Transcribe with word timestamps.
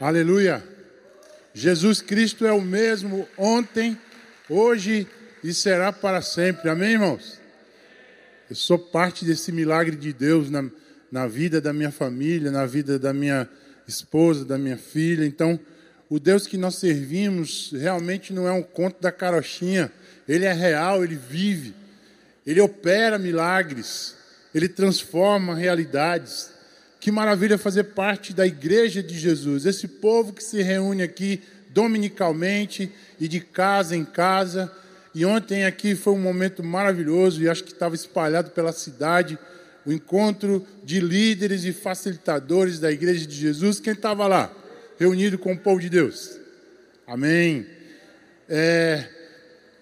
Aleluia. 0.00 0.60
Jesus 1.54 2.02
Cristo 2.02 2.44
é 2.44 2.52
o 2.52 2.60
mesmo 2.60 3.28
ontem, 3.38 3.96
hoje 4.48 5.06
e 5.42 5.54
será 5.54 5.92
para 5.92 6.20
sempre. 6.20 6.68
Amém, 6.68 6.94
irmãos? 6.94 7.40
Eu 8.50 8.56
sou 8.56 8.76
parte 8.76 9.24
desse 9.24 9.52
milagre 9.52 9.94
de 9.94 10.12
Deus 10.12 10.50
na, 10.50 10.68
na 11.12 11.28
vida 11.28 11.60
da 11.60 11.72
minha 11.72 11.92
família, 11.92 12.50
na 12.50 12.66
vida 12.66 12.98
da 12.98 13.12
minha 13.12 13.48
esposa, 13.86 14.44
da 14.44 14.58
minha 14.58 14.76
filha. 14.76 15.24
Então, 15.24 15.60
o 16.10 16.18
Deus 16.18 16.44
que 16.44 16.56
nós 16.56 16.74
servimos 16.74 17.70
realmente 17.72 18.32
não 18.32 18.48
é 18.48 18.52
um 18.52 18.64
conto 18.64 19.00
da 19.00 19.12
carochinha. 19.12 19.92
Ele 20.28 20.44
é 20.44 20.52
real, 20.52 21.04
ele 21.04 21.14
vive. 21.14 21.72
Ele 22.44 22.60
opera 22.60 23.16
milagres. 23.16 24.16
Ele 24.52 24.68
transforma 24.68 25.54
realidades. 25.54 26.50
Que 27.04 27.12
maravilha 27.12 27.58
fazer 27.58 27.84
parte 27.84 28.32
da 28.32 28.46
igreja 28.46 29.02
de 29.02 29.18
Jesus, 29.18 29.66
esse 29.66 29.86
povo 29.86 30.32
que 30.32 30.42
se 30.42 30.62
reúne 30.62 31.02
aqui 31.02 31.42
dominicalmente 31.68 32.90
e 33.20 33.28
de 33.28 33.40
casa 33.40 33.94
em 33.94 34.06
casa. 34.06 34.72
E 35.14 35.22
ontem 35.26 35.66
aqui 35.66 35.94
foi 35.94 36.14
um 36.14 36.18
momento 36.18 36.64
maravilhoso 36.64 37.42
e 37.42 37.48
acho 37.50 37.62
que 37.62 37.72
estava 37.72 37.94
espalhado 37.94 38.52
pela 38.52 38.72
cidade 38.72 39.38
o 39.84 39.92
encontro 39.92 40.66
de 40.82 40.98
líderes 40.98 41.64
e 41.64 41.74
facilitadores 41.74 42.78
da 42.78 42.90
igreja 42.90 43.26
de 43.26 43.36
Jesus. 43.36 43.78
Quem 43.80 43.92
estava 43.92 44.26
lá? 44.26 44.50
Reunido 44.98 45.36
com 45.36 45.52
o 45.52 45.58
povo 45.58 45.82
de 45.82 45.90
Deus. 45.90 46.40
Amém. 47.06 47.66
É, 48.48 49.04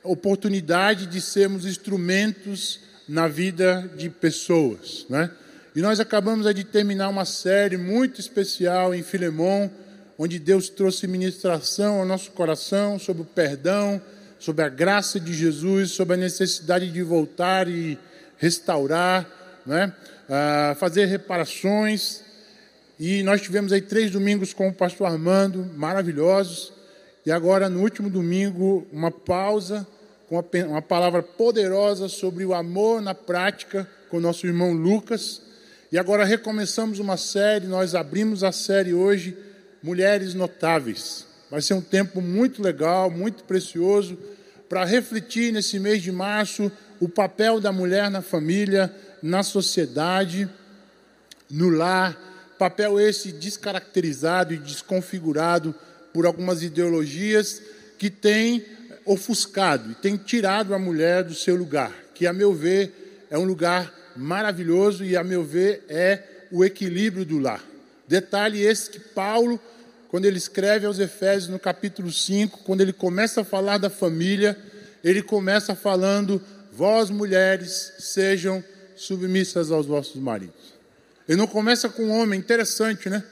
oportunidade 0.03 1.07
de 1.07 1.21
sermos 1.21 1.67
instrumentos 1.67 2.81
na 3.09 3.29
vida 3.29 3.89
de 3.97 4.11
pessoas, 4.11 5.07
né? 5.09 5.31
E 5.75 5.81
nós 5.81 5.99
acabamos 5.99 6.55
de 6.55 6.65
terminar 6.65 7.09
uma 7.09 7.25
série 7.25 7.79
muito 7.79 8.21
especial 8.21 8.95
em 8.95 9.03
Filemão, 9.03 9.71
onde 10.19 10.39
Deus 10.39 10.69
trouxe 10.69 11.07
ministração 11.07 12.01
ao 12.01 12.05
nosso 12.05 12.31
coração 12.33 12.99
sobre 12.99 13.23
o 13.23 13.25
perdão, 13.25 14.01
sobre 14.39 14.65
a 14.65 14.69
graça 14.69 15.19
de 15.19 15.33
Jesus, 15.33 15.93
sobre 15.93 16.15
a 16.15 16.19
necessidade 16.19 16.91
de 16.91 17.03
voltar 17.03 17.69
e 17.69 17.99
restaurar, 18.37 19.27
né? 19.65 19.95
Ah, 20.29 20.77
fazer 20.79 21.07
reparações. 21.07 22.21
E 23.01 23.23
nós 23.23 23.41
tivemos 23.41 23.73
aí 23.73 23.81
três 23.81 24.11
domingos 24.11 24.53
com 24.53 24.69
o 24.69 24.75
pastor 24.75 25.07
Armando, 25.07 25.65
maravilhosos. 25.75 26.71
E 27.25 27.33
agora, 27.33 27.71
no 27.71 27.81
último 27.81 28.11
domingo, 28.11 28.87
uma 28.93 29.11
pausa 29.11 29.87
com 30.29 30.39
uma 30.69 30.83
palavra 30.83 31.23
poderosa 31.23 32.09
sobre 32.09 32.45
o 32.45 32.53
amor 32.53 33.01
na 33.01 33.15
prática 33.15 33.89
com 34.11 34.19
o 34.19 34.21
nosso 34.21 34.47
irmão 34.47 34.73
Lucas. 34.75 35.52
E 35.93 35.99
agora 35.99 36.25
recomeçamos 36.25 36.99
uma 36.99 37.19
série, 37.19 37.67
nós 37.67 37.95
abrimos 37.95 38.43
a 38.43 38.51
série 38.51 38.95
hoje, 38.95 39.37
Mulheres 39.83 40.33
Notáveis. 40.33 41.27
Vai 41.51 41.61
ser 41.61 41.75
um 41.75 41.83
tempo 41.83 42.23
muito 42.23 42.63
legal, 42.63 43.11
muito 43.11 43.45
precioso, 43.45 44.19
para 44.71 44.87
refletir 44.87 45.53
nesse 45.53 45.79
mês 45.79 46.03
de 46.03 46.11
março 46.11 46.73
o 46.99 47.11
papel 47.11 47.61
da 47.61 47.71
mulher 47.71 48.11
na 48.11 48.23
família, 48.23 48.91
na 49.23 49.43
sociedade, 49.43 50.49
no 51.51 51.69
lar. 51.69 52.19
Papel 52.59 52.99
esse 52.99 53.31
descaracterizado 53.31 54.55
e 54.55 54.57
desconfigurado 54.57 55.75
por 56.11 56.25
algumas 56.25 56.63
ideologias 56.63 57.61
que 57.99 58.09
têm 58.09 58.65
ofuscado 59.05 59.91
e 59.91 59.95
têm 59.97 60.17
tirado 60.17 60.75
a 60.75 60.79
mulher 60.79 61.23
do 61.23 61.35
seu 61.35 61.55
lugar, 61.55 61.93
que, 62.15 62.27
a 62.27 62.33
meu 62.33 62.55
ver, 62.55 63.27
é 63.29 63.37
um 63.37 63.45
lugar 63.45 64.02
maravilhoso 64.17 65.05
e, 65.05 65.17
a 65.17 65.25
meu 65.25 65.43
ver, 65.45 65.85
é 65.89 66.23
o 66.51 66.65
equilíbrio 66.65 67.25
do 67.25 67.39
lar. 67.39 67.63
Detalhe 68.07 68.63
esse 68.63 68.91
que 68.91 69.01
Paulo, 69.01 69.61
quando 70.09 70.27
ele 70.27 70.37
escreve 70.37 70.87
aos 70.87 70.99
Efésios 70.99 71.49
no 71.49 71.59
capítulo 71.59 72.13
5, 72.13 72.61
quando 72.65 72.81
ele 72.81 72.93
começa 72.93 73.41
a 73.41 73.45
falar 73.45 73.79
da 73.79 73.89
família, 73.89 74.59
ele 75.03 75.23
começa 75.23 75.75
falando: 75.75 76.41
Vós, 76.73 77.11
mulheres, 77.11 77.95
sejam 77.99 78.63
submissas 78.97 79.71
aos 79.71 79.87
vossos 79.87 80.21
maridos. 80.21 80.75
Ele 81.29 81.39
não 81.39 81.47
começa 81.47 81.89
com 81.89 82.05
o 82.05 82.11
homem, 82.11 82.39
interessante, 82.39 83.09
né? 83.09 83.25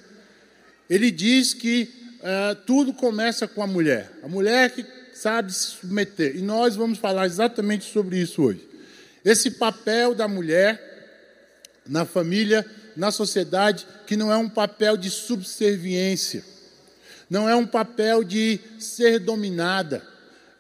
Ele 0.88 1.10
diz 1.10 1.52
que 1.54 1.88
uh, 2.20 2.54
tudo 2.66 2.92
começa 2.92 3.46
com 3.46 3.62
a 3.62 3.66
mulher. 3.66 4.10
A 4.22 4.28
mulher 4.28 4.70
que 4.70 4.84
sabe 5.12 5.52
se 5.52 5.72
submeter. 5.72 6.36
E 6.36 6.40
nós 6.40 6.76
vamos 6.76 6.98
falar 6.98 7.26
exatamente 7.26 7.84
sobre 7.84 8.18
isso 8.18 8.42
hoje. 8.42 8.69
Esse 9.24 9.50
papel 9.52 10.14
da 10.14 10.26
mulher 10.26 10.90
na 11.86 12.04
família, 12.04 12.64
na 12.96 13.10
sociedade, 13.10 13.86
que 14.06 14.16
não 14.16 14.32
é 14.32 14.36
um 14.36 14.48
papel 14.48 14.96
de 14.96 15.10
subserviência, 15.10 16.44
não 17.28 17.48
é 17.48 17.54
um 17.54 17.66
papel 17.66 18.22
de 18.22 18.60
ser 18.78 19.18
dominada, 19.18 20.06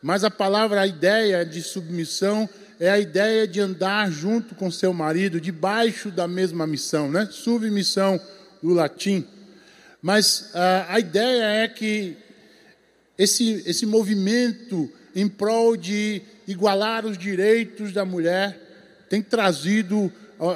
mas 0.02 0.24
a 0.24 0.30
palavra, 0.30 0.80
a 0.80 0.86
ideia 0.86 1.44
de 1.44 1.62
submissão 1.62 2.48
é 2.78 2.88
a 2.88 2.98
ideia 2.98 3.46
de 3.46 3.60
andar 3.60 4.10
junto 4.10 4.54
com 4.54 4.70
seu 4.70 4.92
marido, 4.92 5.40
debaixo 5.40 6.10
da 6.10 6.26
mesma 6.26 6.66
missão, 6.66 7.10
né? 7.10 7.28
Submissão 7.30 8.18
do 8.62 8.72
latim. 8.72 9.26
Mas 10.00 10.50
a, 10.54 10.94
a 10.94 10.98
ideia 10.98 11.44
é 11.62 11.68
que 11.68 12.16
esse, 13.18 13.62
esse 13.66 13.84
movimento 13.84 14.90
em 15.14 15.28
prol 15.28 15.76
de 15.76 16.22
igualar 16.46 17.04
os 17.06 17.16
direitos 17.16 17.92
da 17.92 18.04
mulher, 18.04 19.06
tem 19.08 19.22
trazido 19.22 20.12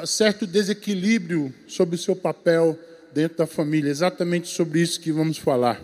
certo 0.06 0.46
desequilíbrio 0.46 1.52
sobre 1.66 1.96
o 1.96 1.98
seu 1.98 2.16
papel 2.16 2.78
dentro 3.12 3.38
da 3.38 3.46
família. 3.46 3.90
Exatamente 3.90 4.48
sobre 4.48 4.80
isso 4.80 5.00
que 5.00 5.12
vamos 5.12 5.38
falar. 5.38 5.80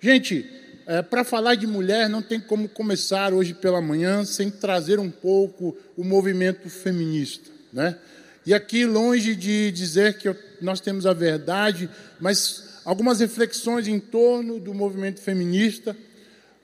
Gente, 0.00 0.48
é, 0.86 1.00
para 1.00 1.24
falar 1.24 1.54
de 1.54 1.66
mulher, 1.66 2.08
não 2.08 2.22
tem 2.22 2.40
como 2.40 2.68
começar 2.68 3.32
hoje 3.32 3.54
pela 3.54 3.80
manhã 3.80 4.24
sem 4.24 4.50
trazer 4.50 4.98
um 4.98 5.10
pouco 5.10 5.76
o 5.96 6.04
movimento 6.04 6.68
feminista. 6.68 7.50
Né? 7.72 7.96
E 8.44 8.52
aqui, 8.52 8.84
longe 8.84 9.36
de 9.36 9.70
dizer 9.70 10.18
que 10.18 10.34
nós 10.60 10.80
temos 10.80 11.06
a 11.06 11.12
verdade, 11.12 11.88
mas 12.20 12.80
algumas 12.84 13.20
reflexões 13.20 13.86
em 13.86 14.00
torno 14.00 14.58
do 14.58 14.74
movimento 14.74 15.20
feminista, 15.20 15.96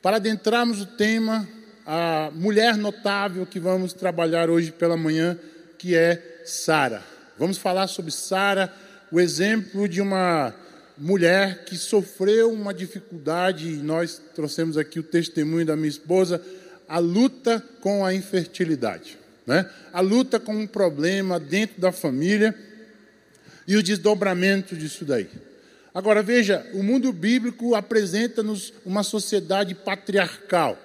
para 0.03 0.17
adentrarmos 0.17 0.81
o 0.81 0.87
tema 0.87 1.49
a 1.91 2.31
mulher 2.35 2.77
notável 2.77 3.47
que 3.47 3.59
vamos 3.59 3.95
trabalhar 3.95 4.51
hoje 4.51 4.71
pela 4.71 4.95
manhã, 4.95 5.39
que 5.79 5.97
é 5.97 6.43
Sara. 6.45 7.03
Vamos 7.39 7.57
falar 7.57 7.87
sobre 7.87 8.11
Sara, 8.11 8.71
o 9.11 9.19
exemplo 9.19 9.89
de 9.89 10.03
uma 10.03 10.55
mulher 10.99 11.65
que 11.65 11.77
sofreu 11.79 12.53
uma 12.53 12.75
dificuldade, 12.75 13.69
e 13.69 13.77
nós 13.77 14.21
trouxemos 14.35 14.77
aqui 14.77 14.99
o 14.99 15.03
testemunho 15.03 15.65
da 15.65 15.77
minha 15.77 15.89
esposa, 15.89 16.43
a 16.87 16.99
luta 16.99 17.65
com 17.81 18.05
a 18.05 18.13
infertilidade, 18.13 19.19
né? 19.47 19.69
a 19.91 20.03
luta 20.03 20.39
com 20.39 20.55
um 20.55 20.67
problema 20.67 21.41
dentro 21.41 21.81
da 21.81 21.91
família 21.91 22.55
e 23.67 23.77
o 23.77 23.83
desdobramento 23.83 24.77
disso 24.77 25.07
daí. 25.07 25.29
Agora 25.99 26.23
veja, 26.23 26.65
o 26.75 26.83
mundo 26.83 27.13
bíblico 27.13 27.75
apresenta-nos 27.75 28.73
uma 28.87 29.03
sociedade 29.03 29.75
patriarcal 29.75 30.79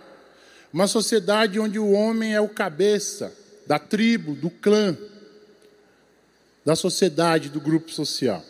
uma 0.74 0.88
sociedade 0.88 1.60
onde 1.60 1.78
o 1.78 1.92
homem 1.92 2.34
é 2.34 2.42
o 2.42 2.50
cabeça 2.50 3.32
da 3.68 3.78
tribo, 3.78 4.34
do 4.34 4.50
clã, 4.50 4.98
da 6.66 6.76
sociedade, 6.76 7.50
do 7.50 7.62
grupo 7.62 7.92
social. 7.92 8.44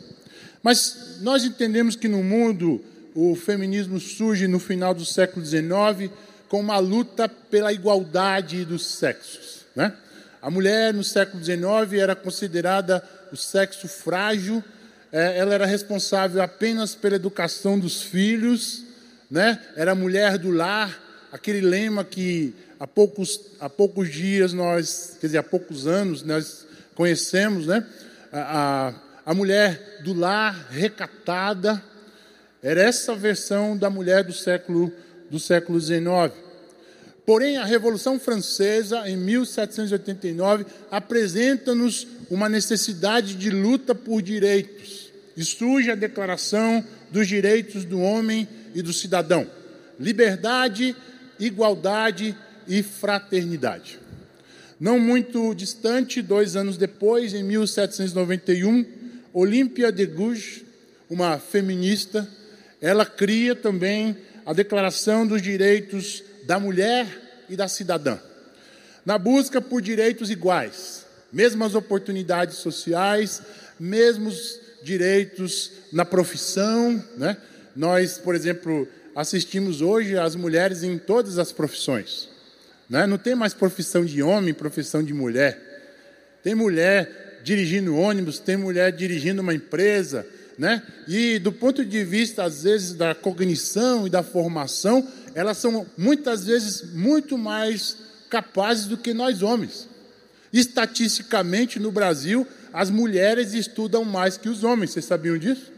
Mas 0.64 1.18
nós 1.20 1.44
entendemos 1.44 1.98
que 1.98 2.08
no 2.08 2.24
mundo 2.24 2.82
o 3.14 3.36
feminismo 3.36 4.00
surge 4.00 4.48
no 4.48 4.58
final 4.58 4.94
do 4.94 5.04
século 5.04 5.46
XIX 5.46 6.10
com 6.48 6.62
uma 6.62 6.80
luta 6.80 7.28
pela 7.28 7.74
igualdade 7.74 8.64
dos 8.64 8.86
sexos. 8.86 9.66
Né? 9.76 9.94
A 10.42 10.50
mulher 10.50 10.94
no 10.94 11.04
século 11.04 11.44
XIX 11.44 12.00
era 12.00 12.16
considerada 12.16 13.04
o 13.34 13.36
sexo 13.36 13.88
frágil, 13.90 14.64
ela 15.14 15.54
era 15.54 15.66
responsável 15.66 16.42
apenas 16.42 16.96
pela 16.96 17.16
educação 17.16 17.78
dos 17.78 18.02
filhos, 18.02 18.84
né? 19.30 19.62
era 19.76 19.94
mulher 19.94 20.38
do 20.40 20.50
lar, 20.50 21.28
aquele 21.32 21.62
lema 21.62 22.04
que 22.04 22.54
há 22.80 22.88
poucos, 22.88 23.40
há 23.60 23.70
poucos 23.70 24.12
dias 24.12 24.54
nós, 24.54 25.18
quer 25.22 25.28
dizer, 25.28 25.38
há 25.38 25.44
poucos 25.44 25.86
anos 25.86 26.24
nós 26.24 26.66
conhecemos, 26.96 27.68
né? 27.68 27.86
A, 28.32 28.90
a, 29.26 29.32
a 29.32 29.34
mulher 29.34 30.02
do 30.04 30.14
lar 30.14 30.68
recatada, 30.72 31.82
era 32.64 32.82
essa 32.82 33.14
versão 33.14 33.78
da 33.78 33.90
mulher 33.90 34.24
do 34.24 34.32
século, 34.32 34.92
do 35.30 35.38
século 35.40 35.80
XIX. 35.80 36.32
Porém, 37.26 37.58
a 37.58 37.66
Revolução 37.66 38.20
Francesa, 38.20 39.08
em 39.08 39.18
1789, 39.18 40.66
apresenta-nos 40.90 42.08
uma 42.30 42.48
necessidade 42.48 43.36
de 43.36 43.50
luta 43.50 43.94
por 43.94 44.22
direitos. 44.22 45.03
E 45.36 45.44
surge 45.44 45.90
a 45.90 45.96
Declaração 45.96 46.84
dos 47.12 47.28
Direitos 47.28 47.86
do 47.86 48.00
Homem 48.00 48.48
e 48.74 48.82
do 48.82 48.94
Cidadão. 48.94 49.50
Liberdade, 50.00 50.96
igualdade 51.40 52.36
e 52.68 52.84
fraternidade. 52.84 54.00
Não 54.80 55.00
muito 55.00 55.54
distante, 55.54 56.22
dois 56.22 56.56
anos 56.56 56.78
depois, 56.78 57.34
em 57.34 57.44
1791, 57.44 58.86
Olímpia 59.32 59.92
de 59.92 60.06
Gouges, 60.06 60.64
uma 61.10 61.40
feminista, 61.40 62.28
ela 62.82 63.06
cria 63.06 63.56
também 63.56 64.18
a 64.46 64.54
Declaração 64.54 65.26
dos 65.26 65.42
Direitos 65.42 66.24
da 66.46 66.60
Mulher 66.60 67.08
e 67.50 67.56
da 67.56 67.68
Cidadã. 67.68 68.20
Na 69.06 69.18
busca 69.18 69.62
por 69.62 69.82
direitos 69.82 70.30
iguais, 70.30 71.06
mesmas 71.32 71.76
oportunidades 71.76 72.58
sociais, 72.58 73.42
mesmos 73.80 74.60
direitos 74.84 75.72
na 75.92 76.06
profissão, 76.06 77.04
né? 77.18 77.38
Nós, 77.76 78.18
por 78.18 78.36
exemplo, 78.36 78.88
assistimos 79.16 79.82
hoje 79.82 80.18
as 80.18 80.36
mulheres 80.36 80.84
em 80.84 80.98
todas 80.98 81.38
as 81.38 81.52
profissões. 81.52 82.30
Né? 82.90 83.08
Não 83.08 83.18
tem 83.18 83.36
mais 83.36 83.54
profissão 83.54 84.06
de 84.06 84.22
homem, 84.22 84.54
profissão 84.54 85.04
de 85.04 85.14
mulher. 85.14 85.60
Tem 86.44 86.54
mulher 86.54 87.40
dirigindo 87.44 87.96
ônibus, 87.96 88.40
tem 88.40 88.58
mulher 88.58 88.92
dirigindo 88.92 89.42
uma 89.42 89.54
empresa, 89.54 90.26
né? 90.58 90.84
E 91.08 91.40
do 91.40 91.52
ponto 91.52 91.84
de 91.84 92.04
vista, 92.04 92.44
às 92.44 92.64
vezes, 92.64 92.94
da 92.94 93.16
cognição 93.16 94.06
e 94.06 94.10
da 94.10 94.24
formação, 94.24 95.08
elas 95.34 95.58
são 95.58 95.86
muitas 95.98 96.46
vezes 96.46 96.94
muito 96.94 97.38
mais 97.38 97.98
capazes 98.30 98.86
do 98.86 98.98
que 98.98 99.14
nós 99.14 99.42
homens. 99.42 99.90
Estatisticamente, 100.54 101.80
no 101.80 101.92
Brasil, 101.92 102.48
as 102.72 102.92
mulheres 102.92 103.54
estudam 103.54 104.06
mais 104.06 104.38
que 104.38 104.48
os 104.48 104.64
homens. 104.64 104.92
Vocês 104.92 105.06
sabiam 105.06 105.36
disso? 105.36 105.72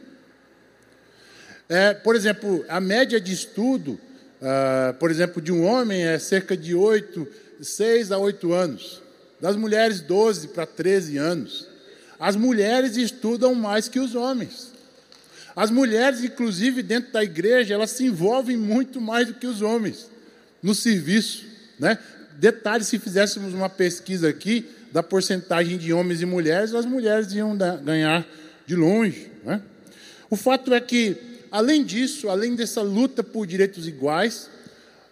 É, 1.70 1.94
por 1.94 2.14
exemplo, 2.14 2.66
a 2.68 2.82
média 2.82 3.20
de 3.20 3.34
estudo, 3.34 3.94
uh, 4.42 4.94
por 5.00 5.10
exemplo, 5.10 5.42
de 5.42 5.52
um 5.52 5.66
homem 5.66 6.06
é 6.06 6.20
cerca 6.20 6.58
de 6.58 6.76
8, 6.76 7.26
6 7.62 8.12
a 8.12 8.18
8 8.18 8.54
anos. 8.54 9.02
Das 9.40 9.56
mulheres, 9.56 10.02
12 10.02 10.50
para 10.50 10.66
13 10.66 11.18
anos. 11.18 11.68
As 12.20 12.36
mulheres 12.36 12.98
estudam 12.98 13.56
mais 13.56 13.88
que 13.88 14.00
os 14.00 14.14
homens. 14.14 14.74
As 15.56 15.72
mulheres, 15.72 16.22
inclusive 16.22 16.84
dentro 16.84 17.14
da 17.14 17.24
igreja, 17.24 17.74
elas 17.74 17.92
se 17.92 18.04
envolvem 18.04 18.58
muito 18.58 19.00
mais 19.00 19.28
do 19.28 19.36
que 19.36 19.48
os 19.48 19.62
homens 19.62 20.10
no 20.62 20.76
serviço. 20.76 21.46
Né? 21.80 21.98
Detalhe: 22.38 22.84
se 22.84 23.00
fizéssemos 23.00 23.54
uma 23.54 23.70
pesquisa 23.70 24.30
aqui 24.30 24.70
da 24.92 25.04
porcentagem 25.04 25.78
de 25.78 25.92
homens 25.92 26.22
e 26.22 26.26
mulheres, 26.26 26.74
as 26.74 26.86
mulheres 26.86 27.32
iam 27.34 27.58
ganhar 27.84 28.26
de 28.66 28.76
longe. 28.76 29.32
Né? 29.44 29.62
O 30.30 30.36
fato 30.36 30.74
é 30.74 30.80
que, 30.80 31.18
além 31.52 31.84
disso, 31.84 32.30
além 32.30 32.56
dessa 32.56 32.82
luta 32.82 33.24
por 33.24 33.46
direitos 33.46 33.88
iguais, 33.88 34.50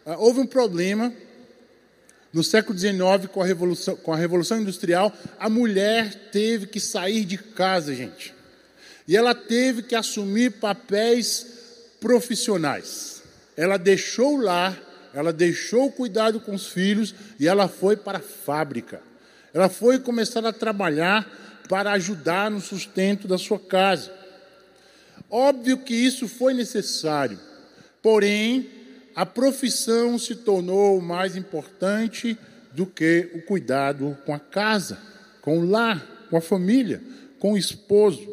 ah, 0.05 0.17
houve 0.17 0.39
um 0.39 0.45
problema 0.45 1.13
no 2.33 2.43
século 2.43 2.77
XIX, 2.77 3.27
com 3.31 3.41
a, 3.41 3.45
Revolução, 3.45 3.95
com 3.95 4.11
a 4.11 4.17
Revolução 4.17 4.59
Industrial, 4.59 5.13
a 5.39 5.47
mulher 5.47 6.29
teve 6.31 6.65
que 6.65 6.79
sair 6.79 7.25
de 7.25 7.37
casa, 7.37 7.93
gente. 7.93 8.33
E 9.07 9.15
ela 9.15 9.35
teve 9.35 9.83
que 9.83 9.93
assumir 9.93 10.53
papéis 10.53 11.45
profissionais. 12.01 13.21
Ela 13.55 13.77
deixou 13.77 14.35
o 14.35 14.41
lar, 14.41 14.81
ela 15.13 15.31
deixou 15.31 15.85
o 15.85 15.91
cuidado 15.91 16.39
com 16.39 16.55
os 16.55 16.67
filhos 16.67 17.13
e 17.39 17.47
ela 17.47 17.67
foi 17.67 17.95
para 17.95 18.17
a 18.17 18.21
fábrica. 18.21 19.01
Ela 19.53 19.69
foi 19.69 19.99
começar 19.99 20.45
a 20.45 20.51
trabalhar 20.51 21.29
para 21.69 21.91
ajudar 21.91 22.49
no 22.49 22.59
sustento 22.59 23.27
da 23.27 23.37
sua 23.37 23.59
casa. 23.59 24.11
Óbvio 25.29 25.77
que 25.77 25.93
isso 25.93 26.27
foi 26.27 26.53
necessário, 26.53 27.39
porém, 28.01 28.69
a 29.15 29.25
profissão 29.25 30.17
se 30.17 30.35
tornou 30.35 30.99
mais 31.01 31.35
importante 31.35 32.37
do 32.71 32.85
que 32.85 33.29
o 33.35 33.41
cuidado 33.43 34.17
com 34.25 34.33
a 34.33 34.39
casa, 34.39 34.97
com 35.41 35.59
o 35.59 35.69
lar, 35.69 36.27
com 36.29 36.37
a 36.37 36.41
família, 36.41 37.01
com 37.39 37.53
o 37.53 37.57
esposo. 37.57 38.27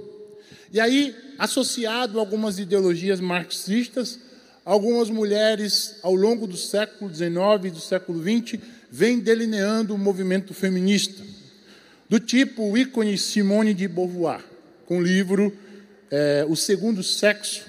E 0.72 0.80
aí, 0.80 1.14
associado 1.38 2.18
a 2.18 2.22
algumas 2.22 2.58
ideologias 2.58 3.20
marxistas, 3.20 4.18
algumas 4.64 5.10
mulheres, 5.10 5.96
ao 6.02 6.14
longo 6.14 6.46
do 6.46 6.56
século 6.56 7.12
XIX 7.12 7.30
e 7.64 7.70
do 7.70 7.80
século 7.80 8.22
XX, 8.22 8.60
vêm 8.90 9.18
delineando 9.18 9.94
o 9.94 9.98
movimento 9.98 10.52
feminista, 10.52 11.22
do 12.08 12.18
tipo 12.18 12.62
o 12.64 12.76
ícone 12.76 13.16
Simone 13.16 13.72
de 13.72 13.86
Beauvoir, 13.86 14.44
com 14.86 14.98
o 14.98 15.02
livro 15.02 15.56
é, 16.10 16.44
O 16.48 16.56
Segundo 16.56 17.02
Sexo, 17.02 17.64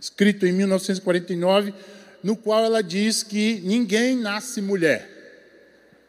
escrito 0.00 0.46
em 0.46 0.52
1949, 0.52 1.72
no 2.22 2.36
qual 2.36 2.64
ela 2.64 2.82
diz 2.82 3.22
que 3.22 3.60
ninguém 3.64 4.16
nasce 4.16 4.60
mulher. 4.60 5.10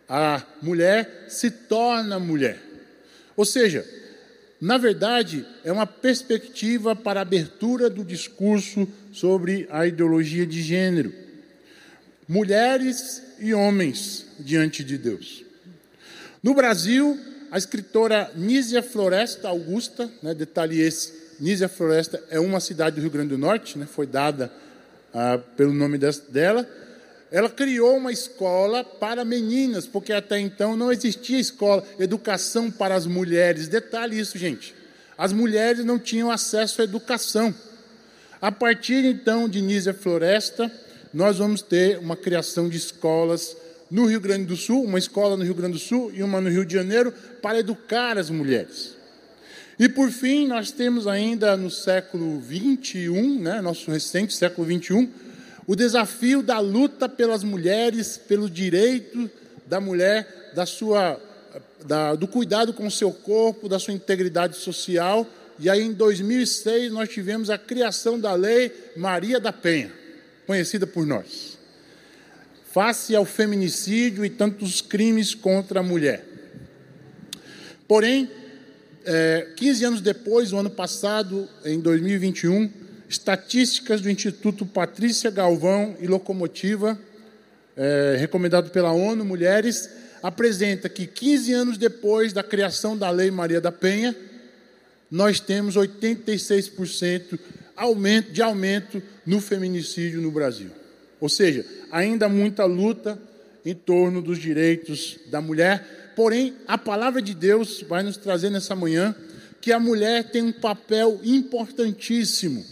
A 0.09 0.43
mulher 0.61 1.25
se 1.29 1.51
torna 1.51 2.19
mulher. 2.19 2.59
Ou 3.35 3.45
seja, 3.45 3.85
na 4.59 4.77
verdade, 4.77 5.45
é 5.63 5.71
uma 5.71 5.85
perspectiva 5.85 6.95
para 6.95 7.19
a 7.19 7.21
abertura 7.21 7.89
do 7.89 8.03
discurso 8.03 8.87
sobre 9.15 9.65
a 9.71 9.87
ideologia 9.87 10.45
de 10.45 10.61
gênero. 10.61 11.13
Mulheres 12.27 13.23
e 13.39 13.53
homens 13.53 14.25
diante 14.39 14.83
de 14.83 14.97
Deus. 14.97 15.43
No 16.43 16.53
Brasil, 16.53 17.17
a 17.49 17.57
escritora 17.57 18.29
Nízia 18.35 18.83
Floresta 18.83 19.47
Augusta, 19.47 20.11
né, 20.21 20.33
detalhe 20.33 20.81
esse, 20.81 21.13
Nízia 21.39 21.69
Floresta 21.69 22.21
é 22.29 22.39
uma 22.39 22.59
cidade 22.59 22.97
do 22.97 23.01
Rio 23.01 23.09
Grande 23.09 23.29
do 23.29 23.37
Norte, 23.37 23.77
né, 23.77 23.85
foi 23.85 24.05
dada 24.05 24.51
ah, 25.13 25.39
pelo 25.55 25.73
nome 25.73 25.97
dela, 25.97 26.67
ela 27.31 27.49
criou 27.49 27.95
uma 27.97 28.11
escola 28.11 28.83
para 28.83 29.23
meninas, 29.23 29.87
porque 29.87 30.11
até 30.11 30.39
então 30.39 30.75
não 30.75 30.91
existia 30.91 31.39
escola, 31.39 31.85
educação 31.97 32.69
para 32.69 32.95
as 32.95 33.05
mulheres. 33.05 33.67
Detalhe 33.67 34.19
isso, 34.19 34.37
gente. 34.37 34.75
As 35.17 35.31
mulheres 35.31 35.85
não 35.85 35.97
tinham 35.97 36.29
acesso 36.29 36.81
à 36.81 36.83
educação. 36.83 37.55
A 38.41 38.51
partir 38.51 39.05
então 39.05 39.47
de 39.47 39.61
Nízia 39.61 39.93
Floresta, 39.93 40.71
nós 41.13 41.37
vamos 41.37 41.61
ter 41.61 41.97
uma 41.99 42.15
criação 42.15 42.67
de 42.67 42.77
escolas 42.77 43.55
no 43.89 44.05
Rio 44.05 44.19
Grande 44.19 44.45
do 44.45 44.57
Sul, 44.57 44.83
uma 44.83 44.99
escola 44.99 45.37
no 45.37 45.43
Rio 45.43 45.55
Grande 45.55 45.73
do 45.73 45.79
Sul 45.79 46.11
e 46.13 46.21
uma 46.21 46.41
no 46.41 46.49
Rio 46.49 46.65
de 46.65 46.73
Janeiro, 46.73 47.13
para 47.41 47.59
educar 47.59 48.17
as 48.17 48.29
mulheres. 48.29 48.95
E 49.79 49.87
por 49.87 50.09
fim, 50.09 50.47
nós 50.47 50.71
temos 50.71 51.07
ainda 51.07 51.55
no 51.55 51.69
século 51.69 52.39
21, 52.39 53.39
né, 53.39 53.61
nosso 53.61 53.89
recente 53.91 54.33
século 54.33 54.67
21, 54.67 55.09
o 55.67 55.75
desafio 55.75 56.43
da 56.43 56.59
luta 56.59 57.09
pelas 57.09 57.43
mulheres, 57.43 58.17
pelo 58.17 58.49
direito 58.49 59.29
da 59.65 59.79
mulher, 59.81 60.51
da 60.53 60.65
sua, 60.65 61.19
da, 61.85 62.15
do 62.15 62.27
cuidado 62.27 62.73
com 62.73 62.85
o 62.85 62.91
seu 62.91 63.11
corpo, 63.11 63.67
da 63.67 63.79
sua 63.79 63.93
integridade 63.93 64.57
social. 64.57 65.27
E 65.57 65.69
aí, 65.69 65.81
em 65.81 65.93
2006, 65.93 66.91
nós 66.91 67.09
tivemos 67.09 67.49
a 67.49 67.57
criação 67.57 68.19
da 68.19 68.33
Lei 68.33 68.71
Maria 68.97 69.39
da 69.39 69.53
Penha, 69.53 69.91
conhecida 70.45 70.85
por 70.85 71.05
nós, 71.05 71.57
face 72.73 73.15
ao 73.15 73.23
feminicídio 73.23 74.25
e 74.25 74.29
tantos 74.29 74.81
crimes 74.81 75.33
contra 75.33 75.79
a 75.79 75.83
mulher. 75.83 76.25
Porém, 77.87 78.29
é, 79.05 79.47
15 79.55 79.85
anos 79.85 80.01
depois, 80.01 80.51
o 80.51 80.57
ano 80.57 80.69
passado, 80.69 81.47
em 81.63 81.79
2021, 81.79 82.69
estatísticas 83.07 84.01
do 84.01 84.09
Instituto 84.09 84.65
Patrícia 84.65 85.31
Galvão 85.31 85.95
e 86.01 86.07
Locomotiva, 86.07 86.99
é, 87.77 88.17
recomendado 88.19 88.71
pela 88.71 88.91
ONU 88.91 89.23
Mulheres, 89.23 89.89
apresenta 90.21 90.89
que 90.89 91.05
15 91.05 91.53
anos 91.53 91.77
depois 91.77 92.33
da 92.33 92.43
criação 92.43 92.97
da 92.97 93.09
Lei 93.09 93.31
Maria 93.31 93.61
da 93.61 93.71
Penha, 93.71 94.15
nós 95.09 95.39
temos 95.39 95.75
86% 95.75 97.39
aumento, 97.75 98.31
de 98.31 98.41
aumento 98.41 99.01
no 99.25 99.39
feminicídio 99.39 100.21
no 100.21 100.31
Brasil. 100.31 100.69
Ou 101.19 101.29
seja, 101.29 101.65
ainda 101.91 102.27
muita 102.29 102.65
luta 102.65 103.19
em 103.65 103.73
torno 103.73 104.21
dos 104.21 104.37
direitos 104.37 105.17
da 105.29 105.41
mulher, 105.41 106.05
Porém, 106.15 106.55
a 106.65 106.77
palavra 106.77 107.21
de 107.21 107.33
Deus 107.33 107.83
vai 107.87 108.01
nos 108.01 108.15
trazer 108.15 108.49
nessa 108.49 108.75
manhã 108.75 109.13
que 109.59 109.71
a 109.71 109.79
mulher 109.79 110.31
tem 110.31 110.41
um 110.41 110.51
papel 110.51 111.19
importantíssimo. 111.23 112.65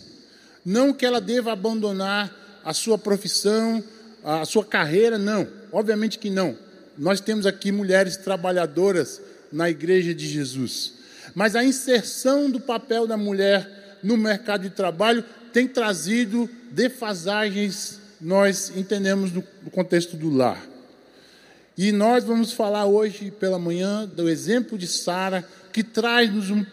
Não 0.66 0.94
que 0.94 1.06
ela 1.06 1.20
deva 1.20 1.52
abandonar 1.52 2.62
a 2.64 2.74
sua 2.74 2.98
profissão, 2.98 3.84
a 4.24 4.46
sua 4.46 4.64
carreira, 4.64 5.18
não. 5.18 5.46
Obviamente 5.72 6.18
que 6.18 6.30
não. 6.30 6.58
Nós 6.98 7.20
temos 7.20 7.46
aqui 7.46 7.72
mulheres 7.72 8.16
trabalhadoras 8.16 9.22
na 9.52 9.70
igreja 9.70 10.14
de 10.14 10.26
Jesus. 10.26 10.94
Mas 11.36 11.56
a 11.56 11.64
inserção 11.64 12.50
do 12.50 12.60
papel 12.60 13.08
da 13.08 13.18
mulher 13.18 14.00
no 14.04 14.18
mercado 14.18 14.64
de 14.64 14.70
trabalho 14.70 15.24
tem 15.52 15.68
trazido 15.68 16.50
defasagens, 16.72 18.00
nós 18.20 18.72
entendemos, 18.76 19.32
no 19.32 19.44
contexto 19.72 20.16
do 20.18 20.30
lar. 20.30 20.62
E 21.78 21.92
nós 21.92 22.24
vamos 22.24 22.52
falar 22.52 22.86
hoje 22.86 23.32
pela 23.32 23.58
manhã 23.58 24.06
do 24.08 24.30
exemplo 24.30 24.78
de 24.78 24.88
Sara, 24.88 25.48
que 25.72 25.84
traz-nos 25.84 26.52
um, 26.52 26.66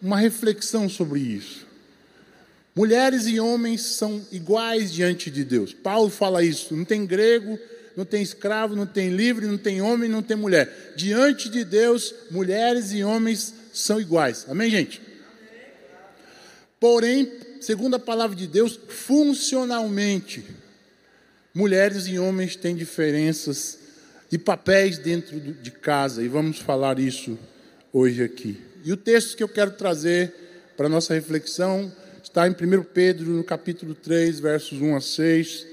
uma 0.00 0.16
reflexão 0.16 0.88
sobre 0.88 1.20
isso. 1.20 1.66
Mulheres 2.74 3.26
e 3.26 3.38
homens 3.38 3.82
são 3.82 4.24
iguais 4.32 4.92
diante 4.92 5.30
de 5.30 5.44
Deus. 5.44 5.72
Paulo 5.72 6.08
fala 6.08 6.42
isso. 6.42 6.74
Não 6.74 6.84
tem 6.84 7.04
grego, 7.04 7.58
não 7.96 8.04
tem 8.04 8.22
escravo, 8.22 8.74
não 8.74 8.86
tem 8.86 9.10
livre, 9.10 9.46
não 9.46 9.58
tem 9.58 9.82
homem, 9.82 10.08
não 10.08 10.22
tem 10.22 10.36
mulher. 10.36 10.94
Diante 10.96 11.48
de 11.48 11.64
Deus, 11.64 12.14
mulheres 12.30 12.92
e 12.92 13.04
homens 13.04 13.54
são 13.72 14.00
iguais. 14.00 14.46
Amém, 14.48 14.70
gente? 14.70 15.00
Porém, 16.78 17.30
segundo 17.60 17.94
a 17.94 17.98
palavra 17.98 18.36
de 18.36 18.46
Deus, 18.46 18.78
funcionalmente, 18.88 20.44
mulheres 21.54 22.06
e 22.06 22.18
homens 22.18 22.56
têm 22.56 22.74
diferenças 22.74 23.78
e 24.30 24.38
papéis 24.38 24.98
dentro 24.98 25.38
de 25.38 25.70
casa, 25.70 26.22
e 26.22 26.28
vamos 26.28 26.58
falar 26.58 26.98
isso 26.98 27.38
hoje 27.92 28.22
aqui. 28.22 28.60
E 28.84 28.92
o 28.92 28.96
texto 28.96 29.36
que 29.36 29.42
eu 29.42 29.48
quero 29.48 29.72
trazer 29.72 30.34
para 30.76 30.86
a 30.86 30.88
nossa 30.88 31.14
reflexão 31.14 31.92
está 32.22 32.48
em 32.48 32.50
1 32.50 32.82
Pedro, 32.84 33.30
no 33.30 33.44
capítulo 33.44 33.94
3, 33.94 34.40
versos 34.40 34.80
1 34.80 34.96
a 34.96 35.00
6, 35.00 35.66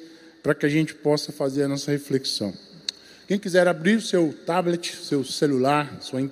para 0.44 0.54
que 0.54 0.66
a 0.66 0.70
gente 0.70 0.94
possa 0.94 1.32
fazer 1.32 1.64
a 1.64 1.68
nossa 1.68 1.90
reflexão. 1.90 2.54
Quem 3.28 3.40
quiser 3.40 3.68
abrir 3.68 3.96
o 3.96 4.02
seu 4.02 4.34
tablet, 4.46 4.96
seu 4.96 5.24
celular, 5.24 6.00
sua, 6.02 6.30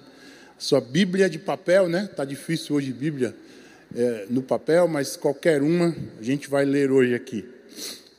sua 0.58 0.82
Bíblia 0.82 1.30
de 1.30 1.38
papel, 1.38 1.88
né? 1.88 2.08
Está 2.10 2.26
difícil 2.26 2.76
hoje 2.76 2.92
Bíblia 2.92 3.36
é, 3.96 4.26
no 4.30 4.42
papel, 4.42 4.88
mas 4.88 5.16
qualquer 5.16 5.62
uma 5.62 5.96
a 6.20 6.24
gente 6.24 6.50
vai 6.50 6.66
ler 6.66 6.92
hoje 6.92 7.14
aqui. 7.14 7.46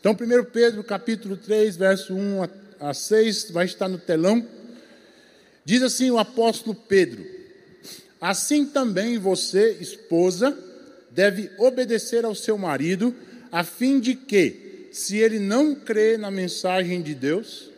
Então, 0.00 0.12
1 0.12 0.44
Pedro, 0.44 0.84
capítulo 0.84 1.36
3, 1.36 1.76
verso 1.76 2.14
1 2.14 2.42
a, 2.44 2.90
a 2.90 2.94
6, 2.94 3.50
vai 3.50 3.64
estar 3.64 3.88
no 3.88 3.98
telão. 3.98 4.46
Diz 5.64 5.82
assim 5.82 6.10
o 6.10 6.18
apóstolo 6.18 6.74
Pedro: 6.74 7.26
Assim 8.20 8.64
também 8.64 9.18
você, 9.18 9.76
esposa, 9.80 10.56
deve 11.10 11.50
obedecer 11.58 12.24
ao 12.24 12.34
seu 12.34 12.56
marido, 12.56 13.14
a 13.50 13.64
fim 13.64 13.98
de 13.98 14.14
que, 14.14 14.88
se 14.92 15.16
ele 15.16 15.40
não 15.40 15.74
crê 15.74 16.16
na 16.16 16.30
mensagem 16.30 17.02
de 17.02 17.14
Deus, 17.14 17.70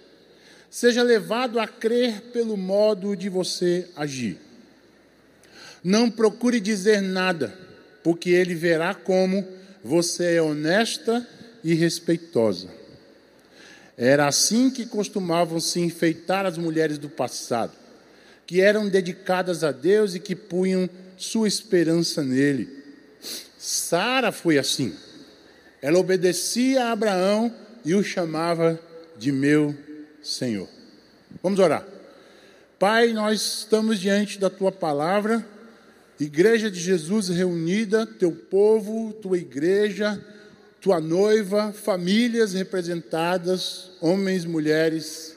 seja 0.70 1.02
levado 1.02 1.58
a 1.58 1.66
crer 1.66 2.20
pelo 2.32 2.56
modo 2.56 3.16
de 3.16 3.28
você 3.30 3.88
agir. 3.96 4.49
Não 5.82 6.10
procure 6.10 6.60
dizer 6.60 7.00
nada, 7.00 7.54
porque 8.02 8.30
ele 8.30 8.54
verá 8.54 8.94
como 8.94 9.46
você 9.82 10.36
é 10.36 10.42
honesta 10.42 11.26
e 11.64 11.74
respeitosa. 11.74 12.68
Era 13.96 14.26
assim 14.26 14.70
que 14.70 14.86
costumavam 14.86 15.60
se 15.60 15.80
enfeitar 15.80 16.46
as 16.46 16.56
mulheres 16.56 16.98
do 16.98 17.08
passado, 17.08 17.72
que 18.46 18.60
eram 18.60 18.88
dedicadas 18.88 19.62
a 19.62 19.72
Deus 19.72 20.14
e 20.14 20.20
que 20.20 20.34
punham 20.34 20.88
sua 21.16 21.46
esperança 21.46 22.22
nele. 22.22 22.68
Sara 23.58 24.32
foi 24.32 24.58
assim. 24.58 24.94
Ela 25.82 25.98
obedecia 25.98 26.84
a 26.84 26.92
Abraão 26.92 27.54
e 27.84 27.94
o 27.94 28.02
chamava 28.02 28.80
de 29.18 29.30
meu 29.30 29.74
Senhor. 30.22 30.68
Vamos 31.42 31.58
orar. 31.58 31.86
Pai, 32.78 33.12
nós 33.12 33.58
estamos 33.60 34.00
diante 34.00 34.38
da 34.38 34.48
tua 34.48 34.72
palavra, 34.72 35.46
igreja 36.24 36.70
de 36.70 36.78
Jesus 36.78 37.28
reunida, 37.28 38.06
teu 38.06 38.32
povo, 38.32 39.12
tua 39.12 39.38
igreja, 39.38 40.22
tua 40.80 41.00
noiva, 41.00 41.72
famílias 41.72 42.52
representadas, 42.52 43.90
homens, 44.00 44.44
mulheres, 44.44 45.36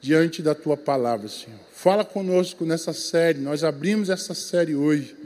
diante 0.00 0.42
da 0.42 0.54
tua 0.54 0.76
palavra, 0.76 1.28
Senhor. 1.28 1.58
Fala 1.72 2.04
conosco 2.04 2.64
nessa 2.64 2.92
série, 2.92 3.38
nós 3.38 3.64
abrimos 3.64 4.10
essa 4.10 4.34
série 4.34 4.74
hoje 4.74 5.16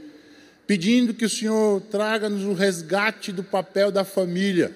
pedindo 0.67 1.13
que 1.13 1.25
o 1.25 1.31
Senhor 1.31 1.81
traga-nos 1.91 2.45
o 2.45 2.55
resgate 2.55 3.33
do 3.33 3.43
papel 3.43 3.91
da 3.91 4.05
família, 4.05 4.73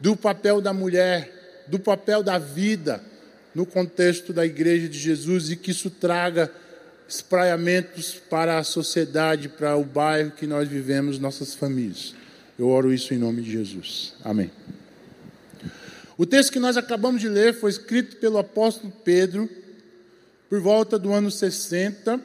do 0.00 0.16
papel 0.16 0.60
da 0.60 0.72
mulher, 0.72 1.64
do 1.68 1.78
papel 1.78 2.22
da 2.22 2.38
vida 2.38 3.00
no 3.54 3.64
contexto 3.64 4.32
da 4.32 4.44
igreja 4.44 4.88
de 4.88 4.98
Jesus 4.98 5.50
e 5.50 5.56
que 5.56 5.70
isso 5.70 5.88
traga 5.88 6.50
espraiamentos 7.08 8.14
para 8.14 8.58
a 8.58 8.64
sociedade, 8.64 9.48
para 9.48 9.76
o 9.76 9.84
bairro 9.84 10.32
que 10.32 10.46
nós 10.46 10.68
vivemos, 10.68 11.18
nossas 11.18 11.54
famílias. 11.54 12.14
Eu 12.58 12.68
oro 12.68 12.92
isso 12.92 13.14
em 13.14 13.18
nome 13.18 13.42
de 13.42 13.52
Jesus. 13.52 14.14
Amém. 14.24 14.50
O 16.18 16.24
texto 16.24 16.52
que 16.52 16.58
nós 16.58 16.76
acabamos 16.76 17.20
de 17.20 17.28
ler 17.28 17.54
foi 17.54 17.70
escrito 17.70 18.16
pelo 18.16 18.38
apóstolo 18.38 18.92
Pedro 19.04 19.48
por 20.48 20.60
volta 20.60 20.98
do 20.98 21.12
ano 21.12 21.30
60 21.30 22.20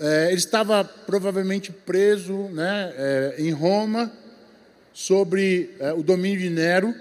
é, 0.00 0.28
ele 0.28 0.36
estava 0.36 0.84
provavelmente 0.84 1.72
preso 1.72 2.32
né, 2.52 2.92
é, 2.96 3.34
em 3.38 3.50
Roma, 3.50 4.12
sobre 4.92 5.74
é, 5.80 5.92
o 5.92 6.04
domínio 6.04 6.38
de 6.38 6.50
Nero, 6.50 6.94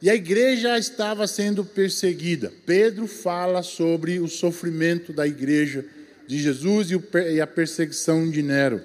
e 0.00 0.10
a 0.10 0.14
igreja 0.14 0.78
estava 0.78 1.26
sendo 1.26 1.64
perseguida. 1.64 2.52
Pedro 2.66 3.06
fala 3.06 3.62
sobre 3.62 4.18
o 4.18 4.28
sofrimento 4.28 5.12
da 5.12 5.26
igreja 5.26 5.84
de 6.26 6.38
Jesus 6.38 6.88
e, 6.90 7.40
a 7.40 7.46
perseguição 7.46 8.30
de 8.30 8.42
Nero. 8.42 8.80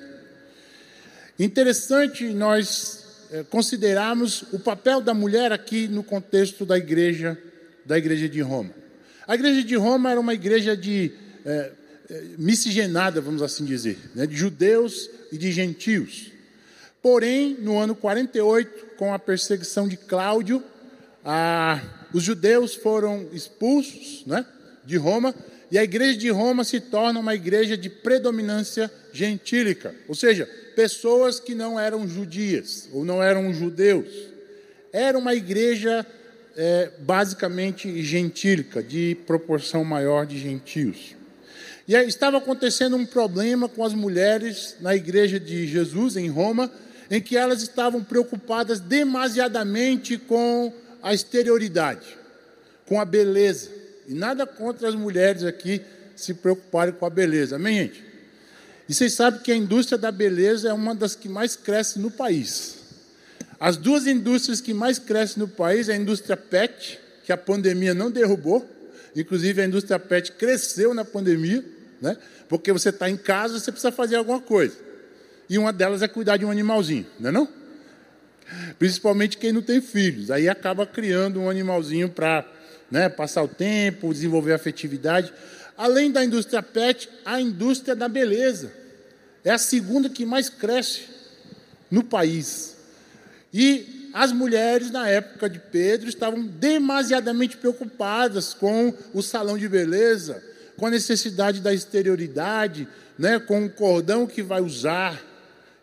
Interessante 1.38 2.26
nós 2.26 3.04
é, 3.32 3.44
considerarmos 3.44 4.44
o 4.54 4.60
papel 4.60 5.02
da 5.02 5.14
mulher 5.14 5.52
aqui 5.52 5.88
no 5.88 6.04
contexto 6.04 6.66
da 6.66 6.78
igreja, 6.78 7.38
da 7.86 7.98
igreja 7.98 8.30
de 8.30 8.42
Roma. 8.42 8.72
A 9.28 9.36
igreja 9.36 9.64
de 9.64 9.76
Roma 9.76 10.12
era 10.12 10.20
uma 10.20 10.34
igreja 10.34 10.78
de 10.78 11.12
é, 11.46 11.72
miscigenada, 12.38 13.22
vamos 13.22 13.42
assim 13.42 13.66
dizer, 13.66 13.98
né, 14.14 14.26
de 14.26 14.36
judeus 14.36 15.10
e 15.32 15.38
de 15.38 15.52
gentios. 15.52 16.32
Porém, 17.02 17.58
no 17.60 17.80
ano 17.80 17.96
48, 17.96 18.96
com 18.98 19.14
a 19.14 19.20
perseguição 19.20 19.88
de 19.88 19.98
Cláudio, 19.98 20.64
a, 21.24 21.82
os 22.14 22.24
judeus 22.24 22.76
foram 22.76 23.28
expulsos 23.32 24.24
né, 24.26 24.46
de 24.86 24.98
Roma 24.98 25.34
e 25.72 25.78
a 25.78 25.84
igreja 25.84 26.18
de 26.18 26.30
Roma 26.30 26.64
se 26.64 26.80
torna 26.80 27.20
uma 27.20 27.34
igreja 27.34 27.78
de 27.78 27.90
predominância 27.90 28.92
gentílica, 29.14 29.96
ou 30.08 30.14
seja, 30.14 30.46
pessoas 30.76 31.40
que 31.40 31.56
não 31.56 31.80
eram 31.80 32.08
judias 32.08 32.90
ou 32.92 33.06
não 33.06 33.24
eram 33.24 33.54
judeus. 33.54 34.10
Era 34.92 35.18
uma 35.18 35.34
igreja 35.34 36.06
é, 36.58 36.92
basicamente 37.00 38.04
gentílica, 38.04 38.84
de 38.84 39.16
proporção 39.26 39.86
maior 39.86 40.26
de 40.26 40.38
gentios. 40.38 41.16
E 41.88 41.96
estava 41.96 42.38
acontecendo 42.38 42.96
um 42.96 43.06
problema 43.06 43.68
com 43.68 43.84
as 43.84 43.94
mulheres 43.94 44.76
na 44.80 44.96
igreja 44.96 45.40
de 45.40 45.68
Jesus, 45.68 46.16
em 46.16 46.30
Roma, 46.30 46.72
em 47.10 47.22
que 47.22 47.36
elas 47.36 47.62
estavam 47.62 48.04
preocupadas 48.04 48.80
demasiadamente 48.80 50.18
com 50.18 50.72
a 51.02 51.14
exterioridade, 51.14 52.18
com 52.86 53.00
a 53.00 53.06
beleza. 53.06 53.70
E 54.08 54.14
nada 54.14 54.46
contra 54.46 54.88
as 54.88 54.96
mulheres 54.96 55.44
aqui 55.44 55.82
se 56.16 56.34
preocuparem 56.34 56.94
com 56.94 57.06
a 57.06 57.10
beleza, 57.10 57.56
amém, 57.56 57.78
gente? 57.78 58.04
E 58.88 58.94
vocês 58.94 59.14
sabem 59.14 59.40
que 59.42 59.52
a 59.52 59.56
indústria 59.56 59.98
da 59.98 60.12
beleza 60.12 60.70
é 60.70 60.74
uma 60.74 60.94
das 60.94 61.16
que 61.16 61.30
mais 61.30 61.56
cresce 61.56 61.98
no 61.98 62.12
país. 62.12 62.78
As 63.60 63.78
duas 63.78 64.08
indústrias 64.08 64.60
que 64.60 64.74
mais 64.74 65.00
crescem 65.00 65.40
no 65.40 65.48
país 65.48 65.88
é 65.88 65.94
a 65.94 65.96
indústria 65.96 66.36
PET, 66.36 67.00
que 67.24 67.32
a 67.32 67.38
pandemia 67.38 67.94
não 67.94 68.12
derrubou, 68.12 68.68
inclusive 69.16 69.62
a 69.62 69.66
indústria 69.66 70.00
PET 70.00 70.34
cresceu 70.34 70.94
na 70.94 71.06
pandemia, 71.06 71.64
né? 72.02 72.18
Porque 72.50 72.74
você 72.74 72.90
está 72.90 73.10
em 73.10 73.16
casa, 73.16 73.60
você 73.60 73.72
precisa 73.72 73.92
fazer 73.92 74.16
alguma 74.18 74.42
coisa. 74.42 74.76
E 75.50 75.58
uma 75.58 75.72
delas 75.72 76.02
é 76.02 76.08
cuidar 76.08 76.38
de 76.38 76.44
um 76.44 76.52
animalzinho, 76.52 77.06
não 77.20 77.30
é 77.30 77.32
não? 77.32 77.61
Principalmente 78.78 79.38
quem 79.38 79.52
não 79.52 79.62
tem 79.62 79.82
filhos. 79.82 80.32
Aí 80.32 80.50
acaba 80.50 80.86
criando 80.86 81.40
um 81.40 81.50
animalzinho 81.50 82.10
para 82.10 82.46
né, 82.90 83.08
passar 83.10 83.44
o 83.44 83.48
tempo, 83.48 84.14
desenvolver 84.14 84.54
afetividade. 84.54 85.34
Além 85.78 86.12
da 86.12 86.24
indústria 86.24 86.62
pet, 86.62 87.10
a 87.26 87.40
indústria 87.40 87.96
da 87.96 88.08
beleza. 88.08 88.72
É 89.44 89.52
a 89.52 89.58
segunda 89.58 90.10
que 90.10 90.26
mais 90.26 90.50
cresce 90.50 91.04
no 91.90 92.04
país. 92.04 92.78
E 93.54 94.10
as 94.14 94.32
mulheres, 94.32 94.92
na 94.92 95.08
época 95.08 95.50
de 95.50 95.60
Pedro, 95.60 96.10
estavam 96.10 96.46
demasiadamente 96.46 97.58
preocupadas 97.58 98.54
com 98.54 98.94
o 99.14 99.22
salão 99.22 99.58
de 99.58 99.68
beleza, 99.68 100.44
com 100.78 100.86
a 100.86 100.92
necessidade 100.92 101.62
da 101.62 101.74
exterioridade, 101.74 102.88
né, 103.18 103.40
com 103.40 103.66
o 103.66 103.70
cordão 103.70 104.28
que 104.28 104.42
vai 104.42 104.62
usar. 104.62 105.22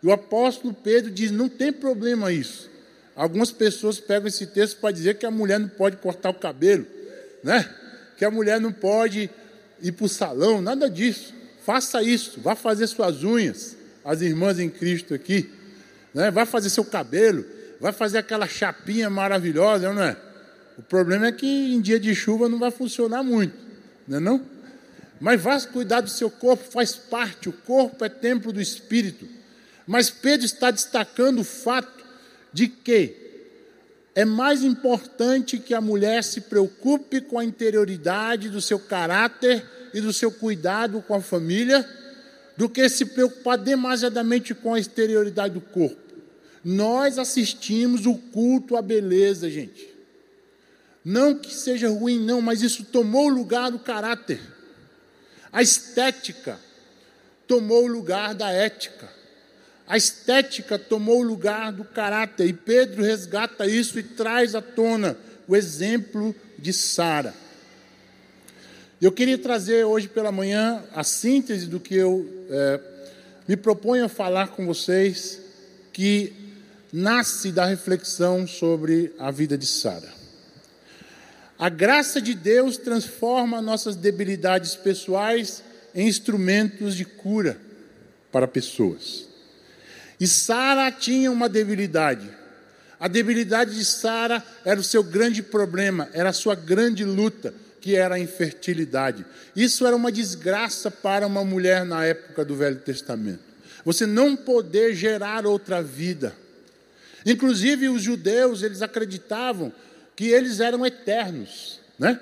E 0.01 0.07
o 0.07 0.11
apóstolo 0.11 0.73
Pedro 0.73 1.11
diz: 1.11 1.31
não 1.31 1.49
tem 1.49 1.71
problema 1.71 2.31
isso. 2.31 2.69
Algumas 3.15 3.51
pessoas 3.51 3.99
pegam 3.99 4.27
esse 4.27 4.47
texto 4.47 4.79
para 4.79 4.93
dizer 4.93 5.17
que 5.17 5.25
a 5.25 5.31
mulher 5.31 5.59
não 5.59 5.67
pode 5.67 5.97
cortar 5.97 6.29
o 6.29 6.33
cabelo, 6.33 6.87
né? 7.43 7.69
que 8.15 8.23
a 8.23 8.31
mulher 8.31 8.61
não 8.61 8.71
pode 8.71 9.29
ir 9.81 9.91
para 9.91 10.05
o 10.05 10.09
salão, 10.09 10.61
nada 10.61 10.89
disso. 10.89 11.33
Faça 11.65 12.01
isso, 12.01 12.39
vá 12.39 12.55
fazer 12.55 12.87
suas 12.87 13.23
unhas, 13.23 13.75
as 14.05 14.21
irmãs 14.21 14.57
em 14.57 14.69
Cristo 14.69 15.13
aqui, 15.13 15.49
né? 16.13 16.31
vá 16.31 16.45
fazer 16.45 16.69
seu 16.69 16.85
cabelo, 16.85 17.45
vai 17.79 17.91
fazer 17.91 18.19
aquela 18.19 18.47
chapinha 18.47 19.09
maravilhosa, 19.09 19.91
não 19.93 20.01
é? 20.01 20.15
O 20.77 20.81
problema 20.81 21.27
é 21.27 21.31
que 21.33 21.45
em 21.45 21.81
dia 21.81 21.99
de 21.99 22.15
chuva 22.15 22.47
não 22.47 22.57
vai 22.57 22.71
funcionar 22.71 23.21
muito, 23.21 23.53
não 24.07 24.17
é 24.17 24.19
não? 24.21 24.45
Mas 25.19 25.41
vá 25.41 25.59
cuidar 25.59 25.99
do 25.99 26.09
seu 26.09 26.31
corpo, 26.31 26.63
faz 26.71 26.95
parte, 26.95 27.49
o 27.49 27.53
corpo 27.53 28.05
é 28.05 28.09
templo 28.09 28.53
do 28.53 28.61
Espírito. 28.61 29.38
Mas 29.89 30.11
Pedro 30.11 30.45
está 30.45 30.69
destacando 30.69 31.39
o 31.39 31.43
fato 31.43 32.05
de 32.53 32.67
que 32.67 33.11
é 34.13 34.23
mais 34.23 34.63
importante 34.63 35.57
que 35.57 35.73
a 35.73 35.81
mulher 35.81 36.23
se 36.23 36.41
preocupe 36.41 37.19
com 37.21 37.39
a 37.39 37.43
interioridade 37.43 38.49
do 38.49 38.61
seu 38.61 38.77
caráter 38.77 39.65
e 39.91 39.99
do 39.99 40.13
seu 40.13 40.31
cuidado 40.31 41.01
com 41.01 41.15
a 41.15 41.21
família, 41.21 41.83
do 42.55 42.69
que 42.69 42.87
se 42.87 43.03
preocupar 43.03 43.57
demasiadamente 43.57 44.53
com 44.53 44.75
a 44.75 44.79
exterioridade 44.79 45.55
do 45.55 45.61
corpo. 45.61 46.13
Nós 46.63 47.17
assistimos 47.17 48.05
o 48.05 48.13
culto 48.13 48.77
à 48.77 48.83
beleza, 48.83 49.49
gente. 49.49 49.89
Não 51.03 51.33
que 51.33 51.51
seja 51.51 51.89
ruim, 51.89 52.23
não, 52.23 52.43
mas 52.43 52.61
isso 52.61 52.83
tomou 52.83 53.25
o 53.25 53.33
lugar 53.33 53.71
do 53.71 53.79
caráter. 53.79 54.39
A 55.51 55.63
estética 55.63 56.59
tomou 57.47 57.85
o 57.85 57.91
lugar 57.91 58.35
da 58.35 58.51
ética. 58.51 59.17
A 59.89 59.97
estética 59.97 60.77
tomou 60.77 61.21
o 61.21 61.23
lugar 61.23 61.73
do 61.73 61.83
caráter. 61.83 62.47
E 62.47 62.53
Pedro 62.53 63.03
resgata 63.03 63.65
isso 63.65 63.97
e 63.97 64.03
traz 64.03 64.53
à 64.53 64.61
tona 64.61 65.17
o 65.47 65.55
exemplo 65.55 66.35
de 66.59 66.71
Sara. 66.71 67.33
Eu 69.01 69.11
queria 69.11 69.37
trazer 69.37 69.85
hoje 69.85 70.07
pela 70.07 70.31
manhã 70.31 70.83
a 70.93 71.03
síntese 71.03 71.65
do 71.65 71.79
que 71.79 71.95
eu 71.95 72.29
é, 72.51 72.79
me 73.47 73.57
proponho 73.57 74.05
a 74.05 74.09
falar 74.09 74.49
com 74.49 74.63
vocês, 74.67 75.39
que 75.91 76.33
nasce 76.93 77.51
da 77.51 77.65
reflexão 77.65 78.45
sobre 78.45 79.11
a 79.17 79.31
vida 79.31 79.57
de 79.57 79.65
Sara. 79.65 80.13
A 81.57 81.67
graça 81.67 82.21
de 82.21 82.35
Deus 82.35 82.77
transforma 82.77 83.59
nossas 83.59 83.95
debilidades 83.95 84.75
pessoais 84.75 85.63
em 85.95 86.07
instrumentos 86.07 86.95
de 86.95 87.05
cura 87.05 87.59
para 88.31 88.47
pessoas. 88.47 89.28
E 90.19 90.27
Sara 90.27 90.91
tinha 90.91 91.31
uma 91.31 91.47
debilidade. 91.47 92.29
A 92.99 93.07
debilidade 93.07 93.75
de 93.75 93.85
Sara 93.85 94.43
era 94.65 94.79
o 94.79 94.83
seu 94.83 95.01
grande 95.01 95.41
problema, 95.41 96.09
era 96.11 96.29
a 96.29 96.33
sua 96.33 96.55
grande 96.55 97.05
luta 97.05 97.53
que 97.79 97.95
era 97.95 98.15
a 98.15 98.19
infertilidade. 98.19 99.25
Isso 99.55 99.87
era 99.87 99.95
uma 99.95 100.11
desgraça 100.11 100.91
para 100.91 101.25
uma 101.25 101.45
mulher 101.45 101.85
na 101.85 102.05
época 102.05 102.43
do 102.43 102.55
Velho 102.55 102.79
Testamento. 102.79 103.39
Você 103.85 104.05
não 104.05 104.35
poder 104.35 104.93
gerar 104.93 105.45
outra 105.45 105.81
vida. 105.81 106.35
Inclusive 107.25 107.87
os 107.87 108.01
judeus, 108.01 108.63
eles 108.63 108.81
acreditavam 108.81 109.71
que 110.15 110.27
eles 110.27 110.59
eram 110.59 110.85
eternos, 110.85 111.79
né? 111.97 112.19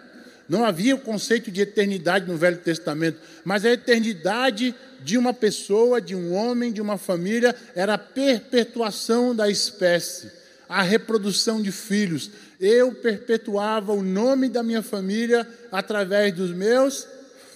Não 0.48 0.64
havia 0.64 0.96
o 0.96 1.00
conceito 1.00 1.52
de 1.52 1.62
eternidade 1.62 2.28
no 2.28 2.38
Velho 2.38 2.58
Testamento, 2.58 3.20
mas 3.44 3.66
a 3.66 3.72
eternidade 3.72 4.74
de 5.02 5.18
uma 5.18 5.34
pessoa, 5.34 6.00
de 6.00 6.16
um 6.16 6.34
homem, 6.34 6.72
de 6.72 6.82
uma 6.82 6.98
família, 6.98 7.56
era 7.76 7.96
a 7.96 7.98
perpetuação 7.98 9.36
da 9.36 9.50
espécie, 9.50 10.32
a 10.70 10.82
reprodução 10.82 11.62
de 11.62 11.72
filhos 11.72 12.32
eu 12.60 12.92
perpetuava 12.94 13.94
o 13.94 14.02
nome 14.02 14.50
da 14.50 14.64
minha 14.64 14.82
família 14.82 15.48
através 15.72 16.34
dos 16.34 16.52
meus 16.52 17.08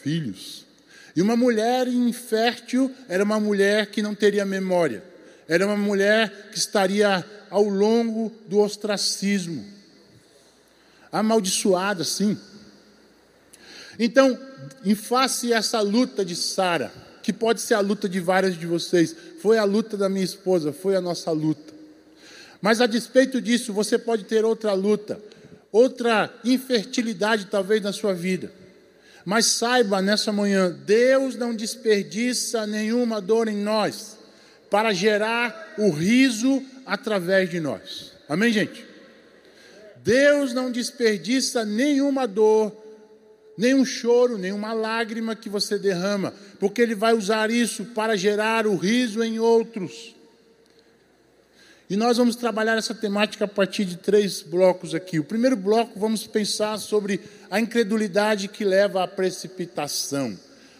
filhos. 0.03 0.65
E 1.15 1.21
uma 1.21 1.36
mulher 1.36 1.88
infértil 1.88 2.91
era 3.10 3.24
uma 3.24 3.39
mulher 3.39 3.88
que 3.88 4.01
não 4.01 4.15
teria 4.15 4.45
memória, 4.45 5.03
era 5.48 5.65
uma 5.65 5.75
mulher 5.75 6.50
que 6.51 6.57
estaria 6.57 7.25
ao 7.50 7.63
longo 7.63 8.31
do 8.48 8.60
ostracismo, 8.60 9.65
amaldiçoada, 11.12 12.03
sim. 12.03 12.38
Então, 14.03 14.36
em 14.84 14.96
face 14.96 15.53
a 15.53 15.58
essa 15.58 15.79
luta 15.79 16.25
de 16.25 16.36
Sara, 16.36 16.91
que 17.22 17.31
pode 17.31 17.62
ser 17.62 17.75
a 17.75 17.79
luta 17.79 18.10
de 18.10 18.20
várias 18.20 18.58
de 18.58 18.65
vocês, 18.65 19.15
foi 19.39 19.60
a 19.60 19.63
luta 19.63 19.96
da 19.96 20.10
minha 20.10 20.25
esposa, 20.25 20.74
foi 20.74 20.96
a 20.96 21.01
nossa 21.01 21.29
luta. 21.29 21.72
Mas 22.60 22.81
a 22.81 22.88
despeito 22.88 23.39
disso, 23.39 23.72
você 23.72 24.00
pode 24.00 24.24
ter 24.24 24.43
outra 24.43 24.74
luta, 24.74 25.22
outra 25.72 26.34
infertilidade 26.43 27.46
talvez 27.46 27.84
na 27.84 27.93
sua 27.93 28.12
vida. 28.12 28.51
Mas 29.24 29.46
saiba 29.46 30.01
nessa 30.01 30.31
manhã, 30.31 30.76
Deus 30.84 31.36
não 31.36 31.54
desperdiça 31.54 32.65
nenhuma 32.65 33.21
dor 33.21 33.47
em 33.47 33.58
nós 33.58 34.17
para 34.67 34.93
gerar 34.93 35.76
o 35.78 35.91
riso 35.91 36.63
através 36.88 37.52
de 37.52 37.60
nós. 37.60 38.13
Amém, 38.28 38.52
gente? 38.52 38.84
Deus 40.04 40.54
não 40.54 40.71
desperdiça 40.71 41.63
nenhuma 41.63 42.28
dor, 42.28 42.81
nenhum 43.62 43.86
choro, 43.86 44.39
nenhuma 44.39 44.74
lágrima 44.74 45.36
que 45.36 45.47
você 45.47 45.78
derrama, 45.78 46.34
porque 46.60 46.82
Ele 46.82 46.95
vai 46.95 47.13
usar 47.13 47.52
isso 47.52 47.86
para 47.86 48.17
gerar 48.17 48.65
o 48.65 48.76
riso 48.76 49.24
em 49.24 49.38
outros. 49.38 50.15
E 51.88 51.95
nós 51.95 52.17
vamos 52.17 52.36
trabalhar 52.36 52.76
essa 52.76 52.95
temática 52.95 53.45
a 53.45 53.47
partir 53.47 53.86
de 53.86 53.97
três 53.97 54.41
blocos 54.41 54.95
aqui. 54.95 55.19
O 55.19 55.24
primeiro 55.24 55.56
bloco, 55.56 56.00
vamos 56.00 56.26
pensar 56.26 56.80
sobre 56.80 57.19
a 57.52 57.60
incredulidade 57.60 58.47
que 58.47 58.65
leva 58.65 59.04
à 59.04 59.08
precipitação. 59.08 60.36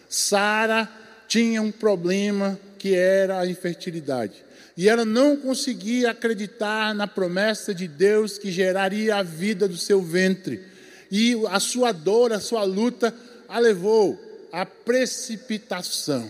Sara 0.08 0.90
tinha 1.28 1.62
um 1.62 1.70
problema 1.70 2.58
que 2.78 2.96
era 2.96 3.38
a 3.38 3.46
infertilidade. 3.46 4.44
E 4.76 4.88
ela 4.88 5.04
não 5.04 5.36
conseguia 5.36 6.10
acreditar 6.10 6.94
na 6.94 7.06
promessa 7.06 7.72
de 7.72 7.86
Deus 7.86 8.38
que 8.38 8.50
geraria 8.50 9.16
a 9.16 9.22
vida 9.22 9.68
do 9.68 9.76
seu 9.76 10.02
ventre. 10.02 10.71
E 11.12 11.36
a 11.48 11.60
sua 11.60 11.92
dor, 11.92 12.32
a 12.32 12.40
sua 12.40 12.64
luta, 12.64 13.14
a 13.48 13.58
levou 13.60 14.18
à 14.50 14.66
precipitação 14.66 16.28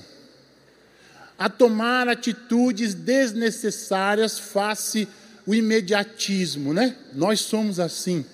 a 1.43 1.49
tomar 1.49 2.07
atitudes 2.07 2.95
desnecessárias 2.95 4.39
face 4.39 5.09
o 5.45 5.53
imediatismo, 5.53 6.73
né? 6.73 6.97
Nós 7.13 7.41
somos 7.41 7.81
assim. 7.81 8.25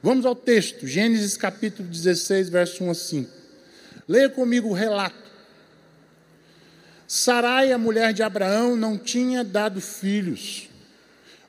Vamos 0.00 0.24
ao 0.24 0.36
texto, 0.36 0.86
Gênesis 0.86 1.36
capítulo 1.36 1.88
16, 1.88 2.48
verso 2.48 2.84
1 2.84 2.90
a 2.90 2.94
5. 2.94 3.30
Leia 4.06 4.28
comigo 4.28 4.68
o 4.68 4.72
relato. 4.72 5.26
Sarai, 7.08 7.72
a 7.72 7.78
mulher 7.78 8.12
de 8.12 8.22
Abraão, 8.22 8.76
não 8.76 8.96
tinha 8.96 9.42
dado 9.42 9.80
filhos. 9.80 10.68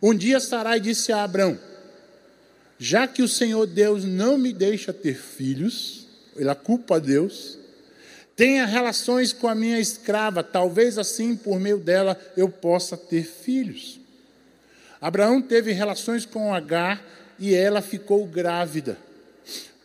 Um 0.02 0.15
dia 0.15 0.39
Sarai 0.39 0.80
disse 0.80 1.12
a 1.12 1.23
Abraão: 1.23 1.60
Já 2.80 3.08
que 3.08 3.24
o 3.24 3.28
Senhor 3.28 3.66
Deus 3.66 4.04
não 4.04 4.38
me 4.38 4.54
deixa 4.54 4.94
ter 4.94 5.16
filhos, 5.16 6.08
ela 6.38 6.54
culpa 6.54 6.98
a 6.98 7.00
Deus, 7.00 7.58
Tenha 8.38 8.68
relações 8.68 9.34
com 9.34 9.48
a 9.48 9.56
minha 9.56 9.80
escrava, 9.80 10.44
talvez 10.44 11.00
assim 11.00 11.36
por 11.36 11.60
meio 11.60 11.80
dela 11.80 12.16
eu 12.38 12.48
possa 12.48 12.96
ter 12.96 13.24
filhos. 13.24 14.00
Abraão 15.02 15.42
teve 15.42 15.72
relações 15.72 16.24
com 16.24 16.54
Agar 16.54 17.04
e 17.40 17.56
ela 17.56 17.82
ficou 17.82 18.28
grávida. 18.28 18.96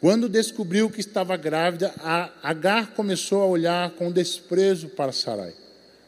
Quando 0.03 0.29
descobriu 0.29 0.91
que 0.91 1.01
estava 1.01 1.35
grávida, 1.35 1.95
Agar 2.43 2.89
começou 2.89 3.41
a 3.41 3.47
olhar 3.47 3.91
com 3.93 4.13
desprezo 4.13 4.91
para 4.91 5.13
Sarai, 5.13 5.55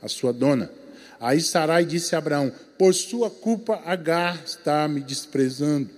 a 0.03 0.09
sua 0.09 0.31
dona. 0.31 0.70
Aí 1.18 1.40
Sarai 1.40 1.87
disse 1.87 2.14
a 2.14 2.18
Abraão: 2.18 2.53
Por 2.77 2.92
sua 2.92 3.31
culpa, 3.31 3.81
Agar 3.87 4.38
está 4.44 4.87
me 4.87 5.01
desprezando. 5.01 5.88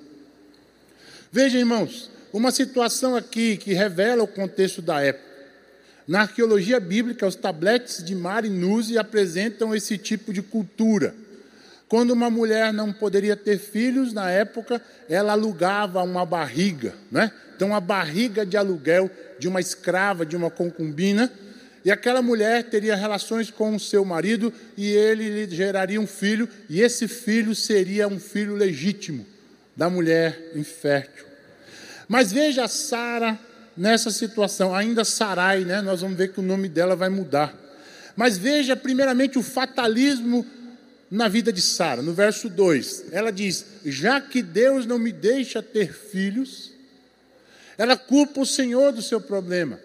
Veja, 1.37 1.59
irmãos, 1.59 2.11
uma 2.33 2.51
situação 2.51 3.14
aqui 3.14 3.59
que 3.59 3.75
revela 3.75 4.22
o 4.22 4.27
contexto 4.27 4.81
da 4.81 5.03
época. 5.03 5.27
Na 6.09 6.22
arqueologia 6.22 6.81
bíblica, 6.81 7.27
os 7.27 7.35
tabletes 7.35 8.03
de 8.03 8.14
Marinuzi 8.14 8.96
apresentam 8.96 9.75
esse 9.75 9.99
tipo 9.99 10.33
de 10.33 10.40
cultura. 10.40 11.14
Quando 11.88 12.12
uma 12.12 12.31
mulher 12.31 12.72
não 12.72 12.90
poderia 12.90 13.37
ter 13.37 13.59
filhos, 13.59 14.14
na 14.14 14.31
época, 14.31 14.81
ela 15.11 15.33
alugava 15.33 16.03
uma 16.03 16.25
barriga, 16.25 16.94
né? 17.12 17.31
Então, 17.55 17.75
a 17.75 17.81
barriga 17.81 18.46
de 18.46 18.57
aluguel 18.57 19.11
de 19.38 19.46
uma 19.46 19.61
escrava, 19.61 20.25
de 20.25 20.37
uma 20.37 20.51
concubina, 20.51 21.31
e 21.85 21.90
aquela 21.90 22.22
mulher 22.22 22.64
teria 22.64 22.96
relações 22.96 23.51
com 23.51 23.77
o 23.77 23.79
seu 23.79 24.07
marido 24.07 24.51
e 24.75 24.88
ele 24.88 25.29
lhe 25.29 25.55
geraria 25.55 26.01
um 26.01 26.07
filho, 26.07 26.49
e 26.66 26.81
esse 26.81 27.07
filho 27.07 27.55
seria 27.55 28.09
um 28.09 28.18
filho 28.18 28.55
legítimo 28.55 29.37
da 29.77 29.90
mulher 29.90 30.53
infértil. 30.55 31.25
Mas 32.09 32.33
veja 32.33 32.69
Sara 32.69 33.38
nessa 33.77 34.11
situação. 34.11 34.75
Ainda 34.75 35.05
Sarai, 35.05 35.64
né? 35.64 35.81
Nós 35.81 36.01
vamos 36.01 36.16
ver 36.16 36.33
que 36.33 36.40
o 36.40 36.42
nome 36.42 36.69
dela 36.69 36.97
vai 36.97 37.09
mudar. 37.09 37.55
Mas 38.14 38.38
veja, 38.38 38.75
primeiramente, 38.75 39.38
o 39.38 39.42
fatalismo 39.42 40.47
na 41.11 41.29
vida 41.29 41.53
de 41.53 41.61
Sara. 41.61 42.03
No 42.03 42.12
verso 42.12 42.49
2, 42.49 43.07
ela 43.12 43.31
diz: 43.31 43.64
Já 43.85 44.21
que 44.21 44.42
Deus 44.42 44.87
não 44.87 44.99
me 44.99 45.12
deixa 45.12 45.62
ter 45.62 45.92
filhos, 45.92 46.73
ela 47.77 47.97
culpa 47.97 48.40
o 48.40 48.47
Senhor 48.47 48.92
do 48.92 49.03
seu 49.03 49.21
problema. 49.21 49.79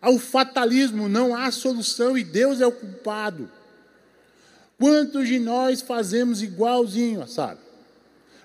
Ao 0.00 0.18
fatalismo 0.18 1.08
não 1.08 1.36
há 1.36 1.50
solução 1.50 2.16
e 2.16 2.24
Deus 2.24 2.60
é 2.60 2.66
o 2.66 2.72
culpado. 2.72 3.50
Quantos 4.78 5.28
de 5.28 5.38
nós 5.38 5.82
fazemos 5.82 6.42
igualzinho 6.42 7.20
a 7.20 7.26
Sara? 7.26 7.69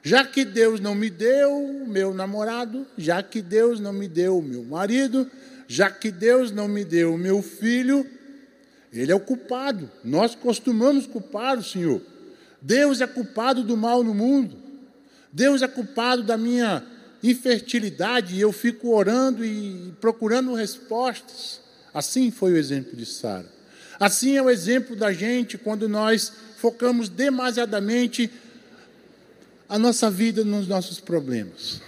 Já 0.06 0.24
que 0.24 0.46
Deus 0.46 0.80
não 0.80 0.94
me 0.94 1.10
deu 1.10 1.52
o 1.52 1.88
meu 1.88 2.14
namorado, 2.14 2.86
já 2.96 3.24
que 3.24 3.42
Deus 3.42 3.80
não 3.80 3.92
me 3.92 4.08
deu 4.08 4.38
o 4.38 4.42
meu 4.44 4.64
marido, 4.64 5.28
já 5.68 5.90
que 5.90 6.12
Deus 6.12 6.52
não 6.52 6.68
me 6.68 6.86
deu 6.86 7.16
o 7.16 7.18
meu 7.18 7.42
filho, 7.42 8.06
ele 8.94 9.12
é 9.12 9.16
o 9.16 9.20
culpado. 9.20 9.90
Nós 10.04 10.36
costumamos 10.36 11.08
culpar 11.08 11.58
o 11.58 11.64
Senhor. 11.64 12.04
Deus 12.62 13.02
é 13.02 13.08
culpado 13.08 13.64
do 13.64 13.76
mal 13.76 14.04
no 14.04 14.14
mundo. 14.14 14.56
Deus 15.34 15.64
é 15.64 15.68
culpado 15.68 16.22
da 16.22 16.38
minha 16.38 16.84
infertilidade 17.24 18.36
e 18.36 18.42
eu 18.42 18.52
fico 18.52 18.96
orando 18.96 19.44
e 19.44 19.92
procurando 20.00 20.54
respostas. 20.54 21.60
Assim 21.92 22.30
foi 22.30 22.54
o 22.54 22.58
exemplo 22.58 22.96
de 22.96 23.08
Sara. 23.08 23.52
Assim 24.00 24.38
é 24.38 24.42
o 24.44 24.52
exemplo 24.52 24.96
da 24.96 25.12
gente 25.12 25.58
quando 25.58 25.90
nós 25.90 26.32
focamos 26.58 27.10
demasiadamente 27.10 28.30
a 29.68 29.80
nossa 29.80 30.10
vida 30.10 30.44
nos 30.44 30.68
nossos 30.68 31.00
problemas. 31.00 31.82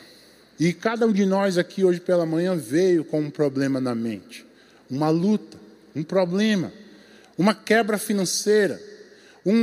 E 0.59 0.73
cada 0.73 1.05
um 1.05 1.11
de 1.11 1.25
nós 1.25 1.57
aqui 1.57 1.83
hoje 1.83 1.99
pela 1.99 2.25
manhã 2.25 2.55
veio 2.55 3.05
com 3.05 3.19
um 3.19 3.29
problema 3.29 3.79
na 3.79 3.93
mente, 3.93 4.45
uma 4.89 5.09
luta, 5.09 5.57
um 5.95 6.03
problema, 6.03 6.71
uma 7.37 7.53
quebra 7.53 7.97
financeira, 7.97 8.81
um, 9.45 9.53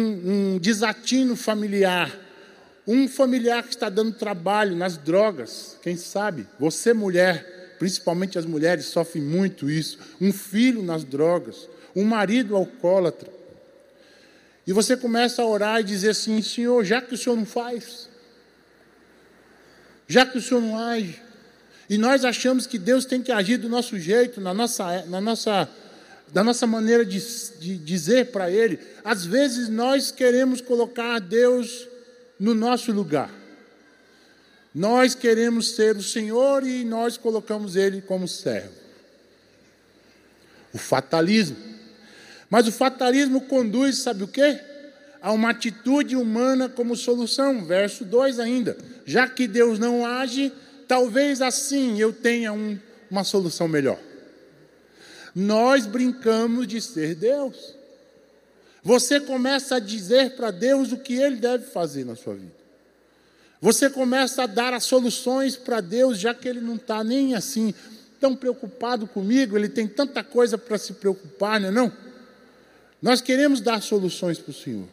um 0.54 0.58
desatino 0.58 1.34
familiar, 1.34 2.16
um 2.86 3.08
familiar 3.08 3.62
que 3.62 3.70
está 3.70 3.88
dando 3.88 4.12
trabalho 4.12 4.76
nas 4.76 4.96
drogas, 4.96 5.76
quem 5.82 5.96
sabe? 5.96 6.46
Você, 6.60 6.92
mulher, 6.92 7.76
principalmente 7.78 8.38
as 8.38 8.46
mulheres, 8.46 8.86
sofrem 8.86 9.22
muito 9.22 9.70
isso. 9.70 9.98
Um 10.20 10.32
filho 10.32 10.82
nas 10.82 11.02
drogas, 11.02 11.68
um 11.94 12.04
marido 12.04 12.54
alcoólatra. 12.54 13.30
E 14.66 14.72
você 14.72 14.96
começa 14.96 15.42
a 15.42 15.46
orar 15.46 15.80
e 15.80 15.84
dizer 15.84 16.10
assim: 16.10 16.40
Senhor, 16.40 16.84
já 16.84 17.00
que 17.00 17.14
o 17.14 17.18
Senhor 17.18 17.36
não 17.36 17.46
faz, 17.46 18.08
já 20.08 20.24
que 20.24 20.38
o 20.38 20.42
Senhor 20.42 20.60
não 20.60 20.78
age, 20.78 21.20
e 21.88 21.98
nós 21.98 22.24
achamos 22.24 22.66
que 22.66 22.78
Deus 22.78 23.04
tem 23.04 23.22
que 23.22 23.30
agir 23.30 23.58
do 23.58 23.68
nosso 23.68 23.98
jeito, 23.98 24.40
na 24.40 24.54
nossa, 24.54 25.04
na 25.06 25.20
nossa, 25.20 25.68
da 26.32 26.42
nossa 26.42 26.66
maneira 26.66 27.04
de, 27.04 27.20
de 27.58 27.76
dizer 27.76 28.30
para 28.32 28.50
Ele, 28.50 28.78
às 29.04 29.26
vezes 29.26 29.68
nós 29.68 30.10
queremos 30.10 30.60
colocar 30.60 31.18
Deus 31.18 31.86
no 32.38 32.54
nosso 32.54 32.90
lugar. 32.90 33.30
Nós 34.74 35.14
queremos 35.14 35.76
ser 35.76 35.96
o 35.96 36.02
Senhor 36.02 36.66
e 36.66 36.84
nós 36.84 37.16
colocamos 37.16 37.76
Ele 37.76 38.00
como 38.00 38.26
servo. 38.26 38.72
O 40.72 40.78
fatalismo. 40.78 41.73
Mas 42.50 42.66
o 42.66 42.72
fatalismo 42.72 43.40
conduz, 43.42 43.98
sabe 43.98 44.24
o 44.24 44.28
quê? 44.28 44.60
A 45.20 45.32
uma 45.32 45.50
atitude 45.50 46.16
humana 46.16 46.68
como 46.68 46.96
solução. 46.96 47.64
Verso 47.64 48.04
2 48.04 48.38
ainda. 48.38 48.76
Já 49.04 49.28
que 49.28 49.48
Deus 49.48 49.78
não 49.78 50.04
age, 50.04 50.52
talvez 50.86 51.40
assim 51.40 51.98
eu 52.00 52.12
tenha 52.12 52.52
um, 52.52 52.78
uma 53.10 53.24
solução 53.24 53.66
melhor. 53.66 53.98
Nós 55.34 55.86
brincamos 55.86 56.66
de 56.66 56.80
ser 56.80 57.14
Deus. 57.14 57.74
Você 58.82 59.18
começa 59.18 59.76
a 59.76 59.80
dizer 59.80 60.36
para 60.36 60.50
Deus 60.50 60.92
o 60.92 60.98
que 60.98 61.14
Ele 61.14 61.36
deve 61.36 61.64
fazer 61.66 62.04
na 62.04 62.14
sua 62.14 62.34
vida. 62.34 62.52
Você 63.60 63.88
começa 63.88 64.42
a 64.42 64.46
dar 64.46 64.74
as 64.74 64.84
soluções 64.84 65.56
para 65.56 65.80
Deus, 65.80 66.18
já 66.18 66.34
que 66.34 66.46
Ele 66.46 66.60
não 66.60 66.76
está 66.76 67.02
nem 67.02 67.34
assim 67.34 67.72
tão 68.20 68.36
preocupado 68.36 69.06
comigo, 69.06 69.56
Ele 69.56 69.70
tem 69.70 69.88
tanta 69.88 70.22
coisa 70.22 70.58
para 70.58 70.76
se 70.76 70.92
preocupar, 70.92 71.58
não 71.58 71.68
é 71.68 71.72
não? 71.72 71.92
Nós 73.04 73.20
queremos 73.20 73.60
dar 73.60 73.82
soluções 73.82 74.38
para 74.38 74.50
o 74.50 74.54
Senhor. 74.54 74.88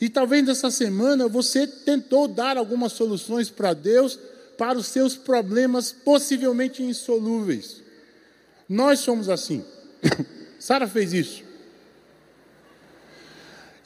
E 0.00 0.08
talvez 0.08 0.44
nessa 0.44 0.68
semana 0.68 1.28
você 1.28 1.64
tentou 1.64 2.26
dar 2.26 2.56
algumas 2.56 2.90
soluções 2.90 3.48
para 3.48 3.72
Deus 3.72 4.18
para 4.58 4.76
os 4.76 4.88
seus 4.88 5.14
problemas 5.14 5.92
possivelmente 5.92 6.82
insolúveis. 6.82 7.84
Nós 8.68 8.98
somos 8.98 9.28
assim. 9.28 9.64
Sara 10.58 10.88
fez 10.88 11.12
isso. 11.12 11.44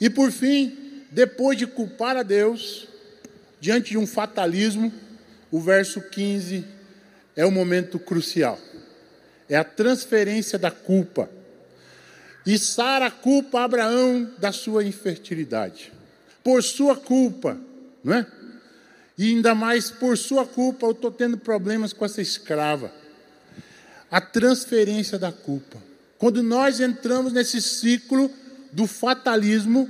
E 0.01 0.09
por 0.09 0.31
fim, 0.31 1.03
depois 1.11 1.55
de 1.55 1.67
culpar 1.67 2.17
a 2.17 2.23
Deus, 2.23 2.87
diante 3.61 3.91
de 3.91 3.97
um 3.99 4.07
fatalismo, 4.07 4.91
o 5.51 5.61
verso 5.61 6.01
15 6.01 6.65
é 7.35 7.45
o 7.45 7.51
momento 7.51 7.99
crucial. 7.99 8.57
É 9.47 9.55
a 9.55 9.63
transferência 9.63 10.57
da 10.57 10.71
culpa. 10.71 11.29
E 12.45 12.57
Sara 12.59 13.09
culpa 13.09 13.61
Abraão 13.61 14.29
da 14.37 14.51
sua 14.51 14.83
infertilidade. 14.83 15.91
Por 16.43 16.63
sua 16.63 16.95
culpa, 16.95 17.57
não 18.03 18.13
é? 18.13 18.27
E 19.17 19.29
ainda 19.29 19.55
mais 19.55 19.89
por 19.89 20.17
sua 20.17 20.45
culpa 20.45 20.85
eu 20.85 20.91
estou 20.91 21.11
tendo 21.11 21.37
problemas 21.37 21.93
com 21.93 22.05
essa 22.05 22.21
escrava. 22.21 22.91
A 24.11 24.21
transferência 24.21 25.17
da 25.17 25.31
culpa. 25.31 25.81
Quando 26.17 26.43
nós 26.43 26.79
entramos 26.79 27.33
nesse 27.33 27.61
ciclo 27.61 28.29
do 28.71 28.85
fatalismo, 28.85 29.89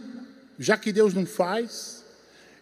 já 0.58 0.78
que 0.78 0.94
Deus 0.94 1.14
não 1.14 1.26
faz. 1.26 2.04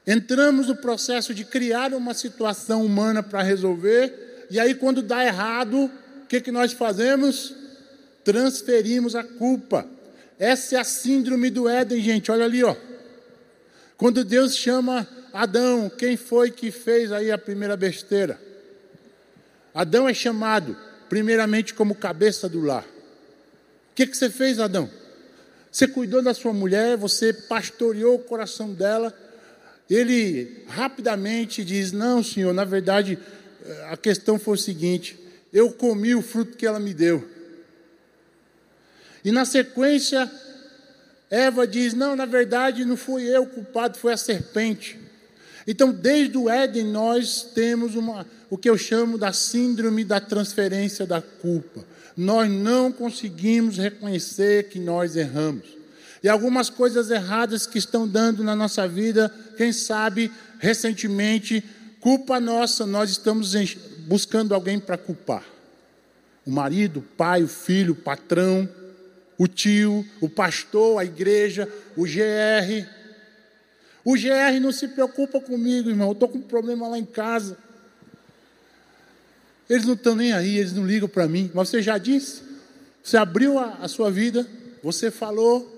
Entramos 0.07 0.67
no 0.67 0.75
processo 0.75 1.33
de 1.33 1.45
criar 1.45 1.93
uma 1.93 2.13
situação 2.13 2.85
humana 2.85 3.21
para 3.21 3.41
resolver, 3.41 4.47
e 4.49 4.59
aí, 4.59 4.75
quando 4.75 5.01
dá 5.01 5.25
errado, 5.25 5.85
o 5.85 6.27
que, 6.27 6.41
que 6.41 6.51
nós 6.51 6.73
fazemos? 6.73 7.55
Transferimos 8.23 9.15
a 9.15 9.23
culpa. 9.23 9.87
Essa 10.39 10.75
é 10.75 10.79
a 10.79 10.83
síndrome 10.83 11.49
do 11.49 11.67
Éden, 11.67 12.01
gente. 12.01 12.31
Olha 12.31 12.45
ali, 12.45 12.63
ó. 12.63 12.75
Quando 13.97 14.23
Deus 14.23 14.55
chama 14.55 15.07
Adão, 15.31 15.89
quem 15.89 16.17
foi 16.17 16.51
que 16.51 16.71
fez 16.71 17.11
aí 17.11 17.31
a 17.31 17.37
primeira 17.37 17.77
besteira? 17.77 18.39
Adão 19.73 20.07
é 20.07 20.13
chamado, 20.13 20.77
primeiramente, 21.09 21.73
como 21.73 21.95
cabeça 21.95 22.47
do 22.47 22.61
lar. 22.61 22.83
O 22.83 23.95
que, 23.95 24.07
que 24.07 24.17
você 24.17 24.29
fez, 24.29 24.59
Adão? 24.59 24.89
Você 25.71 25.87
cuidou 25.87 26.21
da 26.21 26.33
sua 26.33 26.53
mulher, 26.53 26.97
você 26.97 27.33
pastoreou 27.33 28.15
o 28.15 28.19
coração 28.19 28.73
dela. 28.73 29.11
Ele 29.89 30.65
rapidamente 30.67 31.63
diz: 31.63 31.91
Não, 31.91 32.23
senhor, 32.23 32.53
na 32.53 32.63
verdade, 32.63 33.17
a 33.89 33.97
questão 33.97 34.37
foi 34.37 34.53
o 34.53 34.57
seguinte: 34.57 35.19
eu 35.51 35.71
comi 35.71 36.13
o 36.13 36.21
fruto 36.21 36.57
que 36.57 36.65
ela 36.65 36.79
me 36.79 36.93
deu. 36.93 37.27
E 39.23 39.31
na 39.31 39.45
sequência, 39.45 40.29
Eva 41.29 41.65
diz: 41.67 41.93
Não, 41.93 42.15
na 42.15 42.25
verdade, 42.25 42.85
não 42.85 42.97
fui 42.97 43.23
eu 43.23 43.43
o 43.43 43.47
culpado, 43.47 43.97
foi 43.97 44.13
a 44.13 44.17
serpente. 44.17 44.99
Então, 45.65 45.91
desde 45.91 46.37
o 46.37 46.49
Éden, 46.49 46.85
nós 46.85 47.43
temos 47.55 47.95
uma, 47.95 48.25
o 48.49 48.57
que 48.57 48.69
eu 48.69 48.77
chamo 48.77 49.17
da 49.17 49.31
síndrome 49.31 50.03
da 50.03 50.19
transferência 50.19 51.05
da 51.05 51.21
culpa 51.21 51.85
nós 52.15 52.49
não 52.49 52.91
conseguimos 52.91 53.77
reconhecer 53.77 54.69
que 54.69 54.79
nós 54.79 55.15
erramos. 55.15 55.65
E 56.21 56.29
algumas 56.29 56.69
coisas 56.69 57.09
erradas 57.09 57.67
que 57.67 57.77
estão 57.77 58.07
dando 58.07 58.43
na 58.43 58.55
nossa 58.55 58.87
vida, 58.87 59.33
quem 59.57 59.73
sabe, 59.73 60.31
recentemente, 60.59 61.63
culpa 61.99 62.39
nossa, 62.39 62.85
nós 62.85 63.09
estamos 63.09 63.53
buscando 64.07 64.53
alguém 64.53 64.79
para 64.79 64.97
culpar. 64.97 65.43
O 66.45 66.51
marido, 66.51 66.99
o 66.99 67.03
pai, 67.17 67.43
o 67.43 67.47
filho, 67.47 67.93
o 67.93 67.95
patrão, 67.95 68.69
o 69.37 69.47
tio, 69.47 70.05
o 70.21 70.29
pastor, 70.29 70.99
a 70.99 71.05
igreja, 71.05 71.67
o 71.95 72.03
GR. 72.03 72.87
O 74.05 74.13
GR 74.13 74.59
não 74.61 74.71
se 74.71 74.87
preocupa 74.89 75.39
comigo, 75.39 75.89
irmão. 75.89 76.09
Eu 76.09 76.13
estou 76.13 76.29
com 76.29 76.37
um 76.37 76.41
problema 76.41 76.87
lá 76.87 76.97
em 76.97 77.05
casa. 77.05 77.57
Eles 79.69 79.85
não 79.85 79.93
estão 79.93 80.15
nem 80.15 80.33
aí, 80.33 80.57
eles 80.57 80.73
não 80.73 80.85
ligam 80.85 81.07
para 81.07 81.27
mim. 81.27 81.49
Mas 81.53 81.69
você 81.69 81.81
já 81.81 81.97
disse? 81.97 82.41
Você 83.01 83.17
abriu 83.17 83.57
a, 83.57 83.77
a 83.81 83.87
sua 83.87 84.11
vida, 84.11 84.47
você 84.81 85.09
falou. 85.09 85.71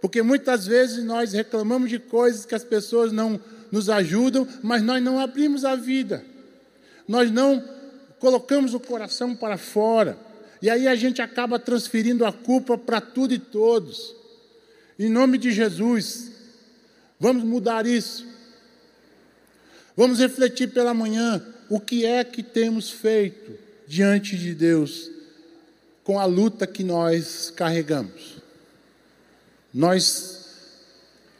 Porque 0.00 0.22
muitas 0.22 0.66
vezes 0.66 1.04
nós 1.04 1.32
reclamamos 1.32 1.90
de 1.90 1.98
coisas 1.98 2.46
que 2.46 2.54
as 2.54 2.64
pessoas 2.64 3.12
não 3.12 3.40
nos 3.70 3.90
ajudam, 3.90 4.46
mas 4.62 4.82
nós 4.82 5.02
não 5.02 5.18
abrimos 5.18 5.64
a 5.64 5.74
vida. 5.74 6.24
Nós 7.06 7.30
não 7.30 7.62
colocamos 8.18 8.74
o 8.74 8.80
coração 8.80 9.34
para 9.34 9.56
fora. 9.56 10.18
E 10.60 10.68
aí 10.68 10.88
a 10.88 10.94
gente 10.94 11.22
acaba 11.22 11.58
transferindo 11.58 12.24
a 12.24 12.32
culpa 12.32 12.76
para 12.76 13.00
tudo 13.00 13.34
e 13.34 13.38
todos. 13.38 14.14
Em 14.98 15.08
nome 15.08 15.38
de 15.38 15.52
Jesus, 15.52 16.32
vamos 17.20 17.44
mudar 17.44 17.86
isso. 17.86 18.26
Vamos 19.96 20.18
refletir 20.18 20.68
pela 20.68 20.94
manhã 20.94 21.44
o 21.68 21.78
que 21.78 22.04
é 22.04 22.24
que 22.24 22.42
temos 22.42 22.90
feito 22.90 23.58
diante 23.86 24.36
de 24.36 24.54
Deus 24.54 25.10
com 26.04 26.18
a 26.18 26.24
luta 26.24 26.66
que 26.66 26.82
nós 26.82 27.52
carregamos. 27.54 28.38
Nós 29.72 30.46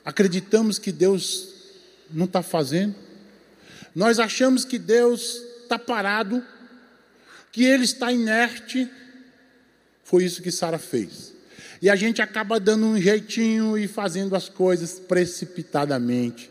acreditamos 0.05 0.79
que 0.79 0.93
Deus 0.93 1.55
não 2.11 2.27
está 2.27 2.43
fazendo, 2.43 2.95
nós 3.95 4.19
achamos 4.19 4.65
que 4.65 4.79
Deus 4.79 5.43
está 5.63 5.79
parado, 5.79 6.45
que 7.51 7.65
Ele 7.65 7.85
está 7.85 8.13
inerte. 8.13 8.89
Foi 10.09 10.25
isso 10.25 10.41
que 10.41 10.51
Sara 10.51 10.79
fez. 10.79 11.35
E 11.83 11.91
a 11.91 11.95
gente 11.95 12.23
acaba 12.23 12.59
dando 12.59 12.87
um 12.87 12.99
jeitinho 12.99 13.77
e 13.77 13.87
fazendo 13.87 14.35
as 14.35 14.49
coisas 14.49 14.99
precipitadamente. 14.99 16.51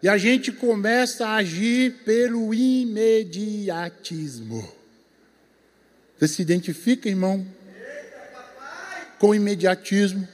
E 0.00 0.08
a 0.08 0.16
gente 0.16 0.52
começa 0.52 1.26
a 1.26 1.38
agir 1.38 2.04
pelo 2.04 2.54
imediatismo. 2.54 4.72
Você 6.16 6.28
se 6.28 6.40
identifica, 6.40 7.08
irmão? 7.08 7.44
Com 9.18 9.34
imediatismo. 9.34 10.28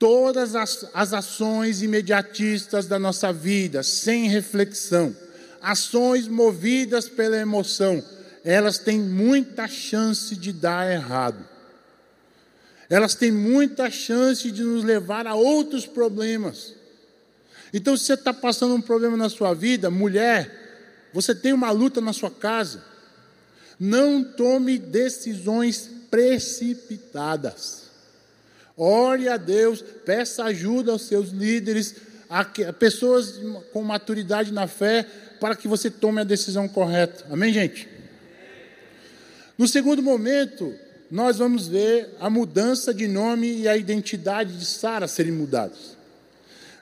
Todas 0.00 0.56
as, 0.56 0.90
as 0.92 1.12
ações 1.12 1.80
imediatistas 1.80 2.86
da 2.86 2.98
nossa 2.98 3.32
vida, 3.32 3.84
sem 3.84 4.28
reflexão, 4.28 5.14
ações 5.62 6.26
movidas 6.26 7.08
pela 7.08 7.36
emoção, 7.36 8.02
elas 8.46 8.78
têm 8.78 9.00
muita 9.00 9.66
chance 9.66 10.36
de 10.36 10.52
dar 10.52 10.88
errado. 10.88 11.44
elas 12.88 13.16
têm 13.16 13.32
muita 13.32 13.90
chance 13.90 14.48
de 14.52 14.62
nos 14.62 14.84
levar 14.84 15.26
a 15.26 15.34
outros 15.34 15.84
problemas. 15.84 16.72
Então, 17.74 17.96
se 17.96 18.04
você 18.04 18.14
está 18.14 18.32
passando 18.32 18.76
um 18.76 18.80
problema 18.80 19.16
na 19.16 19.28
sua 19.28 19.52
vida, 19.52 19.90
mulher, 19.90 21.08
você 21.12 21.34
tem 21.34 21.52
uma 21.52 21.72
luta 21.72 22.00
na 22.00 22.12
sua 22.12 22.30
casa, 22.30 22.84
não 23.80 24.22
tome 24.22 24.78
decisões 24.78 25.90
precipitadas. 26.08 27.90
Ore 28.76 29.28
a 29.28 29.36
Deus, 29.36 29.82
peça 30.04 30.44
ajuda 30.44 30.92
aos 30.92 31.02
seus 31.02 31.30
líderes, 31.30 31.96
a 32.30 32.44
pessoas 32.44 33.40
com 33.72 33.82
maturidade 33.82 34.52
na 34.52 34.68
fé, 34.68 35.02
para 35.40 35.56
que 35.56 35.66
você 35.66 35.90
tome 35.90 36.20
a 36.20 36.24
decisão 36.24 36.68
correta. 36.68 37.26
Amém, 37.28 37.52
gente? 37.52 37.95
No 39.58 39.66
segundo 39.66 40.02
momento, 40.02 40.74
nós 41.10 41.38
vamos 41.38 41.66
ver 41.66 42.10
a 42.20 42.28
mudança 42.28 42.92
de 42.92 43.08
nome 43.08 43.60
e 43.60 43.68
a 43.68 43.76
identidade 43.76 44.56
de 44.58 44.66
Sara 44.66 45.08
serem 45.08 45.32
mudados. 45.32 45.96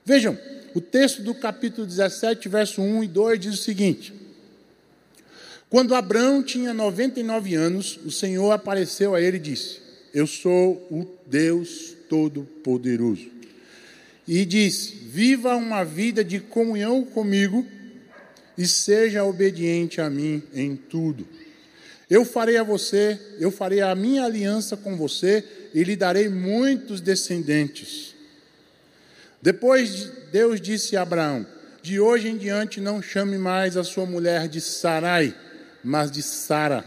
Vejam, 0.04 0.36
o 0.74 0.80
texto 0.80 1.22
do 1.22 1.34
capítulo 1.34 1.86
17, 1.86 2.48
verso 2.48 2.82
1 2.82 3.04
e 3.04 3.08
2 3.08 3.40
diz 3.40 3.54
o 3.54 3.62
seguinte: 3.62 4.12
Quando 5.70 5.94
Abraão 5.94 6.42
tinha 6.42 6.74
99 6.74 7.54
anos, 7.54 7.98
o 8.04 8.10
Senhor 8.10 8.50
apareceu 8.50 9.14
a 9.14 9.20
ele 9.20 9.36
e 9.36 9.40
disse: 9.40 9.78
Eu 10.12 10.26
sou 10.26 10.74
o 10.90 11.06
Deus 11.26 11.94
Todo-Poderoso. 12.08 13.30
E 14.26 14.44
disse: 14.44 14.96
Viva 14.96 15.54
uma 15.54 15.84
vida 15.84 16.24
de 16.24 16.40
comunhão 16.40 17.04
comigo 17.04 17.64
e 18.58 18.66
seja 18.66 19.24
obediente 19.24 20.00
a 20.00 20.10
mim 20.10 20.42
em 20.52 20.74
tudo. 20.74 21.26
Eu 22.14 22.24
farei 22.24 22.56
a 22.56 22.62
você, 22.62 23.18
eu 23.40 23.50
farei 23.50 23.80
a 23.80 23.92
minha 23.92 24.24
aliança 24.24 24.76
com 24.76 24.96
você 24.96 25.42
e 25.74 25.82
lhe 25.82 25.96
darei 25.96 26.28
muitos 26.28 27.00
descendentes. 27.00 28.14
Depois 29.42 30.12
Deus 30.30 30.60
disse 30.60 30.96
a 30.96 31.02
Abraão: 31.02 31.44
De 31.82 31.98
hoje 31.98 32.28
em 32.28 32.36
diante 32.36 32.80
não 32.80 33.02
chame 33.02 33.36
mais 33.36 33.76
a 33.76 33.82
sua 33.82 34.06
mulher 34.06 34.46
de 34.46 34.60
Sarai, 34.60 35.34
mas 35.82 36.08
de 36.08 36.22
Sara. 36.22 36.84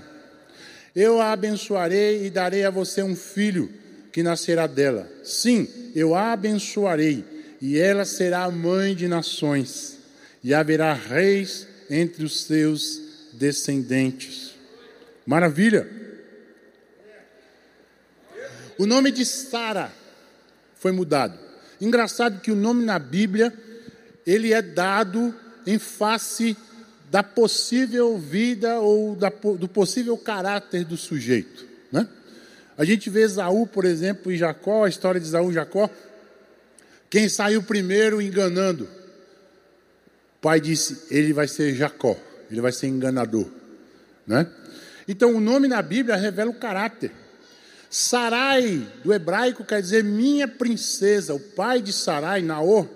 Eu 0.96 1.20
a 1.20 1.34
abençoarei 1.34 2.26
e 2.26 2.30
darei 2.30 2.64
a 2.64 2.70
você 2.70 3.04
um 3.04 3.14
filho 3.14 3.70
que 4.14 4.24
nascerá 4.24 4.66
dela. 4.66 5.12
Sim, 5.26 5.68
eu 5.94 6.16
a 6.16 6.32
abençoarei 6.32 7.26
e 7.62 7.78
ela 7.78 8.06
será 8.06 8.50
mãe 8.50 8.96
de 8.96 9.10
nações 9.10 9.98
e 10.42 10.54
haverá 10.54 10.94
reis 10.94 11.68
entre 11.90 12.24
os 12.24 12.46
seus 12.46 13.02
descendentes. 13.34 14.47
Maravilha. 15.28 15.86
O 18.78 18.86
nome 18.86 19.12
de 19.12 19.26
Sara 19.26 19.92
foi 20.76 20.94
mudado. 20.94 21.38
Engraçado 21.82 22.40
que 22.40 22.50
o 22.50 22.56
nome 22.56 22.86
na 22.86 22.98
Bíblia 22.98 23.54
ele 24.26 24.54
é 24.54 24.62
dado 24.62 25.36
em 25.66 25.78
face 25.78 26.56
da 27.12 27.22
possível 27.22 28.18
vida 28.18 28.80
ou 28.80 29.16
da, 29.18 29.30
do 29.30 29.68
possível 29.68 30.18
caráter 30.18 30.86
do 30.86 30.96
sujeito. 30.96 31.66
Né? 31.92 32.08
A 32.78 32.86
gente 32.86 33.10
vê 33.10 33.24
Esaú, 33.24 33.68
por 33.68 33.84
exemplo, 33.84 34.32
e 34.32 34.38
Jacó, 34.38 34.86
a 34.86 34.90
história 34.90 35.20
de 35.20 35.28
Esaú 35.28 35.52
e 35.52 35.56
Jacó. 35.56 35.90
Quem 37.10 37.28
saiu 37.28 37.62
primeiro 37.64 38.22
enganando? 38.22 38.86
O 40.38 40.42
pai 40.42 40.62
disse: 40.62 41.06
ele 41.10 41.34
vai 41.34 41.50
ser 41.50 41.74
Jacó, 41.76 42.18
ele 42.50 42.62
vai 42.62 42.72
ser 42.72 42.88
enganador. 42.88 43.48
Né? 44.26 44.50
Então, 45.08 45.36
o 45.36 45.40
nome 45.40 45.68
na 45.68 45.82
Bíblia 45.82 46.16
revela 46.16 46.52
o 46.52 46.56
caráter. 46.56 47.12
Sarai, 47.90 48.86
do 49.04 49.14
hebraico, 49.14 49.64
quer 49.64 49.82
dizer 49.82 50.04
minha 50.04 50.48
princesa. 50.48 51.34
O 51.34 51.40
pai 51.40 51.82
de 51.82 51.94
Sarai, 51.94 52.42
Naor, 52.42 52.88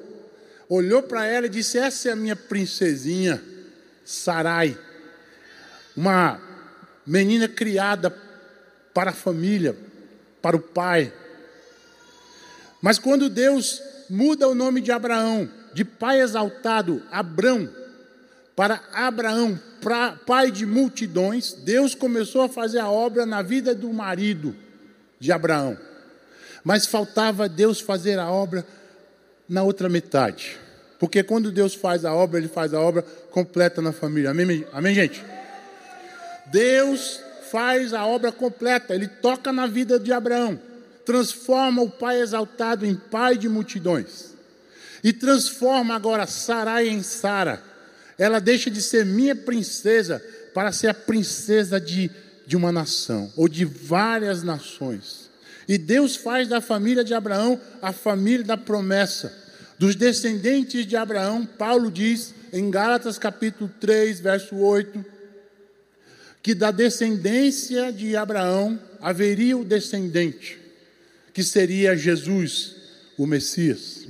olhou 0.67 1.01
para 1.01 1.25
ela 1.25 1.45
e 1.45 1.49
disse: 1.49 1.77
Essa 1.77 2.09
é 2.09 2.11
a 2.11 2.15
minha 2.15 2.35
princesinha, 2.35 3.41
Sarai. 4.03 4.77
Uma 5.95 6.41
menina 7.05 7.47
criada 7.47 8.13
para 8.93 9.11
a 9.11 9.13
família, 9.13 9.75
para 10.41 10.57
o 10.57 10.59
pai. 10.59 11.13
Mas 12.81 12.99
quando 12.99 13.29
Deus 13.29 13.81
muda 14.09 14.47
o 14.47 14.55
nome 14.55 14.81
de 14.81 14.91
Abraão, 14.91 15.49
de 15.73 15.85
pai 15.85 16.19
exaltado, 16.19 17.01
Abrão, 17.09 17.69
para 18.55 18.81
Abraão, 18.91 19.57
pra, 19.81 20.11
pai 20.11 20.51
de 20.51 20.65
multidões, 20.65 21.53
Deus 21.53 21.95
começou 21.95 22.43
a 22.43 22.49
fazer 22.49 22.79
a 22.79 22.89
obra 22.89 23.25
na 23.25 23.41
vida 23.41 23.73
do 23.75 23.91
marido 23.91 24.55
de 25.19 25.31
Abraão. 25.31 25.77
Mas 26.63 26.85
faltava 26.85 27.49
Deus 27.49 27.81
fazer 27.81 28.19
a 28.19 28.29
obra 28.29 28.65
na 29.49 29.63
outra 29.63 29.89
metade. 29.89 30.57
Porque 30.99 31.23
quando 31.23 31.51
Deus 31.51 31.73
faz 31.73 32.05
a 32.05 32.13
obra, 32.13 32.39
Ele 32.39 32.47
faz 32.47 32.73
a 32.73 32.79
obra 32.79 33.01
completa 33.31 33.81
na 33.81 33.91
família. 33.91 34.29
Amém, 34.29 34.65
amém 34.71 34.93
gente? 34.93 35.25
Deus 36.45 37.19
faz 37.49 37.93
a 37.93 38.05
obra 38.05 38.31
completa, 38.31 38.93
Ele 38.93 39.07
toca 39.07 39.51
na 39.51 39.65
vida 39.65 39.99
de 39.99 40.13
Abraão, 40.13 40.59
transforma 41.05 41.81
o 41.81 41.89
pai 41.89 42.21
exaltado 42.21 42.85
em 42.85 42.95
pai 42.95 43.37
de 43.37 43.49
multidões, 43.49 44.35
e 45.03 45.11
transforma 45.11 45.95
agora 45.95 46.27
Sarai 46.27 46.87
em 46.87 47.01
Sara 47.01 47.70
ela 48.21 48.39
deixa 48.39 48.69
de 48.69 48.83
ser 48.83 49.03
minha 49.03 49.35
princesa 49.35 50.23
para 50.53 50.71
ser 50.71 50.89
a 50.89 50.93
princesa 50.93 51.81
de, 51.81 52.11
de 52.45 52.55
uma 52.55 52.71
nação, 52.71 53.33
ou 53.35 53.47
de 53.47 53.65
várias 53.65 54.43
nações. 54.43 55.31
E 55.67 55.75
Deus 55.75 56.15
faz 56.15 56.47
da 56.47 56.61
família 56.61 57.03
de 57.03 57.15
Abraão 57.15 57.59
a 57.81 57.91
família 57.91 58.45
da 58.45 58.55
promessa. 58.55 59.35
Dos 59.79 59.95
descendentes 59.95 60.85
de 60.85 60.95
Abraão, 60.95 61.47
Paulo 61.47 61.89
diz 61.89 62.35
em 62.53 62.69
Gálatas 62.69 63.17
capítulo 63.17 63.71
3, 63.79 64.19
verso 64.19 64.55
8, 64.55 65.03
que 66.43 66.53
da 66.53 66.69
descendência 66.69 67.91
de 67.91 68.15
Abraão 68.15 68.79
haveria 68.99 69.57
o 69.57 69.65
descendente, 69.65 70.59
que 71.33 71.43
seria 71.43 71.97
Jesus, 71.97 72.75
o 73.17 73.25
Messias. 73.25 74.00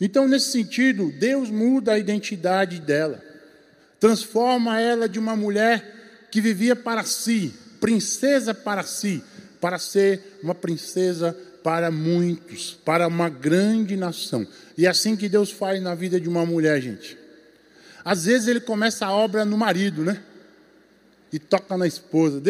Então, 0.00 0.28
nesse 0.28 0.52
sentido, 0.52 1.12
Deus 1.18 1.50
muda 1.50 1.92
a 1.92 1.98
identidade 1.98 2.80
dela, 2.80 3.22
transforma 3.98 4.80
ela 4.80 5.08
de 5.08 5.18
uma 5.18 5.34
mulher 5.34 6.28
que 6.30 6.40
vivia 6.40 6.76
para 6.76 7.02
si, 7.04 7.54
princesa 7.80 8.54
para 8.54 8.82
si, 8.82 9.22
para 9.60 9.78
ser 9.78 10.38
uma 10.42 10.54
princesa 10.54 11.36
para 11.62 11.90
muitos, 11.90 12.78
para 12.84 13.08
uma 13.08 13.28
grande 13.28 13.96
nação. 13.96 14.46
E 14.76 14.86
é 14.86 14.88
assim 14.88 15.16
que 15.16 15.28
Deus 15.28 15.50
faz 15.50 15.82
na 15.82 15.94
vida 15.94 16.20
de 16.20 16.28
uma 16.28 16.46
mulher, 16.46 16.80
gente. 16.80 17.18
Às 18.04 18.24
vezes 18.24 18.48
ele 18.48 18.60
começa 18.60 19.04
a 19.04 19.12
obra 19.12 19.44
no 19.44 19.58
marido, 19.58 20.04
né? 20.04 20.22
E 21.32 21.38
toca 21.38 21.76
na 21.76 21.86
esposa. 21.86 22.40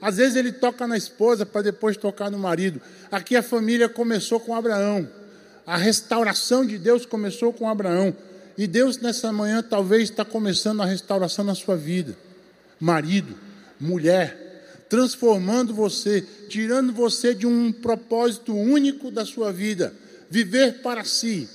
Às 0.00 0.18
vezes 0.18 0.36
ele 0.36 0.52
toca 0.52 0.86
na 0.86 0.96
esposa 0.96 1.44
para 1.44 1.62
depois 1.62 1.96
tocar 1.96 2.30
no 2.30 2.38
marido. 2.38 2.80
Aqui 3.10 3.34
a 3.34 3.42
família 3.42 3.88
começou 3.88 4.38
com 4.38 4.54
Abraão. 4.54 5.08
A 5.68 5.76
restauração 5.76 6.64
de 6.64 6.78
Deus 6.78 7.04
começou 7.04 7.52
com 7.52 7.68
Abraão. 7.68 8.16
E 8.56 8.66
Deus, 8.66 8.96
nessa 9.00 9.30
manhã, 9.30 9.62
talvez 9.62 10.04
está 10.04 10.24
começando 10.24 10.80
a 10.80 10.86
restauração 10.86 11.44
na 11.44 11.54
sua 11.54 11.76
vida. 11.76 12.16
Marido, 12.80 13.34
mulher, 13.78 14.86
transformando 14.88 15.74
você, 15.74 16.24
tirando 16.48 16.90
você 16.90 17.34
de 17.34 17.46
um 17.46 17.70
propósito 17.70 18.56
único 18.56 19.10
da 19.10 19.26
sua 19.26 19.52
vida. 19.52 19.92
Viver 20.30 20.80
para 20.80 21.04
si, 21.04 21.46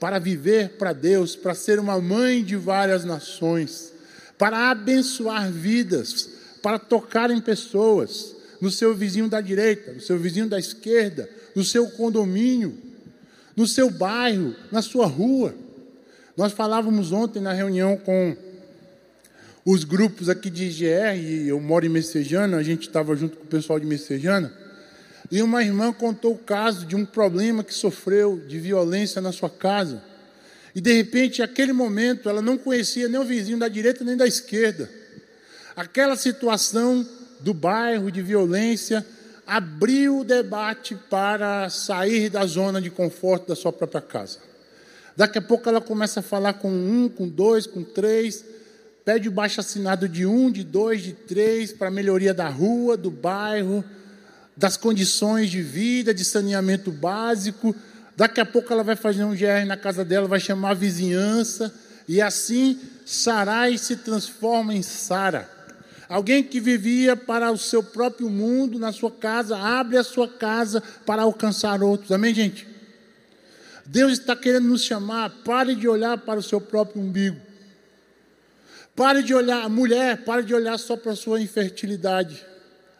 para 0.00 0.18
viver 0.18 0.70
para 0.78 0.94
Deus, 0.94 1.36
para 1.36 1.54
ser 1.54 1.78
uma 1.78 2.00
mãe 2.00 2.42
de 2.42 2.56
várias 2.56 3.04
nações, 3.04 3.92
para 4.38 4.70
abençoar 4.70 5.52
vidas, 5.52 6.26
para 6.62 6.78
tocar 6.78 7.30
em 7.30 7.38
pessoas, 7.38 8.34
no 8.62 8.70
seu 8.70 8.94
vizinho 8.94 9.28
da 9.28 9.42
direita, 9.42 9.92
no 9.92 10.00
seu 10.00 10.18
vizinho 10.18 10.48
da 10.48 10.58
esquerda, 10.58 11.28
no 11.54 11.62
seu 11.62 11.86
condomínio 11.90 12.87
no 13.58 13.66
seu 13.66 13.90
bairro, 13.90 14.54
na 14.70 14.80
sua 14.80 15.04
rua. 15.04 15.52
Nós 16.36 16.52
falávamos 16.52 17.10
ontem 17.10 17.42
na 17.42 17.52
reunião 17.52 17.96
com 17.96 18.36
os 19.64 19.82
grupos 19.82 20.28
aqui 20.28 20.48
de 20.48 20.66
IGR, 20.66 21.16
e 21.16 21.48
eu 21.48 21.58
moro 21.58 21.84
em 21.84 21.88
Messejana, 21.88 22.56
a 22.56 22.62
gente 22.62 22.82
estava 22.82 23.16
junto 23.16 23.36
com 23.36 23.42
o 23.42 23.48
pessoal 23.48 23.80
de 23.80 23.84
Messejana, 23.84 24.52
e 25.28 25.42
uma 25.42 25.64
irmã 25.64 25.92
contou 25.92 26.34
o 26.34 26.38
caso 26.38 26.86
de 26.86 26.94
um 26.94 27.04
problema 27.04 27.64
que 27.64 27.74
sofreu 27.74 28.40
de 28.46 28.60
violência 28.60 29.20
na 29.20 29.32
sua 29.32 29.50
casa. 29.50 30.04
E 30.72 30.80
de 30.80 30.92
repente, 30.92 31.40
naquele 31.40 31.72
momento, 31.72 32.28
ela 32.28 32.40
não 32.40 32.56
conhecia 32.56 33.08
nem 33.08 33.20
o 33.20 33.24
vizinho 33.24 33.58
da 33.58 33.66
direita 33.66 34.04
nem 34.04 34.16
da 34.16 34.26
esquerda. 34.26 34.88
Aquela 35.74 36.14
situação 36.14 37.04
do 37.40 37.52
bairro 37.52 38.08
de 38.12 38.22
violência 38.22 39.04
abriu 39.48 40.18
o 40.18 40.24
debate 40.24 40.94
para 41.08 41.70
sair 41.70 42.28
da 42.28 42.44
zona 42.44 42.82
de 42.82 42.90
conforto 42.90 43.48
da 43.48 43.56
sua 43.56 43.72
própria 43.72 44.02
casa. 44.02 44.38
Daqui 45.16 45.38
a 45.38 45.42
pouco 45.42 45.66
ela 45.66 45.80
começa 45.80 46.20
a 46.20 46.22
falar 46.22 46.52
com 46.52 46.70
um, 46.70 47.08
com 47.08 47.26
dois, 47.26 47.66
com 47.66 47.82
três, 47.82 48.44
pede 49.06 49.26
o 49.26 49.32
baixo 49.32 49.58
assinado 49.58 50.06
de 50.06 50.26
um, 50.26 50.50
de 50.50 50.62
dois, 50.62 51.02
de 51.02 51.14
três, 51.14 51.72
para 51.72 51.90
melhoria 51.90 52.34
da 52.34 52.46
rua, 52.46 52.94
do 52.94 53.10
bairro, 53.10 53.82
das 54.54 54.76
condições 54.76 55.50
de 55.50 55.62
vida, 55.62 56.12
de 56.12 56.26
saneamento 56.26 56.92
básico. 56.92 57.74
Daqui 58.14 58.42
a 58.42 58.46
pouco 58.46 58.70
ela 58.70 58.84
vai 58.84 58.96
fazer 58.96 59.24
um 59.24 59.34
GR 59.34 59.64
na 59.66 59.78
casa 59.78 60.04
dela, 60.04 60.28
vai 60.28 60.40
chamar 60.40 60.72
a 60.72 60.74
vizinhança, 60.74 61.74
e 62.06 62.20
assim 62.20 62.78
Sarai 63.06 63.78
se 63.78 63.96
transforma 63.96 64.74
em 64.74 64.82
Sara. 64.82 65.57
Alguém 66.08 66.42
que 66.42 66.58
vivia 66.58 67.14
para 67.14 67.52
o 67.52 67.58
seu 67.58 67.82
próprio 67.82 68.30
mundo, 68.30 68.78
na 68.78 68.92
sua 68.92 69.10
casa, 69.10 69.58
abre 69.58 69.98
a 69.98 70.04
sua 70.04 70.26
casa 70.26 70.82
para 71.04 71.22
alcançar 71.22 71.82
outros. 71.82 72.10
Amém, 72.10 72.34
gente? 72.34 72.66
Deus 73.84 74.12
está 74.12 74.34
querendo 74.34 74.68
nos 74.68 74.82
chamar, 74.82 75.30
pare 75.44 75.74
de 75.74 75.86
olhar 75.86 76.16
para 76.18 76.40
o 76.40 76.42
seu 76.42 76.60
próprio 76.60 77.02
umbigo. 77.02 77.40
Pare 78.96 79.22
de 79.22 79.34
olhar, 79.34 79.68
mulher, 79.68 80.24
pare 80.24 80.42
de 80.42 80.54
olhar 80.54 80.78
só 80.78 80.96
para 80.96 81.12
a 81.12 81.16
sua 81.16 81.40
infertilidade, 81.40 82.44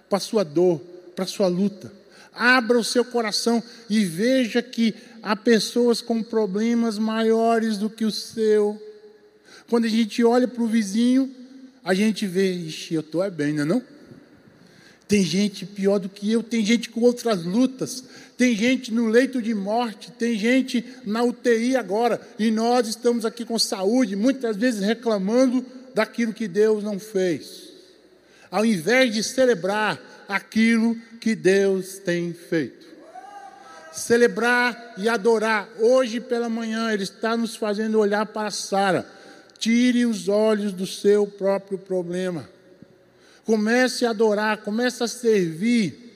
para 0.08 0.18
a 0.18 0.20
sua 0.20 0.44
dor, 0.44 0.78
para 1.16 1.24
a 1.24 1.28
sua 1.28 1.48
luta. 1.48 1.92
Abra 2.32 2.78
o 2.78 2.84
seu 2.84 3.04
coração 3.04 3.62
e 3.90 4.04
veja 4.04 4.62
que 4.62 4.94
há 5.22 5.34
pessoas 5.34 6.00
com 6.00 6.22
problemas 6.22 6.98
maiores 6.98 7.78
do 7.78 7.90
que 7.90 8.04
o 8.04 8.12
seu. 8.12 8.80
Quando 9.68 9.86
a 9.86 9.88
gente 9.88 10.22
olha 10.22 10.46
para 10.46 10.62
o 10.62 10.68
vizinho, 10.68 11.34
a 11.84 11.94
gente 11.94 12.26
vê, 12.26 12.52
ixi, 12.52 12.94
eu 12.94 13.00
estou 13.00 13.22
é 13.22 13.30
bem, 13.30 13.52
não 13.52 13.62
é 13.62 13.64
não? 13.64 13.82
Tem 15.06 15.24
gente 15.24 15.64
pior 15.64 15.98
do 15.98 16.08
que 16.08 16.30
eu, 16.30 16.42
tem 16.42 16.64
gente 16.64 16.90
com 16.90 17.00
outras 17.00 17.42
lutas, 17.42 18.04
tem 18.36 18.54
gente 18.54 18.92
no 18.92 19.06
leito 19.06 19.40
de 19.40 19.54
morte, 19.54 20.12
tem 20.12 20.38
gente 20.38 20.84
na 21.04 21.22
UTI 21.22 21.76
agora, 21.76 22.20
e 22.38 22.50
nós 22.50 22.86
estamos 22.86 23.24
aqui 23.24 23.44
com 23.44 23.58
saúde, 23.58 24.14
muitas 24.14 24.56
vezes 24.56 24.80
reclamando 24.80 25.64
daquilo 25.94 26.34
que 26.34 26.46
Deus 26.46 26.84
não 26.84 26.98
fez, 26.98 27.70
ao 28.50 28.66
invés 28.66 29.14
de 29.14 29.22
celebrar 29.22 29.98
aquilo 30.28 30.94
que 31.18 31.34
Deus 31.34 31.98
tem 31.98 32.34
feito. 32.34 32.86
Celebrar 33.92 34.94
e 34.98 35.08
adorar. 35.08 35.68
Hoje 35.80 36.20
pela 36.20 36.48
manhã 36.48 36.92
Ele 36.92 37.02
está 37.02 37.36
nos 37.36 37.56
fazendo 37.56 37.98
olhar 37.98 38.26
para 38.26 38.50
Sara. 38.50 39.06
Tire 39.58 40.06
os 40.06 40.28
olhos 40.28 40.72
do 40.72 40.86
seu 40.86 41.26
próprio 41.26 41.78
problema. 41.78 42.48
Comece 43.44 44.06
a 44.06 44.10
adorar, 44.10 44.58
comece 44.58 45.02
a 45.02 45.08
servir. 45.08 46.06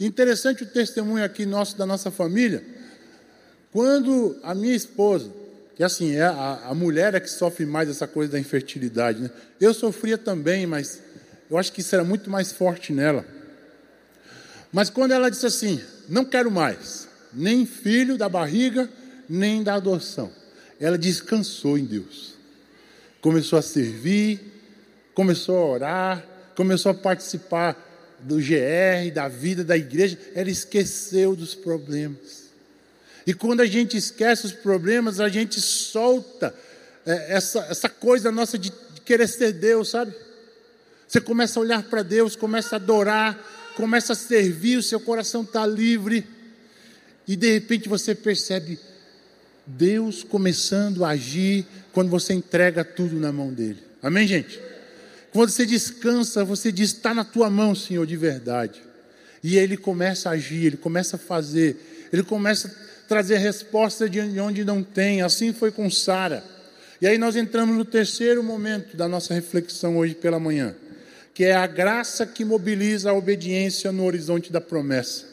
Interessante 0.00 0.62
o 0.62 0.66
testemunho 0.66 1.24
aqui 1.24 1.44
nosso 1.44 1.76
da 1.76 1.84
nossa 1.84 2.10
família. 2.10 2.64
Quando 3.72 4.38
a 4.42 4.54
minha 4.54 4.74
esposa 4.74 5.30
que 5.78 5.84
assim, 5.84 6.16
é 6.16 6.22
a, 6.22 6.70
a 6.70 6.74
mulher 6.74 7.14
é 7.14 7.20
que 7.20 7.30
sofre 7.30 7.64
mais 7.64 7.88
essa 7.88 8.04
coisa 8.04 8.32
da 8.32 8.38
infertilidade. 8.40 9.22
Né? 9.22 9.30
Eu 9.60 9.72
sofria 9.72 10.18
também, 10.18 10.66
mas 10.66 11.00
eu 11.48 11.56
acho 11.56 11.72
que 11.72 11.82
isso 11.82 11.94
era 11.94 12.02
muito 12.02 12.28
mais 12.28 12.50
forte 12.50 12.92
nela. 12.92 13.24
Mas 14.72 14.90
quando 14.90 15.12
ela 15.12 15.30
disse 15.30 15.46
assim: 15.46 15.80
Não 16.08 16.24
quero 16.24 16.50
mais, 16.50 17.06
nem 17.32 17.64
filho 17.64 18.18
da 18.18 18.28
barriga, 18.28 18.90
nem 19.28 19.62
da 19.62 19.74
adoção. 19.74 20.32
Ela 20.80 20.98
descansou 20.98 21.78
em 21.78 21.84
Deus. 21.84 22.34
Começou 23.20 23.58
a 23.58 23.62
servir, 23.62 24.40
começou 25.14 25.56
a 25.56 25.66
orar, 25.66 26.26
começou 26.54 26.92
a 26.92 26.94
participar 26.94 27.76
do 28.20 28.36
GR, 28.36 29.12
da 29.12 29.28
vida 29.28 29.64
da 29.64 29.76
igreja. 29.76 30.18
Ela 30.34 30.50
esqueceu 30.50 31.34
dos 31.34 31.54
problemas. 31.54 32.48
E 33.26 33.34
quando 33.34 33.60
a 33.60 33.66
gente 33.66 33.96
esquece 33.96 34.46
os 34.46 34.52
problemas, 34.52 35.20
a 35.20 35.28
gente 35.28 35.60
solta 35.60 36.54
é, 37.04 37.34
essa, 37.34 37.60
essa 37.70 37.88
coisa 37.88 38.30
nossa 38.30 38.58
de, 38.58 38.70
de 38.70 39.00
querer 39.00 39.26
ser 39.26 39.52
Deus, 39.52 39.90
sabe? 39.90 40.14
Você 41.06 41.20
começa 41.20 41.58
a 41.58 41.62
olhar 41.62 41.82
para 41.82 42.02
Deus, 42.02 42.36
começa 42.36 42.76
a 42.76 42.78
adorar, 42.78 43.38
começa 43.76 44.12
a 44.12 44.16
servir, 44.16 44.76
o 44.76 44.82
seu 44.82 45.00
coração 45.00 45.42
está 45.42 45.66
livre. 45.66 46.26
E 47.26 47.36
de 47.36 47.52
repente 47.52 47.88
você 47.88 48.14
percebe 48.14 48.78
Deus 49.66 50.22
começando 50.22 51.04
a 51.04 51.10
agir 51.10 51.66
quando 51.98 52.10
você 52.10 52.32
entrega 52.32 52.84
tudo 52.84 53.18
na 53.18 53.32
mão 53.32 53.52
dele. 53.52 53.82
Amém, 54.00 54.24
gente? 54.24 54.60
Quando 55.32 55.50
você 55.50 55.66
descansa, 55.66 56.44
você 56.44 56.70
diz: 56.70 56.90
está 56.90 57.12
na 57.12 57.24
tua 57.24 57.50
mão, 57.50 57.74
Senhor, 57.74 58.06
de 58.06 58.16
verdade. 58.16 58.80
E 59.42 59.58
ele 59.58 59.76
começa 59.76 60.28
a 60.28 60.34
agir, 60.34 60.64
ele 60.64 60.76
começa 60.76 61.16
a 61.16 61.18
fazer, 61.18 62.08
ele 62.12 62.22
começa 62.22 62.72
trazer 63.08 63.38
resposta 63.38 64.08
de 64.08 64.20
onde 64.38 64.64
não 64.64 64.80
tem. 64.80 65.22
Assim 65.22 65.52
foi 65.52 65.72
com 65.72 65.90
Sara. 65.90 66.44
E 67.00 67.06
aí 67.08 67.18
nós 67.18 67.34
entramos 67.34 67.76
no 67.76 67.84
terceiro 67.84 68.44
momento 68.44 68.96
da 68.96 69.08
nossa 69.08 69.34
reflexão 69.34 69.96
hoje 69.96 70.14
pela 70.14 70.38
manhã, 70.38 70.76
que 71.34 71.42
é 71.42 71.56
a 71.56 71.66
graça 71.66 72.24
que 72.24 72.44
mobiliza 72.44 73.10
a 73.10 73.12
obediência 73.12 73.90
no 73.90 74.04
horizonte 74.04 74.52
da 74.52 74.60
promessa. 74.60 75.24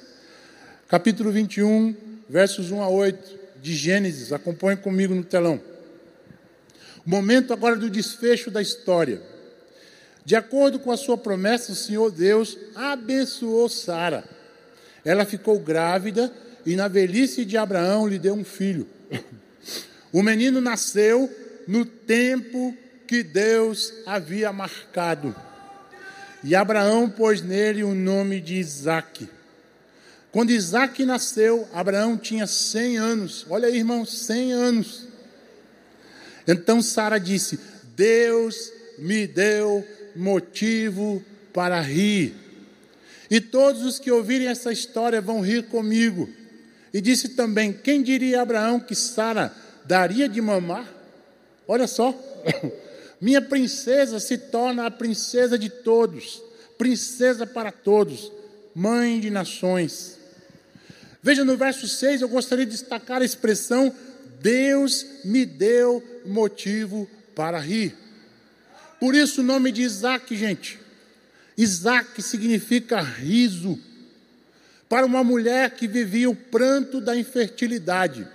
Capítulo 0.88 1.32
21, 1.32 1.95
versos 2.28 2.71
1 2.71 2.82
a 2.82 2.89
8 2.89 3.39
de 3.62 3.75
Gênesis. 3.75 4.34
Acompanhe 4.34 4.78
comigo 4.78 5.13
no 5.13 5.23
telão. 5.23 5.74
Momento 7.05 7.53
agora 7.53 7.75
do 7.75 7.89
desfecho 7.89 8.49
da 8.49 8.61
história. 8.61 9.21
De 10.25 10.35
acordo 10.35 10.79
com 10.79 10.91
a 10.91 10.97
sua 10.97 11.17
promessa, 11.17 11.71
o 11.71 11.75
Senhor 11.75 12.11
Deus 12.11 12.57
abençoou 12.73 13.69
Sara. 13.69 14.23
Ela 15.03 15.23
ficou 15.23 15.59
grávida 15.59 16.33
e 16.65 16.75
na 16.75 16.87
velhice 16.87 17.45
de 17.45 17.57
Abraão 17.57 18.07
lhe 18.07 18.17
deu 18.17 18.33
um 18.33 18.43
filho. 18.43 18.87
O 20.11 20.23
menino 20.23 20.59
nasceu 20.59 21.31
no 21.67 21.85
tempo 21.85 22.75
que 23.05 23.21
Deus 23.21 23.93
havia 24.05 24.51
marcado. 24.51 25.35
E 26.43 26.55
Abraão 26.55 27.09
pôs 27.09 27.41
nele 27.41 27.83
o 27.83 27.93
nome 27.93 28.41
de 28.41 28.55
Isaque. 28.55 29.29
Quando 30.31 30.51
Isaque 30.51 31.05
nasceu, 31.05 31.67
Abraão 31.73 32.17
tinha 32.17 32.47
100 32.47 32.97
anos. 32.97 33.45
Olha 33.49 33.67
aí, 33.67 33.77
irmão, 33.77 34.05
100 34.05 34.53
anos. 34.53 35.07
Então 36.47 36.81
Sara 36.81 37.19
disse: 37.19 37.60
Deus 37.95 38.71
me 38.97 39.27
deu 39.27 39.86
motivo 40.15 41.23
para 41.53 41.79
rir. 41.81 42.34
E 43.29 43.41
todos 43.41 43.84
os 43.84 43.99
que 43.99 44.12
ouvirem 44.12 44.47
essa 44.47 44.71
história 44.71 45.19
vão 45.19 45.41
rir 45.41 45.63
comigo. 45.63 46.29
E 46.93 47.01
disse 47.01 47.29
também: 47.29 47.73
Quem 47.73 48.01
diria 48.01 48.39
a 48.39 48.43
Abraão 48.43 48.79
que 48.79 48.95
Sara 48.95 49.53
daria 49.86 50.29
de 50.29 50.41
mamar? 50.41 50.88
Olha 51.67 51.88
só, 51.88 52.13
minha 53.19 53.41
princesa 53.41 54.19
se 54.19 54.38
torna 54.38 54.86
a 54.86 54.91
princesa 54.91 55.58
de 55.58 55.69
todos, 55.69 56.41
princesa 56.77 57.47
para 57.47 57.71
todos, 57.71 58.31
mãe 58.73 59.19
de 59.19 59.29
nações. 59.29 60.19
Veja 61.23 61.43
no 61.43 61.58
verso 61.58 61.88
6, 61.88 62.21
eu 62.21 62.29
gostaria 62.29 62.65
de 62.65 62.71
destacar 62.71 63.21
a 63.21 63.25
expressão: 63.25 63.93
Deus 64.41 65.05
me 65.23 65.43
deu 65.43 66.03
motivo 66.27 67.09
para 67.35 67.59
rir. 67.59 67.95
Por 68.99 69.13
isso 69.13 69.41
o 69.41 69.43
nome 69.43 69.71
de 69.71 69.81
Isaac, 69.81 70.35
gente. 70.35 70.79
Isaac 71.57 72.21
significa 72.21 73.01
riso 73.01 73.79
para 74.89 75.05
uma 75.05 75.23
mulher 75.23 75.71
que 75.71 75.88
vivia 75.88 76.29
o 76.29 76.35
pranto 76.35 77.01
da 77.01 77.15
infertilidade. 77.15 78.27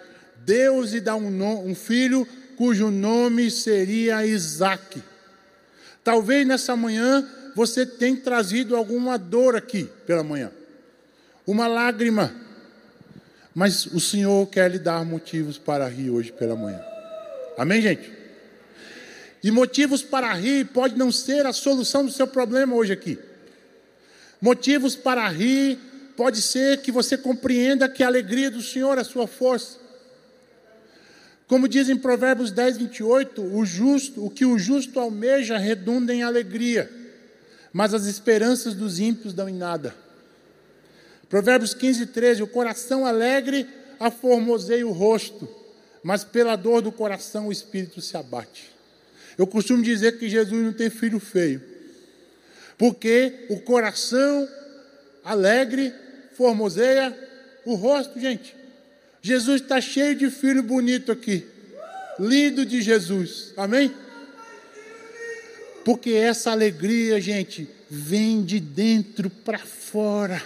Deus 0.45 0.93
lhe 0.93 1.01
dá 1.01 1.15
um, 1.17 1.69
um 1.69 1.75
filho 1.75 2.27
cujo 2.57 2.91
nome 2.91 3.51
seria 3.51 4.27
Isaac. 4.27 5.03
Talvez 6.03 6.47
nessa 6.47 6.77
manhã 6.77 7.27
você 7.55 7.85
tenha 7.85 8.17
trazido 8.17 8.77
alguma 8.77 9.19
dor 9.19 9.57
aqui 9.57 9.89
pela 10.07 10.23
manhã, 10.23 10.51
uma 11.47 11.67
lágrima, 11.67 12.35
mas 13.55 13.87
o 13.87 14.01
Senhor 14.01 14.47
quer 14.49 14.71
lhe 14.71 14.79
dar 14.79 15.05
motivos 15.05 15.59
para 15.59 15.89
rir 15.89 16.11
hoje 16.11 16.33
pela 16.33 16.55
manhã. 16.55 16.90
Amém, 17.61 17.83
gente? 17.83 18.11
E 19.45 19.51
motivos 19.51 20.03
para 20.03 20.33
rir 20.33 20.69
pode 20.69 20.97
não 20.97 21.13
ser 21.13 21.45
a 21.45 21.53
solução 21.53 22.07
do 22.07 22.11
seu 22.11 22.27
problema 22.27 22.75
hoje 22.75 22.91
aqui. 22.91 23.19
Motivos 24.41 24.97
para 24.97 25.29
rir 25.29 25.79
pode 26.17 26.41
ser 26.41 26.81
que 26.81 26.91
você 26.91 27.19
compreenda 27.19 27.87
que 27.87 28.03
a 28.03 28.07
alegria 28.07 28.51
do 28.51 28.63
Senhor 28.63 28.97
é 28.97 29.03
a 29.03 29.05
sua 29.05 29.27
força. 29.27 29.77
Como 31.47 31.69
diz 31.69 31.91
em 31.91 31.99
Provérbios 31.99 32.51
10, 32.51 32.79
28, 32.79 33.43
o 33.43 33.63
justo, 33.67 34.25
o 34.25 34.31
que 34.31 34.47
o 34.47 34.59
justo 34.59 34.99
almeja 34.99 35.59
redunda 35.59 36.15
em 36.15 36.23
alegria, 36.23 36.91
mas 37.75 37.93
as 37.93 38.07
esperanças 38.07 38.73
dos 38.73 38.99
ímpios 38.99 39.35
dão 39.35 39.47
em 39.47 39.55
nada. 39.55 39.95
Provérbios 41.29 41.75
15, 41.75 42.07
13, 42.07 42.43
o 42.43 42.49
coração 42.49 43.05
alegre 43.05 43.69
aformoseia 43.99 44.87
o 44.87 44.93
rosto, 44.93 45.60
mas 46.03 46.25
pela 46.25 46.57
dor 46.57 46.83
do 46.83 46.93
coração 46.93 47.49
o 47.49 47.53
espírito 47.53 48.01
se 48.01 48.17
abate. 48.17 48.71
Eu 49.37 49.47
costumo 49.47 49.83
dizer 49.83 50.19
que 50.19 50.29
Jesus 50.29 50.63
não 50.63 50.73
tem 50.73 50.91
filho 50.91 51.21
feio, 51.21 51.63
porque 52.77 53.47
o 53.49 53.61
coração 53.61 54.49
alegre 55.25 55.93
formoseia 56.37 57.17
o 57.65 57.75
rosto, 57.75 58.19
gente. 58.19 58.57
Jesus 59.23 59.61
está 59.61 59.81
cheio 59.81 60.15
de 60.15 60.31
filho 60.31 60.63
bonito 60.63 61.13
aqui. 61.13 61.47
Lindo 62.19 62.65
de 62.65 62.81
Jesus. 62.81 63.53
Amém? 63.57 63.93
Porque 65.85 66.13
essa 66.13 66.51
alegria, 66.51 67.21
gente, 67.21 67.69
vem 67.89 68.43
de 68.43 68.61
dentro 68.61 69.29
para 69.29 69.59
fora. 69.59 70.43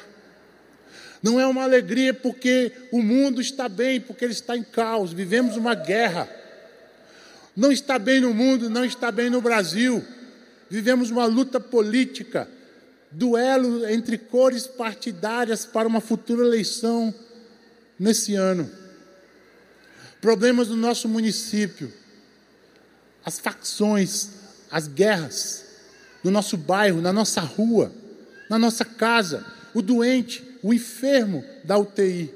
Não 1.25 1.41
é 1.41 1.47
uma 1.47 1.63
alegria 1.63 2.13
porque 2.13 2.71
o 2.93 3.01
mundo 3.01 3.41
está 3.41 3.67
bem, 3.67 3.99
porque 3.99 4.27
ele 4.27 4.35
está 4.35 4.55
em 4.59 4.63
caos. 4.63 5.11
Vivemos 5.11 5.57
uma 5.57 5.75
guerra. 5.75 6.29
Não 7.57 7.73
está 7.73 7.99
bem 7.99 8.21
no 8.21 8.35
mundo, 8.35 8.69
não 8.69 8.85
está 8.85 9.11
bem 9.11 9.31
no 9.31 9.41
Brasil. 9.41 10.05
Vivemos 10.69 11.11
uma 11.11 11.25
luta 11.25 11.59
política, 11.59 12.47
duelo 13.11 13.89
entre 13.89 14.19
cores 14.19 14.67
partidárias 14.67 15.65
para 15.65 15.89
uma 15.89 16.03
futura 16.03 16.45
eleição 16.45 17.15
nesse 17.99 18.35
ano. 18.35 18.71
Problemas 20.21 20.69
no 20.69 20.77
nosso 20.77 21.09
município, 21.09 21.91
as 23.25 23.39
facções, 23.39 24.29
as 24.71 24.87
guerras, 24.87 25.65
no 26.23 26.31
nosso 26.31 26.59
bairro, 26.59 27.01
na 27.01 27.15
nossa 27.15 27.41
rua, 27.41 27.91
na 28.51 28.59
nossa 28.59 28.85
casa, 28.85 29.43
o 29.73 29.81
doente, 29.81 30.53
o 30.65 30.73
enfermo 30.73 31.45
da 31.63 31.77
UTI. 31.77 32.33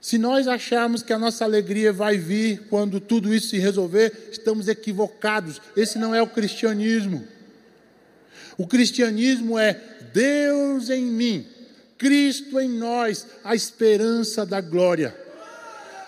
Se 0.00 0.16
nós 0.16 0.46
acharmos 0.46 1.02
que 1.02 1.12
a 1.12 1.18
nossa 1.18 1.44
alegria 1.44 1.92
vai 1.92 2.16
vir 2.16 2.68
quando 2.70 3.00
tudo 3.00 3.34
isso 3.34 3.48
se 3.48 3.58
resolver, 3.58 4.28
estamos 4.30 4.68
equivocados. 4.68 5.60
Esse 5.76 5.98
não 5.98 6.14
é 6.14 6.22
o 6.22 6.28
cristianismo. 6.28 7.26
O 8.56 8.64
cristianismo 8.64 9.58
é 9.58 9.74
Deus 10.14 10.88
em 10.88 11.04
mim, 11.04 11.48
Cristo 11.98 12.60
em 12.60 12.68
nós, 12.68 13.26
a 13.42 13.56
esperança 13.56 14.46
da 14.46 14.60
glória. 14.60 15.16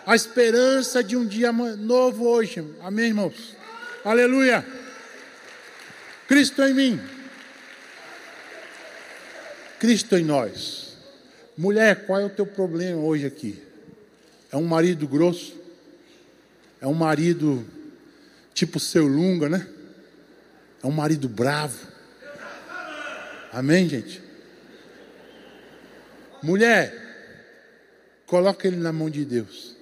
A 0.06 0.14
esperança 0.14 1.02
de 1.02 1.16
um 1.16 1.26
dia 1.26 1.50
novo 1.50 2.28
hoje. 2.28 2.64
Amém, 2.80 3.06
irmãos? 3.06 3.56
Aleluia. 4.04 4.64
Cristo 6.28 6.62
em 6.62 6.74
mim. 6.74 7.19
Cristo 9.80 10.14
em 10.14 10.24
nós. 10.24 10.94
Mulher, 11.56 12.04
qual 12.04 12.20
é 12.20 12.24
o 12.26 12.30
teu 12.30 12.46
problema 12.46 13.00
hoje 13.00 13.24
aqui? 13.24 13.60
É 14.52 14.56
um 14.56 14.64
marido 14.64 15.08
grosso? 15.08 15.58
É 16.82 16.86
um 16.86 16.92
marido 16.92 17.66
tipo 18.52 18.78
seu 18.78 19.06
Lunga, 19.06 19.48
né? 19.48 19.66
É 20.82 20.86
um 20.86 20.90
marido 20.90 21.30
bravo. 21.30 21.78
Amém, 23.50 23.88
gente? 23.88 24.22
Mulher, 26.42 26.94
coloca 28.26 28.68
ele 28.68 28.76
na 28.76 28.92
mão 28.92 29.08
de 29.08 29.24
Deus. 29.24 29.74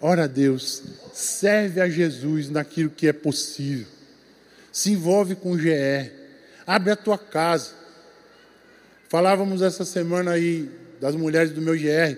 Ora 0.00 0.24
a 0.24 0.28
Deus, 0.28 0.84
serve 1.12 1.80
a 1.80 1.88
Jesus 1.88 2.48
naquilo 2.48 2.90
que 2.90 3.08
é 3.08 3.12
possível. 3.12 3.88
Se 4.72 4.92
envolve 4.92 5.34
com 5.34 5.50
o 5.50 5.58
GE. 5.58 6.19
Abre 6.66 6.92
a 6.92 6.96
tua 6.96 7.18
casa. 7.18 7.72
Falávamos 9.08 9.62
essa 9.62 9.84
semana 9.84 10.32
aí 10.32 10.70
das 11.00 11.14
mulheres 11.14 11.50
do 11.50 11.60
meu 11.60 11.74
GR. 11.74 12.16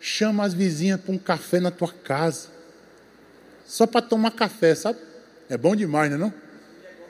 Chama 0.00 0.44
as 0.44 0.54
vizinhas 0.54 1.00
para 1.00 1.12
um 1.12 1.18
café 1.18 1.60
na 1.60 1.70
tua 1.70 1.92
casa. 1.92 2.48
Só 3.66 3.86
para 3.86 4.02
tomar 4.02 4.32
café, 4.32 4.74
sabe? 4.74 4.98
É 5.48 5.56
bom 5.56 5.76
demais, 5.76 6.10
não 6.10 6.16
é 6.16 6.20
não? 6.20 6.34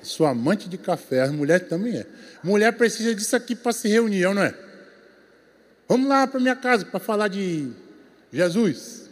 Sou 0.03 0.27
amante 0.27 0.69
de 0.69 0.77
café, 0.77 1.21
as 1.21 1.31
mulheres 1.31 1.69
também 1.69 1.99
é. 1.99 2.07
Mulher 2.43 2.73
precisa 2.73 3.15
disso 3.15 3.37
aqui 3.37 3.55
para 3.55 3.73
se 3.73 3.89
reunir, 3.89 4.33
não 4.35 4.43
é? 4.43 4.55
Vamos 5.89 6.09
lá 6.09 6.27
para 6.27 6.41
minha 6.41 6.57
casa 6.57 6.85
para 6.85 6.99
falar 6.99 7.29
de 7.29 7.71
Jesus. 8.33 9.09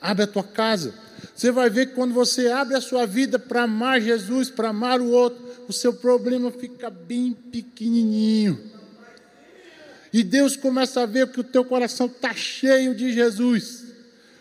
Abre 0.00 0.24
a 0.24 0.26
tua 0.26 0.42
casa. 0.42 0.94
Você 1.34 1.50
vai 1.50 1.70
ver 1.70 1.86
que 1.86 1.94
quando 1.94 2.12
você 2.12 2.48
abre 2.48 2.74
a 2.74 2.80
sua 2.80 3.06
vida 3.06 3.38
para 3.38 3.62
amar 3.62 4.00
Jesus, 4.00 4.50
para 4.50 4.68
amar 4.68 5.00
o 5.00 5.10
outro, 5.10 5.42
o 5.68 5.72
seu 5.72 5.92
problema 5.92 6.50
fica 6.50 6.90
bem 6.90 7.32
pequenininho. 7.32 8.58
E 10.12 10.22
Deus 10.22 10.56
começa 10.56 11.02
a 11.02 11.06
ver 11.06 11.28
que 11.28 11.40
o 11.40 11.44
teu 11.44 11.64
coração 11.64 12.06
está 12.06 12.34
cheio 12.34 12.94
de 12.94 13.12
Jesus, 13.12 13.84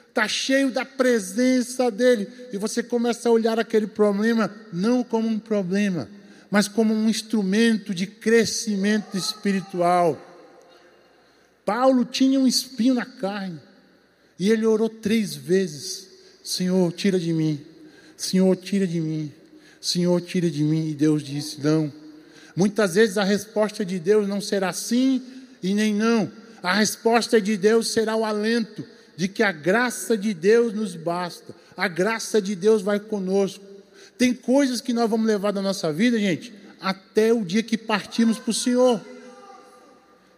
está 0.07 0.27
cheio 0.27 0.71
da 0.71 0.83
presença 0.83 1.91
dEle, 1.91 2.27
e 2.51 2.57
você 2.57 2.81
começa 2.81 3.29
a 3.29 3.31
olhar 3.31 3.59
aquele 3.59 3.87
problema 3.87 4.51
não 4.73 5.03
como 5.03 5.27
um 5.27 5.37
problema, 5.37 6.09
mas 6.49 6.67
como 6.67 6.93
um 6.93 7.07
instrumento 7.07 7.93
de 7.93 8.07
crescimento 8.07 9.15
espiritual. 9.15 10.19
Paulo 11.63 12.03
tinha 12.03 12.39
um 12.39 12.47
espinho 12.47 12.95
na 12.95 13.05
carne. 13.05 13.59
E 14.39 14.49
ele 14.49 14.65
orou 14.65 14.89
três 14.89 15.35
vezes: 15.35 16.08
Senhor, 16.49 16.91
tira 16.93 17.19
de 17.19 17.31
mim. 17.31 17.61
Senhor, 18.17 18.55
tira 18.55 18.87
de 18.87 18.99
mim. 18.99 19.31
Senhor, 19.79 20.19
tira 20.19 20.49
de 20.49 20.63
mim. 20.63 20.89
E 20.89 20.95
Deus 20.95 21.21
disse: 21.21 21.61
Não. 21.61 21.93
Muitas 22.55 22.95
vezes 22.95 23.19
a 23.19 23.23
resposta 23.23 23.85
de 23.85 23.99
Deus 23.99 24.27
não 24.27 24.41
será 24.41 24.73
sim 24.73 25.21
e 25.61 25.75
nem 25.75 25.93
não. 25.93 26.31
A 26.63 26.73
resposta 26.73 27.39
de 27.39 27.55
Deus 27.55 27.89
será 27.89 28.15
o 28.15 28.25
alento 28.25 28.83
de 29.15 29.27
que 29.27 29.43
a 29.43 29.51
graça 29.51 30.17
de 30.17 30.33
Deus 30.33 30.73
nos 30.73 30.95
basta. 30.95 31.53
A 31.77 31.87
graça 31.87 32.41
de 32.41 32.55
Deus 32.55 32.81
vai 32.81 32.99
conosco. 32.99 33.63
Tem 34.17 34.33
coisas 34.33 34.81
que 34.81 34.91
nós 34.91 35.07
vamos 35.07 35.27
levar 35.27 35.51
da 35.51 35.61
nossa 35.61 35.93
vida, 35.93 36.17
gente, 36.17 36.51
até 36.81 37.31
o 37.31 37.45
dia 37.45 37.61
que 37.61 37.77
partimos 37.77 38.39
para 38.39 38.49
o 38.49 38.55
Senhor. 38.55 38.99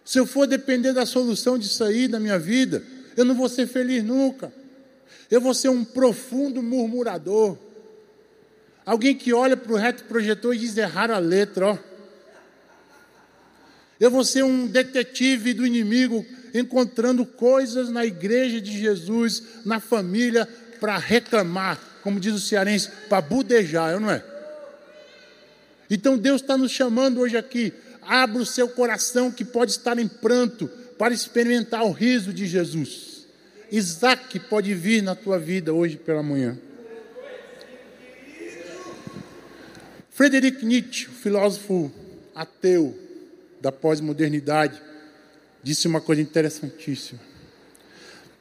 Se 0.04 0.20
eu 0.20 0.26
for 0.26 0.46
depender 0.46 0.92
da 0.92 1.06
solução 1.06 1.58
disso 1.58 1.82
aí 1.82 2.06
da 2.06 2.20
minha 2.20 2.38
vida, 2.38 2.84
eu 3.16 3.24
não 3.24 3.34
vou 3.34 3.48
ser 3.48 3.66
feliz 3.66 4.04
nunca. 4.04 4.52
Eu 5.32 5.40
vou 5.40 5.54
ser 5.54 5.70
um 5.70 5.82
profundo 5.82 6.62
murmurador. 6.62 7.56
Alguém 8.84 9.16
que 9.16 9.32
olha 9.32 9.56
para 9.56 9.72
o 9.72 9.76
reto 9.76 10.04
projetor 10.04 10.54
e 10.54 10.58
diz 10.58 10.76
errar 10.76 11.10
a 11.10 11.16
letra, 11.16 11.68
ó. 11.68 11.78
Eu 13.98 14.10
vou 14.10 14.24
ser 14.24 14.44
um 14.44 14.66
detetive 14.66 15.54
do 15.54 15.66
inimigo, 15.66 16.22
encontrando 16.52 17.24
coisas 17.24 17.88
na 17.88 18.04
igreja 18.04 18.60
de 18.60 18.78
Jesus, 18.78 19.42
na 19.64 19.80
família, 19.80 20.46
para 20.78 20.98
reclamar, 20.98 21.80
como 22.02 22.20
diz 22.20 22.34
o 22.34 22.38
cearense, 22.38 22.90
para 23.08 23.22
budejar, 23.22 23.98
não 23.98 24.10
é? 24.10 24.22
Então 25.88 26.18
Deus 26.18 26.42
está 26.42 26.58
nos 26.58 26.72
chamando 26.72 27.20
hoje 27.20 27.38
aqui. 27.38 27.72
Abra 28.02 28.42
o 28.42 28.44
seu 28.44 28.68
coração 28.68 29.30
que 29.30 29.46
pode 29.46 29.70
estar 29.70 29.98
em 29.98 30.08
pranto, 30.08 30.68
para 30.98 31.14
experimentar 31.14 31.84
o 31.84 31.90
riso 31.90 32.34
de 32.34 32.46
Jesus. 32.46 33.11
Isaac 33.72 34.38
pode 34.38 34.74
vir 34.74 35.02
na 35.02 35.14
tua 35.14 35.38
vida 35.38 35.72
hoje 35.72 35.96
pela 35.96 36.22
manhã. 36.22 36.58
Friedrich 40.10 40.62
Nietzsche, 40.62 41.06
filósofo 41.06 41.90
ateu 42.34 42.94
da 43.62 43.72
pós-modernidade, 43.72 44.78
disse 45.62 45.88
uma 45.88 46.02
coisa 46.02 46.20
interessantíssima. 46.20 47.18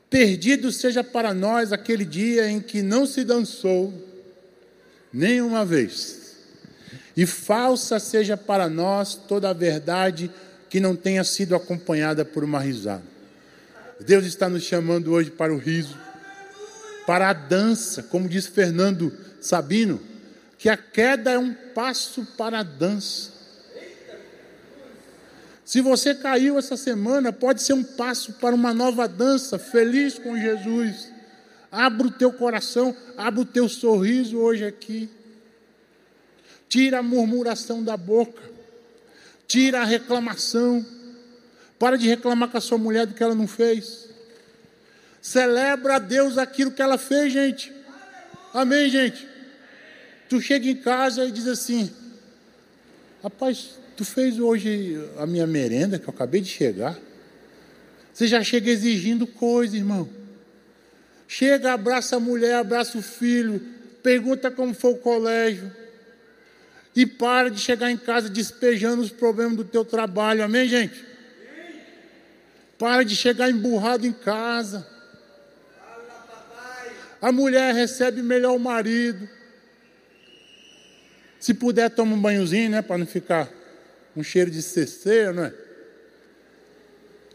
Perdido 0.10 0.70
seja 0.70 1.02
para 1.02 1.34
nós 1.34 1.72
aquele 1.72 2.04
dia 2.04 2.50
em 2.50 2.60
que 2.60 2.82
não 2.82 3.06
se 3.06 3.24
dançou 3.24 3.94
nenhuma 5.14 5.64
vez, 5.64 6.36
e 7.16 7.26
falsa 7.26 8.00
seja 8.00 8.36
para 8.36 8.68
nós 8.68 9.16
toda 9.16 9.50
a 9.50 9.54
verdade 9.54 10.30
que 10.70 10.82
não 10.82 10.94
tenha 10.94 11.24
sido 11.24 11.56
acompanhada 11.56 12.26
por 12.26 12.44
uma 12.44 12.60
risada. 12.60 13.11
Deus 14.06 14.26
está 14.26 14.50
nos 14.50 14.64
chamando 14.64 15.12
hoje 15.12 15.30
para 15.30 15.54
o 15.54 15.58
riso, 15.58 15.98
para 17.06 17.30
a 17.30 17.34
dança, 17.34 18.04
como 18.04 18.28
diz 18.28 18.48
Fernando 18.48 19.12
Sabino, 19.40 20.02
que 20.58 20.70
a 20.70 20.78
queda 20.78 21.32
é 21.32 21.38
um 21.38 21.54
passo 21.54 22.26
para 22.38 22.60
a 22.60 22.64
dança. 22.64 23.32
Se 25.64 25.80
você 25.80 26.14
caiu 26.14 26.58
essa 26.58 26.76
semana, 26.76 27.32
pode 27.32 27.62
ser 27.62 27.74
um 27.74 27.84
passo 27.84 28.34
para 28.34 28.54
uma 28.54 28.74
nova 28.74 29.08
dança, 29.08 29.58
feliz 29.58 30.20
com 30.20 30.38
Jesus. 30.38 31.10
Abra 31.72 32.08
o 32.08 32.12
teu 32.12 32.34
coração, 32.34 32.96
abra 33.16 33.40
o 33.40 33.46
teu 33.46 33.70
sorriso 33.70 34.38
hoje 34.38 34.66
aqui. 34.66 35.10
Tira 36.68 37.00
a 37.00 37.04
murmuração 37.04 37.82
da 37.82 37.96
boca. 37.96 38.42
Tira 39.48 39.82
a 39.82 39.86
reclamação. 39.86 40.86
Para 41.82 41.98
de 41.98 42.08
reclamar 42.08 42.48
com 42.48 42.58
a 42.60 42.62
sua 42.62 42.78
mulher 42.78 43.08
do 43.08 43.16
que 43.16 43.24
ela 43.24 43.34
não 43.34 43.48
fez. 43.48 44.08
Celebra 45.20 45.96
a 45.96 46.00
Deus 46.00 46.38
aquilo 46.38 46.70
que 46.70 46.80
ela 46.80 46.96
fez, 46.96 47.34
gente. 47.34 47.74
Amém, 48.54 48.88
gente? 48.88 49.28
Tu 50.30 50.40
chega 50.40 50.70
em 50.70 50.76
casa 50.76 51.26
e 51.26 51.32
diz 51.32 51.48
assim: 51.48 51.92
Rapaz, 53.24 53.80
tu 53.98 54.06
fez 54.06 54.38
hoje 54.38 54.96
a 55.18 55.26
minha 55.26 55.48
merenda 55.48 55.98
que 55.98 56.08
eu 56.08 56.14
acabei 56.14 56.40
de 56.40 56.50
chegar. 56.50 56.96
Você 58.14 58.28
já 58.28 58.44
chega 58.44 58.70
exigindo 58.70 59.26
coisa, 59.26 59.76
irmão. 59.76 60.08
Chega, 61.28 61.74
abraça 61.74 62.18
a 62.18 62.20
mulher, 62.20 62.58
abraça 62.58 62.96
o 62.96 63.02
filho, 63.02 63.60
pergunta 64.04 64.52
como 64.52 64.76
foi 64.76 64.92
o 64.92 64.98
colégio. 64.98 65.76
E 66.96 67.08
para 67.08 67.50
de 67.50 67.60
chegar 67.60 67.90
em 67.90 67.98
casa 67.98 68.30
despejando 68.30 69.02
os 69.02 69.10
problemas 69.10 69.58
do 69.58 69.64
teu 69.64 69.84
trabalho. 69.84 70.44
Amém, 70.44 70.70
gente? 70.70 71.10
Para 72.82 73.06
de 73.06 73.16
chegar 73.16 73.48
emburrado 73.48 74.08
em 74.08 74.12
casa. 74.12 74.88
A 77.22 77.32
mulher 77.32 77.76
recebe 77.76 78.24
melhor 78.24 78.56
o 78.56 78.60
marido. 78.60 79.30
Se 81.40 81.54
puder, 81.54 81.92
toma 81.92 82.16
um 82.16 82.20
banhozinho, 82.20 82.72
né? 82.72 82.82
Para 82.82 82.98
não 82.98 83.06
ficar 83.06 83.48
um 84.16 84.24
cheiro 84.24 84.50
de 84.50 84.64
ceceira, 84.64 85.32
não 85.32 85.44
é? 85.44 85.54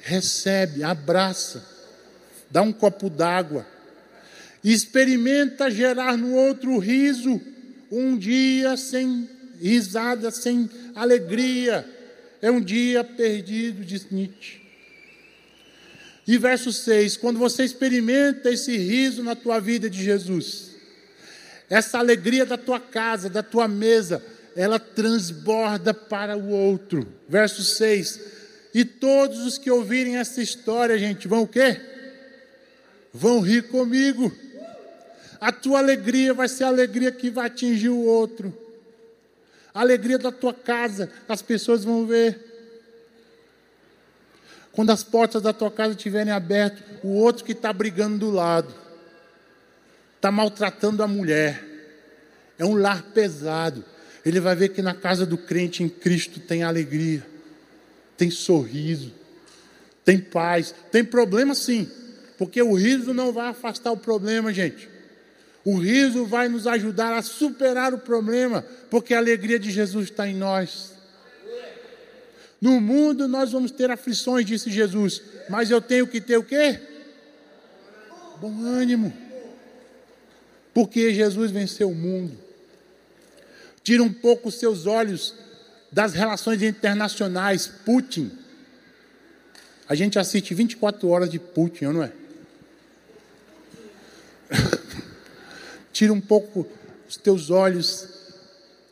recebe, 0.00 0.82
abraça, 0.82 1.64
dá 2.50 2.62
um 2.62 2.72
copo 2.72 3.08
d'água, 3.08 3.64
experimenta 4.64 5.70
gerar 5.70 6.16
no 6.16 6.34
outro 6.34 6.76
riso, 6.78 7.40
um 7.90 8.18
dia 8.18 8.76
sem 8.76 9.30
risada, 9.60 10.32
sem 10.32 10.68
alegria, 10.94 11.88
é 12.42 12.50
um 12.50 12.60
dia 12.60 13.04
perdido, 13.04 13.84
diz 13.84 14.10
Nietzsche. 14.10 14.65
E 16.26 16.36
verso 16.38 16.72
6: 16.72 17.16
quando 17.16 17.38
você 17.38 17.64
experimenta 17.64 18.50
esse 18.50 18.76
riso 18.76 19.22
na 19.22 19.36
tua 19.36 19.60
vida 19.60 19.88
de 19.88 20.02
Jesus, 20.02 20.72
essa 21.70 21.98
alegria 21.98 22.44
da 22.44 22.56
tua 22.56 22.80
casa, 22.80 23.28
da 23.28 23.42
tua 23.42 23.68
mesa, 23.68 24.22
ela 24.56 24.78
transborda 24.78 25.92
para 25.92 26.36
o 26.36 26.48
outro. 26.50 27.06
Verso 27.28 27.62
6: 27.62 28.20
E 28.74 28.84
todos 28.84 29.44
os 29.44 29.58
que 29.58 29.70
ouvirem 29.70 30.16
essa 30.16 30.40
história, 30.40 30.98
gente, 30.98 31.28
vão 31.28 31.42
o 31.42 31.48
quê? 31.48 31.80
Vão 33.12 33.40
rir 33.40 33.68
comigo. 33.68 34.32
A 35.40 35.52
tua 35.52 35.78
alegria 35.78 36.32
vai 36.32 36.48
ser 36.48 36.64
a 36.64 36.68
alegria 36.68 37.12
que 37.12 37.30
vai 37.30 37.46
atingir 37.46 37.90
o 37.90 38.04
outro. 38.04 38.56
A 39.72 39.80
alegria 39.80 40.18
da 40.18 40.32
tua 40.32 40.54
casa, 40.54 41.10
as 41.28 41.42
pessoas 41.42 41.84
vão 41.84 42.06
ver. 42.06 42.45
Quando 44.76 44.90
as 44.90 45.02
portas 45.02 45.40
da 45.40 45.54
tua 45.54 45.70
casa 45.70 45.94
estiverem 45.94 46.30
abertas, 46.30 46.84
o 47.02 47.08
outro 47.08 47.42
que 47.42 47.52
está 47.52 47.72
brigando 47.72 48.18
do 48.18 48.30
lado, 48.30 48.74
está 50.16 50.30
maltratando 50.30 51.02
a 51.02 51.08
mulher, 51.08 51.64
é 52.58 52.64
um 52.64 52.76
lar 52.76 53.02
pesado. 53.14 53.82
Ele 54.22 54.38
vai 54.38 54.54
ver 54.54 54.68
que 54.68 54.82
na 54.82 54.92
casa 54.92 55.24
do 55.24 55.38
crente 55.38 55.82
em 55.82 55.88
Cristo 55.88 56.40
tem 56.40 56.62
alegria, 56.62 57.26
tem 58.18 58.30
sorriso, 58.30 59.14
tem 60.04 60.18
paz, 60.18 60.74
tem 60.92 61.02
problema 61.02 61.54
sim, 61.54 61.90
porque 62.36 62.60
o 62.60 62.74
riso 62.74 63.14
não 63.14 63.32
vai 63.32 63.48
afastar 63.48 63.92
o 63.92 63.96
problema, 63.96 64.52
gente. 64.52 64.90
O 65.64 65.78
riso 65.78 66.26
vai 66.26 66.50
nos 66.50 66.66
ajudar 66.66 67.16
a 67.16 67.22
superar 67.22 67.94
o 67.94 67.98
problema, 67.98 68.62
porque 68.90 69.14
a 69.14 69.18
alegria 69.18 69.58
de 69.58 69.70
Jesus 69.70 70.10
está 70.10 70.28
em 70.28 70.34
nós. 70.34 70.95
No 72.66 72.80
mundo 72.80 73.28
nós 73.28 73.52
vamos 73.52 73.70
ter 73.70 73.92
aflições, 73.92 74.44
disse 74.44 74.72
Jesus, 74.72 75.22
mas 75.48 75.70
eu 75.70 75.80
tenho 75.80 76.04
que 76.04 76.20
ter 76.20 76.36
o 76.36 76.42
quê? 76.42 76.80
Bom 78.40 78.60
ânimo. 78.64 79.16
Porque 80.74 81.14
Jesus 81.14 81.52
venceu 81.52 81.88
o 81.88 81.94
mundo. 81.94 82.36
Tira 83.84 84.02
um 84.02 84.12
pouco 84.12 84.48
os 84.48 84.56
seus 84.56 84.84
olhos 84.84 85.32
das 85.92 86.12
relações 86.12 86.60
internacionais. 86.60 87.68
Putin. 87.68 88.36
A 89.88 89.94
gente 89.94 90.18
assiste 90.18 90.52
24 90.52 91.08
horas 91.08 91.30
de 91.30 91.38
Putin, 91.38 91.84
não 91.84 92.02
é? 92.02 92.12
Tira 95.92 96.12
um 96.12 96.20
pouco 96.20 96.66
os 97.08 97.16
teus 97.16 97.48
olhos 97.48 98.08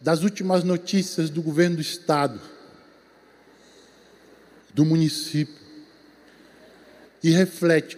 das 0.01 0.23
últimas 0.23 0.63
notícias 0.63 1.29
do 1.29 1.43
governo 1.43 1.75
do 1.75 1.83
estado, 1.83 2.41
do 4.75 4.85
município, 4.85 5.55
e 7.23 7.31
reflete 7.31 7.97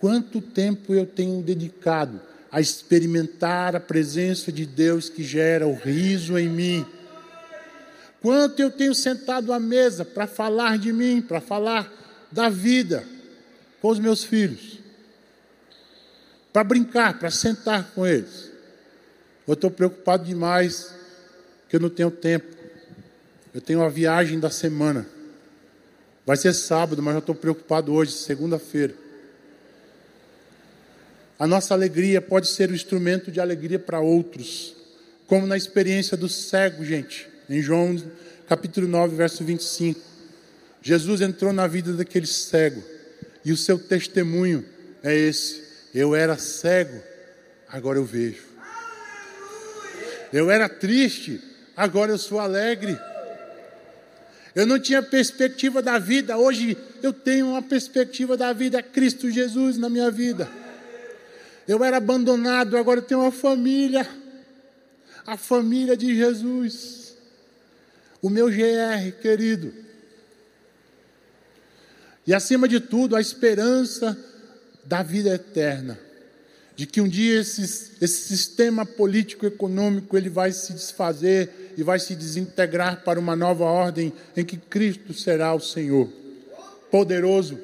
quanto 0.00 0.40
tempo 0.40 0.92
eu 0.92 1.06
tenho 1.06 1.40
dedicado 1.40 2.20
a 2.50 2.60
experimentar 2.60 3.76
a 3.76 3.80
presença 3.80 4.50
de 4.50 4.66
Deus 4.66 5.08
que 5.08 5.22
gera 5.22 5.66
o 5.66 5.74
riso 5.74 6.36
em 6.36 6.48
mim. 6.48 6.86
Quanto 8.20 8.60
eu 8.60 8.70
tenho 8.70 8.94
sentado 8.94 9.52
à 9.52 9.60
mesa 9.60 10.04
para 10.04 10.26
falar 10.26 10.78
de 10.78 10.92
mim, 10.92 11.20
para 11.22 11.40
falar 11.40 11.92
da 12.32 12.48
vida 12.48 13.04
com 13.80 13.88
os 13.88 14.00
meus 14.00 14.24
filhos 14.24 14.74
para 16.54 16.62
brincar, 16.62 17.18
para 17.18 17.32
sentar 17.32 17.90
com 17.96 18.06
eles. 18.06 18.48
Eu 19.44 19.54
estou 19.54 19.72
preocupado 19.72 20.24
demais, 20.24 20.94
que 21.68 21.74
eu 21.74 21.80
não 21.80 21.90
tenho 21.90 22.12
tempo. 22.12 22.46
Eu 23.52 23.60
tenho 23.60 23.82
a 23.82 23.88
viagem 23.88 24.38
da 24.38 24.48
semana. 24.50 25.04
Vai 26.26 26.36
ser 26.36 26.54
sábado, 26.54 27.02
mas 27.02 27.14
eu 27.14 27.20
estou 27.20 27.34
preocupado 27.34 27.92
hoje, 27.92 28.12
segunda-feira. 28.12 28.94
A 31.38 31.46
nossa 31.46 31.74
alegria 31.74 32.22
pode 32.22 32.48
ser 32.48 32.70
o 32.70 32.74
instrumento 32.74 33.30
de 33.30 33.40
alegria 33.40 33.78
para 33.78 34.00
outros, 34.00 34.74
como 35.26 35.46
na 35.46 35.56
experiência 35.56 36.16
do 36.16 36.28
cego, 36.28 36.84
gente, 36.84 37.28
em 37.50 37.60
João 37.60 37.96
capítulo 38.48 38.86
9, 38.88 39.16
verso 39.16 39.44
25. 39.44 40.00
Jesus 40.80 41.20
entrou 41.20 41.52
na 41.52 41.66
vida 41.66 41.92
daquele 41.92 42.26
cego, 42.26 42.82
e 43.44 43.52
o 43.52 43.56
seu 43.56 43.78
testemunho 43.78 44.64
é 45.02 45.14
esse. 45.14 45.62
Eu 45.94 46.14
era 46.14 46.38
cego, 46.38 47.02
agora 47.68 47.98
eu 47.98 48.04
vejo. 48.04 48.42
Eu 50.32 50.50
era 50.50 50.68
triste, 50.68 51.40
agora 51.76 52.12
eu 52.12 52.18
sou 52.18 52.40
alegre. 52.40 52.98
Eu 54.54 54.66
não 54.66 54.78
tinha 54.78 55.02
perspectiva 55.02 55.82
da 55.82 55.98
vida, 55.98 56.38
hoje 56.38 56.78
eu 57.02 57.12
tenho 57.12 57.48
uma 57.48 57.62
perspectiva 57.62 58.36
da 58.36 58.52
vida, 58.52 58.82
Cristo 58.82 59.28
Jesus 59.30 59.76
na 59.76 59.88
minha 59.90 60.10
vida. 60.10 60.48
Eu 61.66 61.82
era 61.82 61.96
abandonado, 61.96 62.76
agora 62.76 63.00
eu 63.00 63.04
tenho 63.04 63.20
uma 63.20 63.32
família, 63.32 64.08
a 65.26 65.36
família 65.36 65.96
de 65.96 66.14
Jesus, 66.14 67.16
o 68.22 68.30
meu 68.30 68.48
GR 68.48 69.12
querido. 69.20 69.74
E 72.26 72.32
acima 72.32 72.68
de 72.68 72.78
tudo, 72.78 73.16
a 73.16 73.20
esperança 73.20 74.16
da 74.84 75.02
vida 75.02 75.34
eterna, 75.34 75.98
de 76.76 76.86
que 76.86 77.00
um 77.00 77.08
dia 77.08 77.40
esse, 77.40 77.62
esse 78.00 78.28
sistema 78.28 78.84
político-econômico 78.84 80.16
ele 80.16 80.28
vai 80.28 80.50
se 80.50 80.72
desfazer 80.72 81.72
e 81.76 81.82
vai 81.82 81.98
se 81.98 82.14
desintegrar 82.14 83.02
para 83.04 83.18
uma 83.18 83.36
nova 83.36 83.64
ordem 83.64 84.12
em 84.36 84.44
que 84.44 84.56
Cristo 84.56 85.14
será 85.14 85.54
o 85.54 85.60
Senhor, 85.60 86.08
poderoso, 86.90 87.58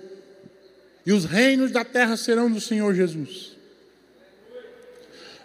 e 1.04 1.12
os 1.12 1.24
reinos 1.24 1.72
da 1.72 1.84
terra 1.84 2.16
serão 2.16 2.50
do 2.50 2.60
Senhor 2.60 2.94
Jesus. 2.94 3.56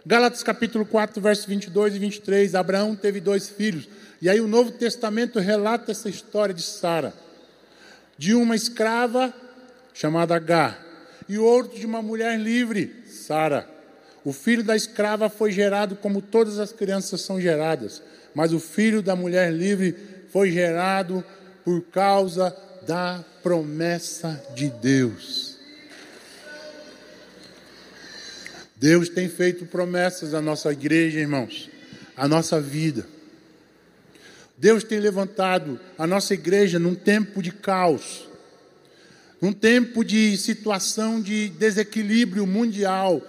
Gálatas 0.05 0.43
capítulo 0.43 0.85
4, 0.85 1.19
versos 1.19 1.45
22 1.45 1.95
e 1.95 1.99
23, 1.99 2.53
Abraão 2.53 2.95
teve 2.95 3.19
dois 3.19 3.49
filhos, 3.49 3.89
e 4.21 4.29
aí 4.29 4.39
o 4.39 4.47
Novo 4.47 4.71
Testamento 4.71 5.39
relata 5.39 5.91
essa 5.91 6.07
história 6.07 6.53
de 6.53 6.61
Sara, 6.61 7.13
de 8.15 8.35
uma 8.35 8.55
escrava 8.55 9.33
chamada 9.93 10.35
Agar, 10.35 10.85
e 11.27 11.39
outro 11.39 11.79
de 11.79 11.85
uma 11.87 12.03
mulher 12.03 12.39
livre, 12.39 13.03
Sara. 13.25 13.67
O 14.23 14.31
filho 14.33 14.63
da 14.63 14.75
escrava 14.75 15.29
foi 15.29 15.51
gerado 15.51 15.95
como 15.95 16.21
todas 16.21 16.59
as 16.59 16.71
crianças 16.71 17.21
são 17.21 17.39
geradas, 17.39 18.01
mas 18.33 18.53
o 18.53 18.59
filho 18.59 19.01
da 19.01 19.15
mulher 19.15 19.51
livre 19.51 19.95
foi 20.31 20.51
gerado 20.51 21.23
por 21.63 21.81
causa 21.85 22.55
da 22.85 23.23
promessa 23.41 24.43
de 24.53 24.69
Deus. 24.69 25.55
Deus 28.75 29.09
tem 29.09 29.29
feito 29.29 29.65
promessas 29.65 30.33
à 30.33 30.41
nossa 30.41 30.71
igreja, 30.71 31.19
irmãos, 31.19 31.69
à 32.15 32.27
nossa 32.27 32.59
vida. 32.59 33.07
Deus 34.57 34.83
tem 34.83 34.99
levantado 34.99 35.79
a 35.97 36.05
nossa 36.05 36.33
igreja 36.33 36.77
num 36.77 36.95
tempo 36.95 37.41
de 37.41 37.51
caos, 37.51 38.27
um 39.41 39.51
tempo 39.51 40.03
de 40.03 40.37
situação 40.37 41.21
de 41.21 41.49
desequilíbrio 41.49 42.47
mundial, 42.47 43.21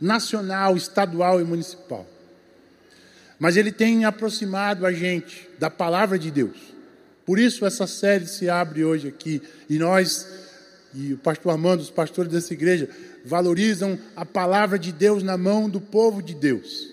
nacional, 0.00 0.76
estadual 0.76 1.40
e 1.40 1.44
municipal. 1.44 2.06
Mas 3.38 3.56
ele 3.56 3.72
tem 3.72 4.04
aproximado 4.04 4.84
a 4.84 4.92
gente 4.92 5.48
da 5.58 5.70
palavra 5.70 6.18
de 6.18 6.30
Deus. 6.30 6.56
Por 7.24 7.38
isso 7.38 7.64
essa 7.64 7.86
série 7.86 8.26
se 8.26 8.48
abre 8.48 8.84
hoje 8.84 9.08
aqui 9.08 9.40
e 9.68 9.78
nós 9.78 10.26
e 10.94 11.14
o 11.14 11.18
pastor 11.18 11.52
Armando, 11.52 11.80
os 11.80 11.90
pastores 11.90 12.30
dessa 12.30 12.52
igreja, 12.52 12.88
valorizam 13.24 13.98
a 14.14 14.24
palavra 14.24 14.78
de 14.78 14.92
Deus 14.92 15.22
na 15.22 15.36
mão 15.36 15.68
do 15.68 15.80
povo 15.80 16.22
de 16.22 16.34
Deus. 16.34 16.90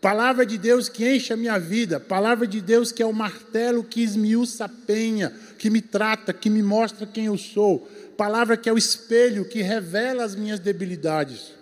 Palavra 0.00 0.46
de 0.46 0.56
Deus 0.56 0.88
que 0.88 1.06
enche 1.06 1.32
a 1.32 1.36
minha 1.36 1.58
vida, 1.58 1.98
palavra 1.98 2.46
de 2.46 2.60
Deus 2.60 2.92
que 2.92 3.02
é 3.02 3.06
o 3.06 3.12
martelo 3.12 3.82
que 3.82 4.02
esmiuça 4.02 4.66
a 4.66 4.68
penha, 4.68 5.32
que 5.58 5.70
me 5.70 5.80
trata, 5.80 6.32
que 6.32 6.50
me 6.50 6.62
mostra 6.62 7.06
quem 7.06 7.26
eu 7.26 7.38
sou, 7.38 7.88
palavra 8.16 8.56
que 8.56 8.68
é 8.68 8.72
o 8.72 8.78
espelho 8.78 9.44
que 9.44 9.62
revela 9.62 10.24
as 10.24 10.34
minhas 10.34 10.60
debilidades, 10.60 11.52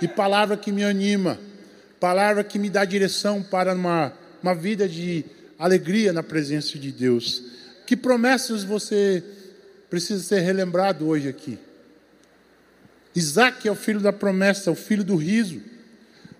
e 0.00 0.08
palavra 0.08 0.56
que 0.56 0.70
me 0.70 0.84
anima, 0.84 1.38
palavra 1.98 2.44
que 2.44 2.58
me 2.58 2.70
dá 2.70 2.84
direção 2.84 3.42
para 3.42 3.74
uma, 3.74 4.12
uma 4.42 4.54
vida 4.54 4.88
de 4.88 5.24
alegria 5.58 6.12
na 6.12 6.22
presença 6.22 6.78
de 6.78 6.92
Deus. 6.92 7.42
Que 7.86 7.96
promessas 7.96 8.62
você 8.62 9.22
precisa 9.90 10.22
ser 10.22 10.40
relembrado 10.40 11.08
hoje 11.08 11.28
aqui? 11.28 11.58
Isaac 13.14 13.66
é 13.66 13.72
o 13.72 13.74
filho 13.74 13.98
da 13.98 14.12
promessa, 14.12 14.70
o 14.70 14.76
filho 14.76 15.02
do 15.02 15.16
riso. 15.16 15.60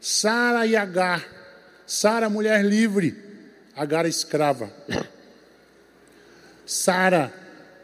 Sara 0.01 0.65
e 0.67 0.77
Agar. 0.77 1.27
Sara, 1.87 2.29
mulher 2.29 2.65
livre, 2.65 3.17
Agar, 3.75 4.07
escrava. 4.07 4.71
Sara 6.69 7.33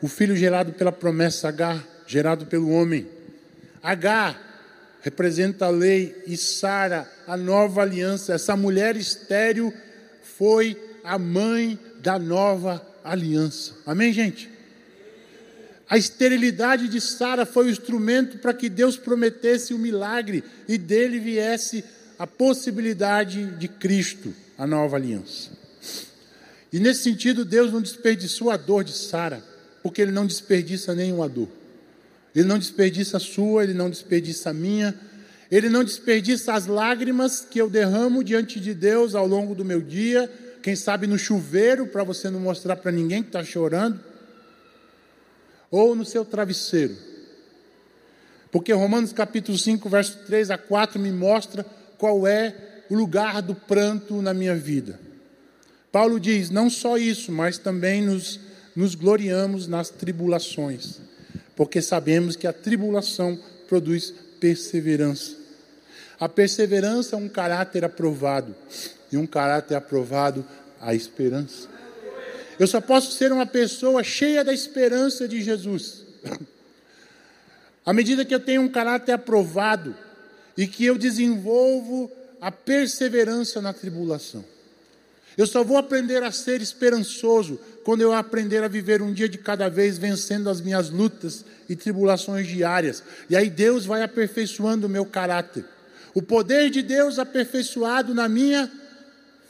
o 0.03 0.07
filho 0.09 0.37
gerado 0.37 0.74
pela 0.74 0.93
promessa 0.93 1.49
H, 1.49 1.82
gerado 2.07 2.45
pelo 2.45 2.70
homem. 2.70 3.09
H 3.82 4.39
representa 5.01 5.64
a 5.64 5.70
lei 5.70 6.14
e 6.26 6.37
Sara 6.37 7.11
a 7.26 7.35
nova 7.35 7.80
aliança. 7.80 8.35
Essa 8.35 8.55
mulher 8.55 8.95
estéril 8.97 9.72
foi 10.37 10.78
a 11.03 11.18
mãe 11.18 11.78
da 12.01 12.18
nova 12.18 12.87
aliança. 13.03 13.72
Amém, 13.87 14.12
gente? 14.12 14.51
A 15.89 15.97
esterilidade 15.97 16.87
de 16.87 17.01
Sara 17.01 17.47
foi 17.47 17.66
o 17.66 17.70
instrumento 17.70 18.37
para 18.37 18.53
que 18.53 18.68
Deus 18.68 18.99
prometesse 18.99 19.72
o 19.72 19.78
milagre 19.78 20.45
e 20.68 20.76
dele 20.76 21.18
viesse 21.18 21.82
a 22.18 22.26
possibilidade 22.26 23.47
de 23.57 23.68
Cristo, 23.68 24.35
a 24.59 24.66
nova 24.66 24.97
aliança. 24.97 25.51
E 26.75 26.81
nesse 26.81 27.05
sentido, 27.05 27.45
Deus 27.45 27.70
não 27.70 27.81
desperdiçou 27.81 28.51
a 28.51 28.57
dor 28.57 28.83
de 28.83 28.91
Sara, 28.91 29.45
porque 29.81 30.03
Ele 30.03 30.11
não 30.11 30.27
desperdiça 30.27 30.93
nenhuma 30.93 31.29
dor. 31.29 31.47
Ele 32.35 32.49
não 32.49 32.59
desperdiça 32.59 33.18
a 33.18 33.20
sua, 33.20 33.62
Ele 33.62 33.72
não 33.72 33.89
desperdiça 33.89 34.51
a 34.51 34.53
minha, 34.53 34.93
Ele 35.49 35.68
não 35.68 35.85
desperdiça 35.85 36.53
as 36.53 36.66
lágrimas 36.66 37.47
que 37.49 37.61
eu 37.61 37.70
derramo 37.70 38.25
diante 38.25 38.59
de 38.59 38.75
Deus 38.75 39.14
ao 39.14 39.25
longo 39.25 39.55
do 39.55 39.64
meu 39.64 39.81
dia, 39.81 40.29
quem 40.64 40.75
sabe 40.75 41.07
no 41.07 41.16
chuveiro, 41.16 41.87
para 41.87 42.03
você 42.03 42.29
não 42.29 42.41
mostrar 42.41 42.75
para 42.75 42.91
ninguém 42.91 43.22
que 43.22 43.29
está 43.29 43.45
chorando 43.45 44.01
ou 45.70 45.95
no 45.95 46.05
seu 46.05 46.25
travesseiro. 46.25 46.97
Porque 48.51 48.72
Romanos 48.72 49.12
capítulo 49.12 49.57
5, 49.57 49.89
verso 49.89 50.18
3 50.27 50.51
a 50.51 50.59
4 50.59 50.99
me 50.99 51.12
mostra 51.12 51.64
qual 51.97 52.27
é 52.27 52.83
o 52.91 52.97
lugar 52.97 53.41
do 53.43 53.55
pranto 53.55 54.20
na 54.20 54.35
minha 54.35 54.57
vida. 54.57 55.03
Paulo 55.95 56.18
diz: 56.18 56.51
não 56.51 56.68
só 56.68 56.99
isso, 56.99 57.30
mas 57.30 57.57
também 57.57 58.03
nos, 58.03 58.40
nos 58.74 58.97
gloriamos 58.97 59.68
nas 59.68 59.90
tribulações, 59.90 60.99
porque 61.55 61.80
sabemos 61.80 62.34
que 62.34 62.49
a 62.49 62.53
tribulação 62.53 63.38
produz 63.68 64.12
perseverança. 64.40 65.36
A 66.18 66.28
perseverança 66.28 67.14
é 67.14 67.18
um 67.20 67.28
caráter 67.28 67.84
aprovado, 67.84 68.57
e 69.12 69.16
um 69.16 69.24
caráter 69.24 69.76
aprovado, 69.76 70.45
a 70.80 70.97
esperança. 70.97 71.68
Eu 72.59 72.66
só 72.66 72.80
posso 72.80 73.12
ser 73.12 73.30
uma 73.30 73.47
pessoa 73.47 74.03
cheia 74.03 74.42
da 74.42 74.53
esperança 74.53 75.28
de 75.28 75.40
Jesus. 75.40 76.03
À 77.86 77.92
medida 77.92 78.24
que 78.24 78.34
eu 78.34 78.40
tenho 78.40 78.62
um 78.62 78.68
caráter 78.68 79.12
aprovado 79.12 79.95
e 80.57 80.66
que 80.66 80.84
eu 80.84 80.99
desenvolvo 80.99 82.11
a 82.40 82.51
perseverança 82.51 83.62
na 83.62 83.72
tribulação. 83.72 84.53
Eu 85.37 85.47
só 85.47 85.64
vou 85.64 85.76
aprender 85.76 86.22
a 86.22 86.30
ser 86.30 86.61
esperançoso 86.61 87.59
quando 87.85 88.01
eu 88.01 88.12
aprender 88.12 88.62
a 88.62 88.68
viver 88.68 89.03
um 89.03 89.12
dia 89.12 89.28
de 89.28 89.39
cada 89.39 89.68
vez, 89.68 89.99
vencendo 89.99 90.49
as 90.49 90.61
minhas 90.61 90.91
lutas 90.91 91.45
e 91.68 91.74
tribulações 91.74 92.47
diárias. 92.47 93.03
E 93.28 93.37
aí 93.37 93.51
Deus 93.51 93.85
vai 93.85 94.03
aperfeiçoando 94.03 94.87
o 94.87 94.91
meu 94.91 95.05
caráter. 95.05 95.64
O 96.14 96.22
poder 96.22 96.70
de 96.70 96.82
Deus 96.82 97.18
aperfeiçoado 97.18 98.14
na 98.14 98.28
minha 98.28 98.70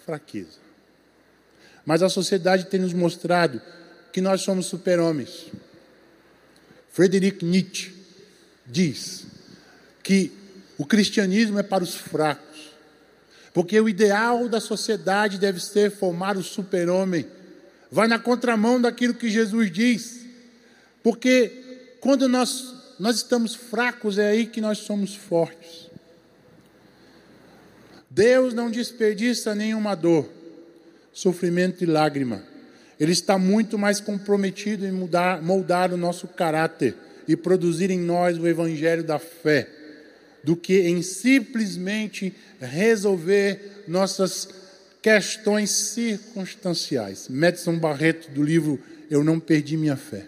fraqueza. 0.04 0.64
Mas 1.84 2.02
a 2.02 2.08
sociedade 2.08 2.64
tem 2.64 2.80
nos 2.80 2.94
mostrado 2.94 3.60
que 4.12 4.20
nós 4.20 4.40
somos 4.40 4.66
super-homens. 4.66 5.46
Friedrich 6.90 7.44
Nietzsche 7.44 7.92
diz 8.66 9.26
que 10.02 10.32
o 10.78 10.86
cristianismo 10.86 11.58
é 11.58 11.62
para 11.62 11.84
os 11.84 11.94
fracos, 11.94 12.73
porque 13.54 13.80
o 13.80 13.88
ideal 13.88 14.48
da 14.48 14.60
sociedade 14.60 15.38
deve 15.38 15.60
ser 15.60 15.90
formar 15.90 16.36
o 16.36 16.42
super-homem. 16.42 17.26
Vai 17.90 18.08
na 18.08 18.18
contramão 18.18 18.78
daquilo 18.80 19.14
que 19.14 19.30
Jesus 19.30 19.70
diz, 19.70 20.26
porque 21.02 21.96
quando 22.00 22.28
nós, 22.28 22.74
nós 22.98 23.16
estamos 23.16 23.54
fracos, 23.54 24.18
é 24.18 24.28
aí 24.28 24.46
que 24.46 24.60
nós 24.60 24.78
somos 24.78 25.14
fortes. 25.14 25.88
Deus 28.10 28.52
não 28.52 28.70
desperdiça 28.70 29.54
nenhuma 29.54 29.94
dor 29.94 30.28
sofrimento 31.12 31.84
e 31.84 31.86
lágrima. 31.86 32.42
Ele 32.98 33.12
está 33.12 33.38
muito 33.38 33.78
mais 33.78 34.00
comprometido 34.00 34.84
em 34.84 34.92
mudar, 34.92 35.40
moldar 35.40 35.92
o 35.92 35.96
nosso 35.96 36.26
caráter 36.26 36.96
e 37.26 37.36
produzir 37.36 37.90
em 37.90 38.00
nós 38.00 38.36
o 38.38 38.46
evangelho 38.46 39.04
da 39.04 39.18
fé, 39.18 39.68
do 40.44 40.54
que 40.54 40.82
em 40.82 41.02
simplesmente 41.02 42.34
resolver 42.60 43.84
nossas 43.88 44.48
questões 45.02 45.70
circunstanciais. 45.70 47.28
Madison 47.28 47.78
Barreto, 47.78 48.30
do 48.30 48.42
livro 48.42 48.78
Eu 49.10 49.24
Não 49.24 49.40
Perdi 49.40 49.76
Minha 49.76 49.96
Fé. 49.96 50.26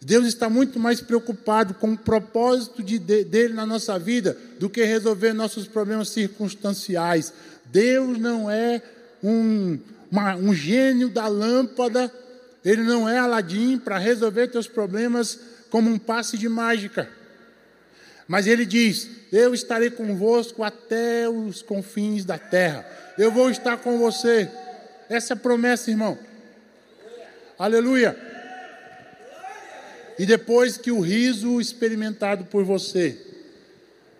Deus 0.00 0.26
está 0.26 0.50
muito 0.50 0.78
mais 0.78 1.00
preocupado 1.00 1.72
com 1.74 1.92
o 1.92 1.98
propósito 1.98 2.82
de, 2.82 2.98
de, 2.98 3.24
dele 3.24 3.54
na 3.54 3.64
nossa 3.64 3.98
vida 3.98 4.36
do 4.60 4.68
que 4.68 4.84
resolver 4.84 5.32
nossos 5.32 5.66
problemas 5.66 6.10
circunstanciais. 6.10 7.32
Deus 7.66 8.18
não 8.18 8.50
é 8.50 8.82
um, 9.22 9.78
uma, 10.10 10.36
um 10.36 10.54
gênio 10.54 11.08
da 11.08 11.26
lâmpada, 11.26 12.12
ele 12.62 12.82
não 12.82 13.08
é 13.08 13.18
Aladim 13.18 13.78
para 13.78 13.96
resolver 13.96 14.48
teus 14.48 14.68
problemas 14.68 15.38
como 15.70 15.90
um 15.90 15.98
passe 15.98 16.36
de 16.36 16.48
mágica. 16.48 17.08
Mas 18.26 18.46
ele 18.46 18.64
diz: 18.64 19.08
Eu 19.32 19.54
estarei 19.54 19.90
convosco 19.90 20.62
até 20.62 21.28
os 21.28 21.62
confins 21.62 22.24
da 22.24 22.38
terra. 22.38 22.86
Eu 23.18 23.30
vou 23.30 23.50
estar 23.50 23.76
com 23.78 23.98
você. 23.98 24.50
Essa 25.08 25.32
é 25.32 25.36
a 25.36 25.38
promessa, 25.38 25.90
irmão. 25.90 26.18
Aleluia. 27.58 28.16
E 30.18 30.24
depois 30.24 30.76
que 30.76 30.90
o 30.90 31.00
riso 31.00 31.60
experimentado 31.60 32.44
por 32.44 32.64
você 32.64 33.18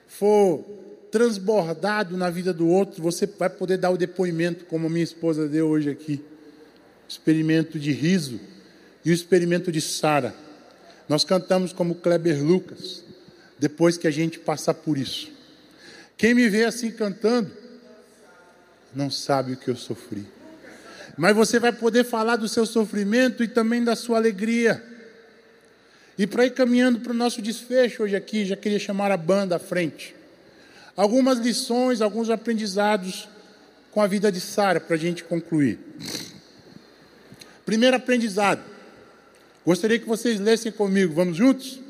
for 0.06 0.64
transbordado 1.10 2.16
na 2.16 2.28
vida 2.28 2.52
do 2.52 2.68
outro, 2.68 3.00
você 3.02 3.26
vai 3.26 3.48
poder 3.48 3.78
dar 3.78 3.90
o 3.90 3.96
depoimento, 3.96 4.64
como 4.64 4.90
minha 4.90 5.04
esposa 5.04 5.48
deu 5.48 5.68
hoje 5.68 5.90
aqui. 5.90 6.20
Experimento 7.08 7.78
de 7.78 7.92
riso 7.92 8.40
e 9.04 9.10
o 9.10 9.14
experimento 9.14 9.70
de 9.70 9.80
Sara. 9.80 10.34
Nós 11.08 11.24
cantamos 11.24 11.72
como 11.72 11.94
Kleber 11.94 12.42
Lucas, 12.42 13.04
depois 13.58 13.96
que 13.96 14.06
a 14.06 14.10
gente 14.10 14.38
passar 14.38 14.74
por 14.74 14.98
isso. 14.98 15.30
Quem 16.16 16.34
me 16.34 16.48
vê 16.48 16.64
assim 16.64 16.90
cantando, 16.90 17.50
não 18.94 19.10
sabe 19.10 19.52
o 19.52 19.56
que 19.56 19.68
eu 19.68 19.76
sofri. 19.76 20.26
Mas 21.16 21.34
você 21.34 21.58
vai 21.58 21.72
poder 21.72 22.04
falar 22.04 22.36
do 22.36 22.48
seu 22.48 22.66
sofrimento 22.66 23.42
e 23.42 23.48
também 23.48 23.82
da 23.82 23.94
sua 23.94 24.18
alegria. 24.18 24.82
E 26.16 26.26
para 26.26 26.46
ir 26.46 26.50
caminhando 26.50 27.00
para 27.00 27.12
o 27.12 27.16
nosso 27.16 27.42
desfecho 27.42 28.02
hoje 28.02 28.16
aqui, 28.16 28.44
já 28.44 28.56
queria 28.56 28.78
chamar 28.78 29.10
a 29.10 29.16
banda 29.16 29.56
à 29.56 29.58
frente 29.58 30.14
algumas 30.96 31.38
lições, 31.38 32.00
alguns 32.00 32.30
aprendizados 32.30 33.28
com 33.90 34.00
a 34.00 34.06
vida 34.06 34.30
de 34.30 34.40
Sara 34.40 34.80
para 34.80 34.96
a 34.96 34.98
gente 34.98 35.24
concluir. 35.24 35.78
Primeiro 37.64 37.96
aprendizado. 37.96 38.62
Gostaria 39.64 39.98
que 39.98 40.06
vocês 40.06 40.38
lessem 40.38 40.70
comigo. 40.70 41.14
Vamos 41.14 41.36
juntos? 41.36 41.80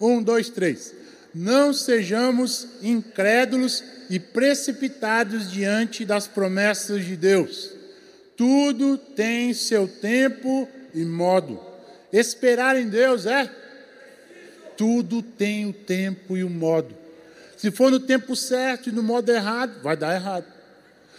Um, 0.00 0.22
dois, 0.22 0.50
três. 0.50 0.94
Não 1.34 1.72
sejamos 1.72 2.66
incrédulos 2.82 3.82
e 4.08 4.18
precipitados 4.18 5.50
diante 5.50 6.04
das 6.04 6.26
promessas 6.26 7.04
de 7.04 7.16
Deus. 7.16 7.70
Tudo 8.36 8.96
tem 8.96 9.52
seu 9.52 9.88
tempo 9.88 10.68
e 10.94 11.04
modo. 11.04 11.60
Esperar 12.12 12.76
em 12.76 12.88
Deus 12.88 13.26
é? 13.26 13.50
Tudo 14.76 15.22
tem 15.22 15.66
o 15.66 15.72
tempo 15.72 16.36
e 16.36 16.44
o 16.44 16.50
modo. 16.50 16.94
Se 17.56 17.70
for 17.70 17.90
no 17.90 17.98
tempo 17.98 18.36
certo 18.36 18.90
e 18.90 18.92
no 18.92 19.02
modo 19.02 19.30
errado, 19.30 19.80
vai 19.82 19.96
dar 19.96 20.14
errado. 20.14 20.44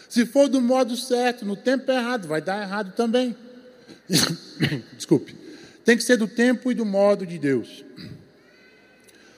Se 0.07 0.25
for 0.25 0.47
do 0.47 0.61
modo 0.61 0.95
certo, 0.95 1.43
no 1.43 1.55
tempo 1.55 1.91
errado, 1.91 2.27
vai 2.27 2.41
dar 2.41 2.61
errado 2.61 2.93
também. 2.95 3.35
Desculpe. 4.95 5.35
Tem 5.83 5.97
que 5.97 6.03
ser 6.03 6.17
do 6.17 6.27
tempo 6.27 6.71
e 6.71 6.75
do 6.75 6.85
modo 6.85 7.25
de 7.25 7.37
Deus. 7.37 7.83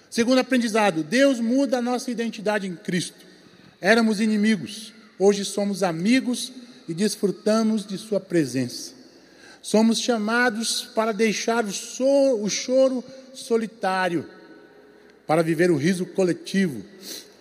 Segundo 0.09 0.39
aprendizado, 0.39 1.03
Deus 1.03 1.39
muda 1.39 1.77
a 1.77 1.81
nossa 1.81 2.09
identidade 2.09 2.65
em 2.65 2.75
Cristo. 2.75 3.25
Éramos 3.79 4.19
inimigos, 4.19 4.91
hoje 5.19 5.45
somos 5.45 5.83
amigos 5.83 6.51
e 6.87 6.93
desfrutamos 6.93 7.85
de 7.85 7.97
Sua 7.97 8.19
presença. 8.19 8.93
Somos 9.61 9.99
chamados 9.99 10.89
para 10.95 11.11
deixar 11.11 11.63
o, 11.63 11.71
so, 11.71 12.41
o 12.41 12.49
choro 12.49 13.03
solitário 13.33 14.25
para 15.27 15.43
viver 15.43 15.69
o 15.69 15.77
riso 15.77 16.07
coletivo 16.07 16.83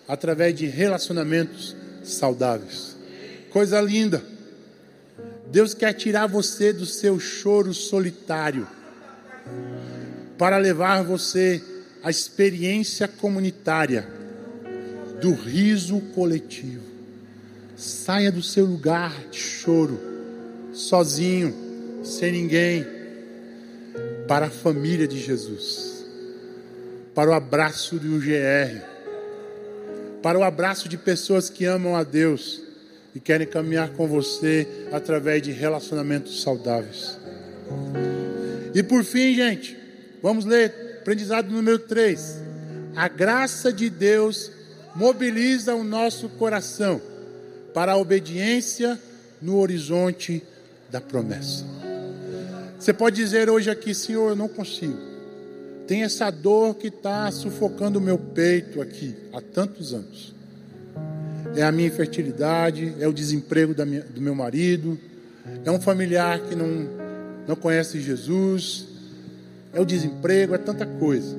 através 0.07 0.53
de 0.53 0.67
relacionamentos 0.67 1.75
saudáveis. 2.03 2.95
Coisa 3.49 3.81
linda. 3.81 4.23
Deus 5.47 5.73
quer 5.73 5.93
tirar 5.93 6.27
você 6.27 6.71
do 6.71 6.85
seu 6.85 7.19
choro 7.19 7.73
solitário 7.73 8.67
para 10.37 10.57
levar 10.57 11.03
você 11.03 11.63
à 12.03 12.09
experiência 12.09 13.07
comunitária 13.07 14.07
do 15.21 15.33
riso 15.33 15.99
coletivo. 16.13 16.87
Saia 17.75 18.31
do 18.31 18.41
seu 18.41 18.65
lugar 18.65 19.13
de 19.29 19.37
choro, 19.37 19.99
sozinho, 20.73 21.53
sem 22.03 22.31
ninguém. 22.31 22.85
para 24.27 24.45
a 24.45 24.49
família 24.49 25.07
de 25.07 25.19
Jesus, 25.19 26.05
para 27.15 27.31
o 27.31 27.33
abraço 27.33 27.97
do 27.97 28.19
GR, 28.19 28.79
para 30.21 30.37
o 30.37 30.43
abraço 30.43 30.87
de 30.87 30.99
pessoas 30.99 31.49
que 31.49 31.65
amam 31.65 31.95
a 31.95 32.03
Deus 32.03 32.61
e 33.15 33.19
querem 33.19 33.47
caminhar 33.47 33.89
com 33.89 34.07
você 34.07 34.67
através 34.91 35.41
de 35.41 35.51
relacionamentos 35.51 36.43
saudáveis. 36.43 37.17
E 38.75 38.83
por 38.83 39.03
fim, 39.03 39.33
gente, 39.33 39.75
vamos 40.21 40.45
ler 40.45 40.88
aprendizado 41.09 41.49
número 41.49 41.79
3. 41.79 42.37
A 42.95 43.07
graça 43.07 43.73
de 43.73 43.89
Deus 43.89 44.51
mobiliza 44.93 45.73
o 45.73 45.83
nosso 45.83 46.29
coração 46.29 47.01
para 47.73 47.93
a 47.93 47.97
obediência 47.97 48.99
no 49.41 49.57
horizonte 49.57 50.43
da 50.91 51.01
promessa. 51.01 51.65
Você 52.77 52.93
pode 52.93 53.15
dizer 53.15 53.49
hoje 53.49 53.71
aqui, 53.71 53.95
Senhor, 53.95 54.29
eu 54.29 54.35
não 54.35 54.47
consigo. 54.47 54.99
Tem 55.87 56.03
essa 56.03 56.29
dor 56.29 56.75
que 56.75 56.89
está 56.89 57.31
sufocando 57.31 57.97
o 57.97 58.01
meu 58.01 58.19
peito 58.19 58.79
aqui 58.79 59.15
há 59.33 59.41
tantos 59.41 59.95
anos. 59.95 60.35
É 61.55 61.63
a 61.63 61.71
minha 61.71 61.87
infertilidade, 61.87 62.93
é 62.99 63.07
o 63.07 63.13
desemprego 63.13 63.73
minha, 63.83 64.01
do 64.01 64.21
meu 64.21 64.35
marido, 64.35 64.95
é 65.65 65.71
um 65.71 65.81
familiar 65.81 66.39
que 66.41 66.53
não, 66.53 66.87
não 67.47 67.55
conhece 67.55 67.99
Jesus, 67.99 68.89
é 69.73 69.79
o 69.79 69.85
desemprego, 69.85 70.55
é 70.55 70.57
tanta 70.57 70.85
coisa. 70.85 71.37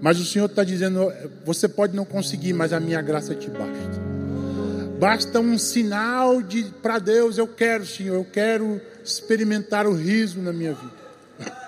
Mas 0.00 0.18
o 0.20 0.24
Senhor 0.24 0.46
está 0.46 0.64
dizendo: 0.64 1.12
você 1.44 1.68
pode 1.68 1.94
não 1.94 2.04
conseguir, 2.04 2.52
mas 2.52 2.72
a 2.72 2.80
minha 2.80 3.00
graça 3.02 3.34
te 3.34 3.50
basta. 3.50 4.08
Basta 4.98 5.38
um 5.38 5.56
sinal 5.56 6.42
de 6.42 6.64
para 6.82 6.98
Deus, 6.98 7.38
eu 7.38 7.46
quero, 7.46 7.86
Senhor, 7.86 8.16
eu 8.16 8.24
quero 8.24 8.80
experimentar 9.04 9.86
o 9.86 9.94
riso 9.94 10.40
na 10.40 10.52
minha 10.52 10.74
vida. 10.74 10.98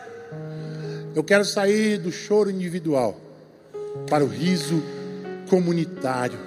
Eu 1.14 1.24
quero 1.24 1.44
sair 1.44 1.98
do 1.98 2.12
choro 2.12 2.50
individual 2.50 3.20
para 4.08 4.24
o 4.24 4.28
riso 4.28 4.80
comunitário 5.48 6.38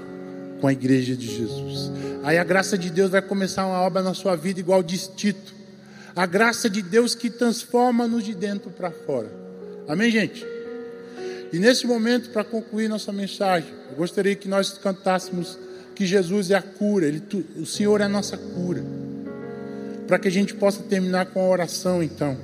com 0.62 0.68
a 0.68 0.72
igreja 0.72 1.16
de 1.16 1.28
Jesus. 1.28 1.92
Aí 2.24 2.38
a 2.38 2.44
graça 2.44 2.78
de 2.78 2.90
Deus 2.90 3.12
vai 3.12 3.22
começar 3.22 3.66
uma 3.66 3.82
obra 3.82 4.02
na 4.02 4.14
sua 4.14 4.36
vida 4.36 4.62
igual 4.62 4.82
de 4.82 4.98
Tito. 4.98 5.54
A 6.16 6.26
graça 6.26 6.70
de 6.70 6.82
Deus 6.82 7.16
que 7.16 7.30
transforma-nos 7.30 8.24
de 8.24 8.36
dentro 8.36 8.70
para 8.70 8.91
fora. 8.91 9.32
Amém, 9.88 10.11
gente? 10.11 10.45
E 11.51 11.59
nesse 11.59 11.86
momento, 11.86 12.30
para 12.30 12.43
concluir 12.43 12.88
nossa 12.88 13.11
mensagem, 13.11 13.70
eu 13.89 13.95
gostaria 13.95 14.36
que 14.36 14.47
nós 14.47 14.78
cantássemos 14.78 15.57
que 15.95 16.05
Jesus 16.05 16.51
é 16.51 16.55
a 16.55 16.61
cura, 16.61 17.05
Ele, 17.05 17.22
o 17.57 17.66
Senhor 17.66 18.01
é 18.01 18.05
a 18.05 18.09
nossa 18.09 18.38
cura. 18.38 18.84
Para 20.07 20.20
que 20.20 20.28
a 20.28 20.32
gente 20.32 20.53
possa 20.53 20.82
terminar 20.84 21.28
com 21.28 21.39
a 21.39 21.47
oração, 21.47 22.01
então. 22.01 22.38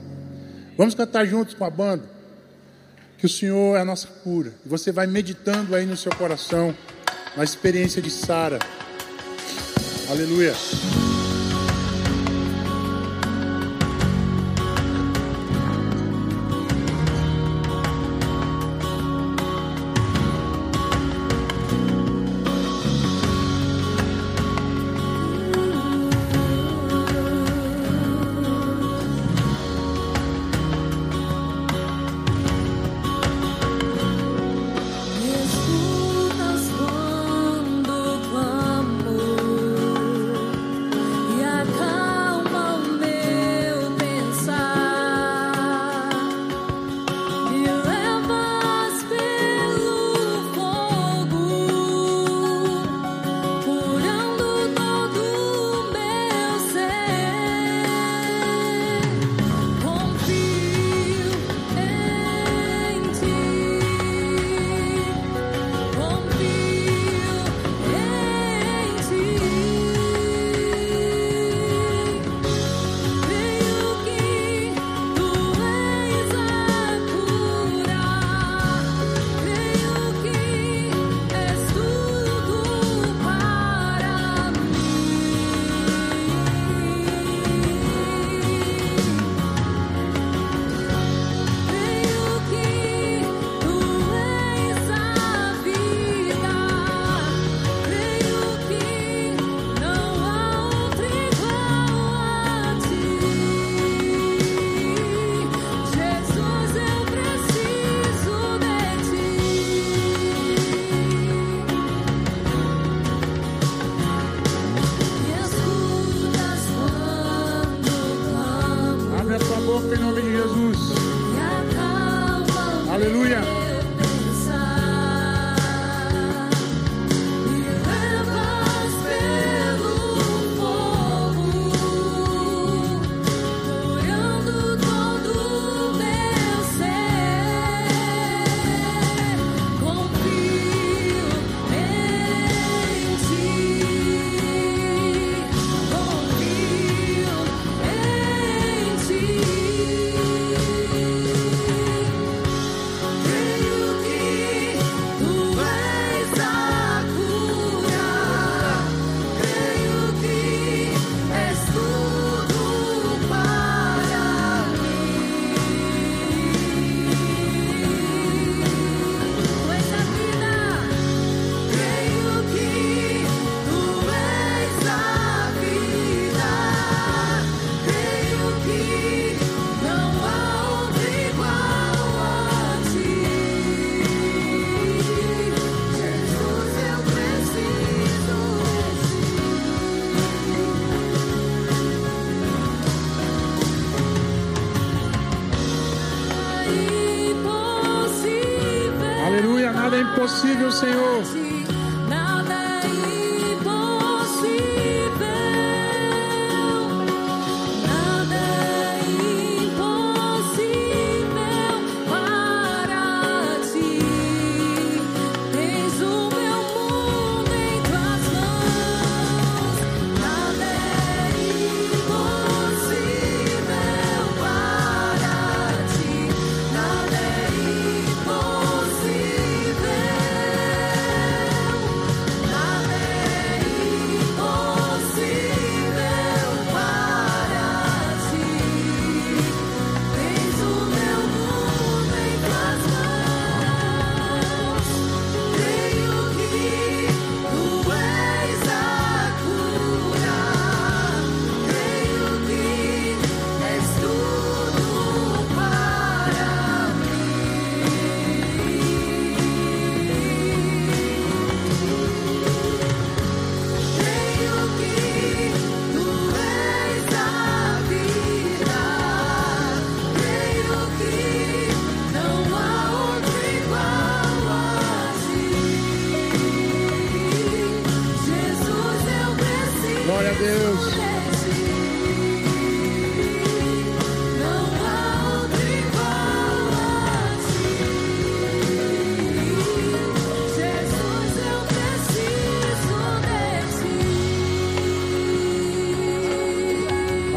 Vamos 0.78 0.96
cantar 0.96 1.26
juntos 1.26 1.54
com 1.54 1.66
a 1.66 1.70
banda? 1.70 2.04
Que 3.18 3.26
o 3.26 3.30
Senhor 3.30 3.76
é 3.76 3.82
a 3.82 3.86
nossa 3.86 4.08
cura. 4.08 4.54
E 4.66 4.70
você 4.70 4.92
vai 4.92 5.08
meditando 5.08 5.76
aí 5.76 5.86
no 5.86 5.98
seu 5.98 6.12
coração, 6.16 6.76
na 7.36 7.44
experiência 7.44 8.02
de 8.02 8.10
Sara. 8.10 8.60
Aleluia. 10.10 10.54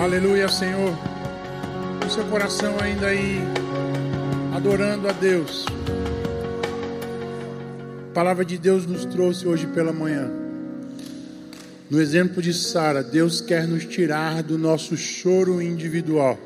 Aleluia, 0.03 0.49
Senhor. 0.49 0.99
O 2.05 2.11
seu 2.11 2.25
coração 2.25 2.77
ainda 2.81 3.07
aí 3.07 3.39
adorando 4.53 5.09
a 5.09 5.13
Deus. 5.13 5.65
A 8.11 8.13
palavra 8.13 8.45
de 8.45 8.59
Deus 8.59 8.85
nos 8.85 9.05
trouxe 9.05 9.47
hoje 9.47 9.65
pela 9.69 9.93
manhã. 9.93 10.29
No 11.89 12.01
exemplo 12.01 12.43
de 12.43 12.53
Sara, 12.53 13.01
Deus 13.01 13.41
quer 13.41 13.69
nos 13.69 13.85
tirar 13.85 14.43
do 14.43 14.59
nosso 14.59 14.97
choro 14.97 15.63
individual 15.63 16.37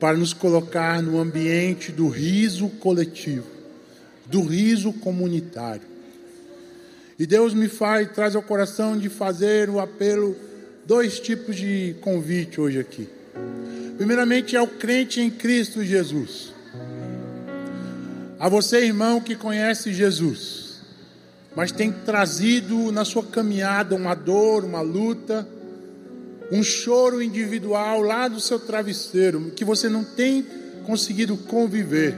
para 0.00 0.16
nos 0.16 0.32
colocar 0.32 1.02
no 1.02 1.20
ambiente 1.20 1.92
do 1.92 2.08
riso 2.08 2.70
coletivo, 2.80 3.46
do 4.24 4.42
riso 4.42 4.90
comunitário. 4.90 5.86
E 7.18 7.26
Deus 7.26 7.52
me 7.52 7.68
faz, 7.68 8.10
traz 8.10 8.34
ao 8.34 8.40
coração 8.40 8.96
de 8.96 9.10
fazer 9.10 9.68
o 9.68 9.78
apelo, 9.78 10.34
dois 10.86 11.20
tipos 11.20 11.56
de 11.56 11.94
convite 12.00 12.60
hoje 12.60 12.78
aqui. 12.78 13.08
Primeiramente 13.96 14.56
é 14.56 14.62
o 14.62 14.66
crente 14.66 15.20
em 15.20 15.30
Cristo 15.30 15.84
Jesus. 15.84 16.54
A 18.38 18.48
você, 18.48 18.86
irmão, 18.86 19.20
que 19.20 19.36
conhece 19.36 19.92
Jesus, 19.92 20.80
mas 21.54 21.70
tem 21.70 21.92
trazido 21.92 22.90
na 22.90 23.04
sua 23.04 23.22
caminhada 23.22 23.94
uma 23.94 24.14
dor, 24.14 24.64
uma 24.64 24.80
luta, 24.80 25.46
um 26.50 26.62
choro 26.62 27.22
individual 27.22 28.00
lá 28.00 28.26
do 28.28 28.40
seu 28.40 28.58
travesseiro, 28.58 29.52
que 29.54 29.64
você 29.64 29.88
não 29.88 30.02
tem 30.02 30.46
conseguido 30.86 31.36
conviver. 31.36 32.14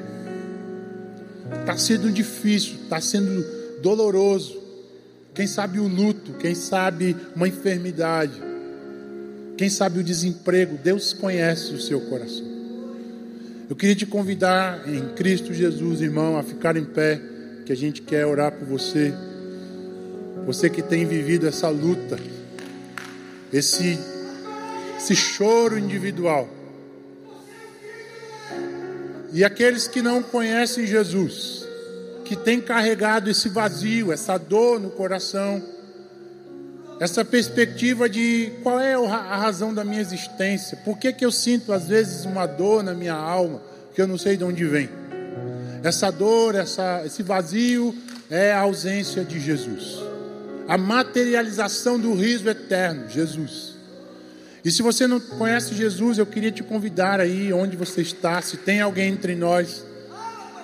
Está 1.60 1.76
sendo 1.76 2.10
difícil, 2.10 2.76
está 2.84 3.00
sendo 3.00 3.44
doloroso. 3.82 4.62
Quem 5.34 5.46
sabe 5.46 5.80
o 5.80 5.88
luto, 5.88 6.34
quem 6.34 6.54
sabe 6.54 7.16
uma 7.34 7.48
enfermidade, 7.48 8.51
quem 9.62 9.70
sabe 9.70 10.00
o 10.00 10.02
desemprego, 10.02 10.76
Deus 10.76 11.12
conhece 11.12 11.72
o 11.72 11.80
seu 11.80 12.00
coração. 12.00 12.44
Eu 13.70 13.76
queria 13.76 13.94
te 13.94 14.04
convidar 14.04 14.88
em 14.88 15.10
Cristo 15.14 15.54
Jesus, 15.54 16.00
irmão, 16.00 16.36
a 16.36 16.42
ficar 16.42 16.76
em 16.76 16.84
pé, 16.84 17.20
que 17.64 17.70
a 17.70 17.76
gente 17.76 18.02
quer 18.02 18.26
orar 18.26 18.50
por 18.50 18.66
você. 18.66 19.14
Você 20.46 20.68
que 20.68 20.82
tem 20.82 21.06
vivido 21.06 21.46
essa 21.46 21.68
luta, 21.68 22.18
esse, 23.52 23.96
esse 24.98 25.14
choro 25.14 25.78
individual. 25.78 26.48
E 29.32 29.44
aqueles 29.44 29.86
que 29.86 30.02
não 30.02 30.24
conhecem 30.24 30.88
Jesus, 30.88 31.64
que 32.24 32.34
têm 32.34 32.60
carregado 32.60 33.30
esse 33.30 33.48
vazio, 33.48 34.10
essa 34.10 34.36
dor 34.36 34.80
no 34.80 34.90
coração, 34.90 35.62
essa 37.03 37.24
perspectiva 37.24 38.09
de 38.09 38.53
qual 38.62 38.78
é 38.78 38.94
a 38.94 39.36
razão 39.36 39.74
da 39.74 39.82
minha 39.82 40.00
existência, 40.00 40.76
por 40.84 40.96
que, 40.96 41.12
que 41.12 41.26
eu 41.26 41.32
sinto 41.32 41.72
às 41.72 41.88
vezes 41.88 42.24
uma 42.24 42.46
dor 42.46 42.84
na 42.84 42.94
minha 42.94 43.12
alma, 43.12 43.61
que 43.92 44.00
eu 44.00 44.07
não 44.07 44.16
sei 44.16 44.36
de 44.36 44.44
onde 44.44 44.64
vem. 44.64 44.88
Essa 45.82 46.12
dor, 46.12 46.55
essa, 46.55 47.03
esse 47.05 47.24
vazio 47.24 47.92
é 48.30 48.53
a 48.53 48.61
ausência 48.61 49.24
de 49.24 49.40
Jesus, 49.40 49.98
a 50.68 50.78
materialização 50.78 51.98
do 51.98 52.14
riso 52.14 52.48
eterno, 52.48 53.09
Jesus. 53.09 53.74
E 54.64 54.70
se 54.70 54.80
você 54.80 55.09
não 55.09 55.18
conhece 55.18 55.74
Jesus, 55.74 56.18
eu 56.18 56.26
queria 56.26 56.53
te 56.53 56.62
convidar 56.62 57.18
aí 57.18 57.53
onde 57.53 57.76
você 57.76 58.03
está, 58.03 58.40
se 58.40 58.59
tem 58.59 58.80
alguém 58.80 59.09
entre 59.09 59.34
nós 59.34 59.84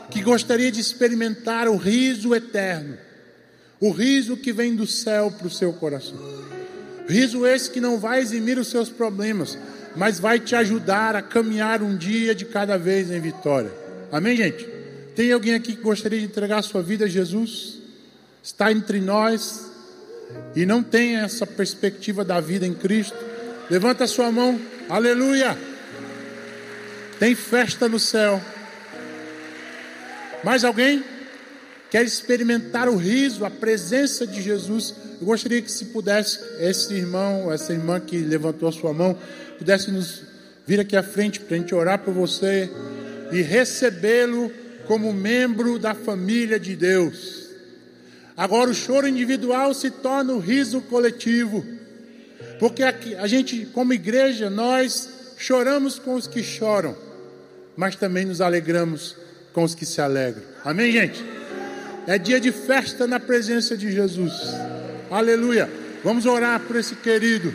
que 0.09 0.23
gostaria 0.23 0.71
de 0.71 0.81
experimentar 0.81 1.67
o 1.67 1.77
riso 1.77 2.33
eterno, 2.33 2.97
o 3.81 3.91
riso 3.91 4.37
que 4.37 4.53
vem 4.53 4.75
do 4.75 4.87
céu 4.87 5.31
para 5.31 5.47
o 5.47 5.51
seu 5.51 5.73
coração. 5.73 6.19
Riso 7.09 7.47
esse 7.47 7.71
que 7.71 7.81
não 7.81 7.99
vai 7.99 8.21
eximir 8.21 8.59
os 8.59 8.69
seus 8.69 8.89
problemas, 8.89 9.57
mas 9.97 10.21
vai 10.21 10.39
te 10.39 10.55
ajudar 10.55 11.17
a 11.17 11.23
caminhar 11.23 11.83
um 11.83 11.97
dia 11.97 12.35
de 12.35 12.45
cada 12.45 12.77
vez 12.77 13.11
em 13.11 13.21
vitória. 13.21 13.73
Amém, 14.13 14.37
gente? 14.37 14.67
Tem 15.15 15.33
alguém 15.33 15.55
aqui 15.55 15.75
que 15.75 15.83
gostaria 15.83 16.19
de 16.19 16.27
entregar 16.27 16.59
a 16.59 16.63
sua 16.63 16.83
vida 16.83 17.07
a 17.07 17.09
Jesus? 17.09 17.79
Está 18.43 18.71
entre 18.71 19.01
nós 19.01 19.71
e 20.55 20.67
não 20.67 20.83
tem 20.83 21.17
essa 21.17 21.47
perspectiva 21.47 22.25
da 22.25 22.41
vida 22.41 22.67
em 22.67 22.75
Cristo? 22.75 23.17
Levanta 23.71 24.05
a 24.05 24.09
sua 24.09 24.31
mão, 24.31 24.61
aleluia! 24.89 25.57
Tem 27.19 27.35
festa 27.35 27.89
no 27.89 27.99
céu. 27.99 28.41
Mais 30.45 30.65
alguém? 30.65 31.03
Quer 31.91 32.05
experimentar 32.05 32.89
o 32.89 32.97
riso, 32.97 33.45
a 33.45 33.51
presença 33.51 34.27
de 34.27 34.43
Jesus? 34.43 34.95
Eu 35.21 35.27
gostaria 35.27 35.63
que 35.63 35.71
se 35.71 35.87
pudesse, 35.87 36.39
esse 36.61 36.93
irmão, 36.95 37.51
essa 37.51 37.73
irmã 37.73 37.99
que 37.99 38.19
levantou 38.19 38.69
a 38.69 38.73
sua 38.73 38.93
mão, 38.93 39.17
pudesse 39.57 39.91
nos 39.91 40.23
vir 40.67 40.81
aqui 40.81 40.97
à 40.97 41.03
frente 41.03 41.41
para 41.41 41.57
a 41.57 41.59
gente 41.59 41.75
orar 41.75 41.99
por 42.01 42.13
você 42.13 42.71
e 43.33 43.41
recebê-lo 43.41 44.53
como 44.87 45.13
membro 45.13 45.79
da 45.79 45.95
família 45.95 46.61
de 46.61 46.77
Deus. 46.77 47.49
Agora 48.37 48.71
o 48.71 48.75
choro 48.75 49.09
individual 49.09 49.73
se 49.73 49.91
torna 49.91 50.33
o 50.35 50.39
riso 50.39 50.83
coletivo. 50.83 51.65
Porque 52.59 52.83
aqui, 52.83 53.15
a 53.17 53.27
gente, 53.27 53.67
como 53.73 53.93
igreja, 53.93 54.51
nós 54.51 55.09
choramos 55.39 55.99
com 55.99 56.15
os 56.15 56.27
que 56.27 56.43
choram, 56.43 56.97
mas 57.77 57.97
também 57.97 58.25
nos 58.25 58.41
alegramos 58.41 59.17
com 59.53 59.63
os 59.65 59.75
que 59.75 59.87
se 59.87 60.01
alegram. 60.01 60.43
Amém, 60.65 60.93
gente? 60.93 61.25
É 62.09 62.17
dia 62.17 62.41
de 62.41 62.51
festa 62.51 63.07
na 63.07 63.21
presença 63.21 63.77
de 63.77 63.93
Jesus. 63.93 64.33
Aleluia. 65.11 65.71
Vamos 66.03 66.25
orar 66.25 66.59
por 66.61 66.77
esse 66.77 66.95
querido. 66.95 67.53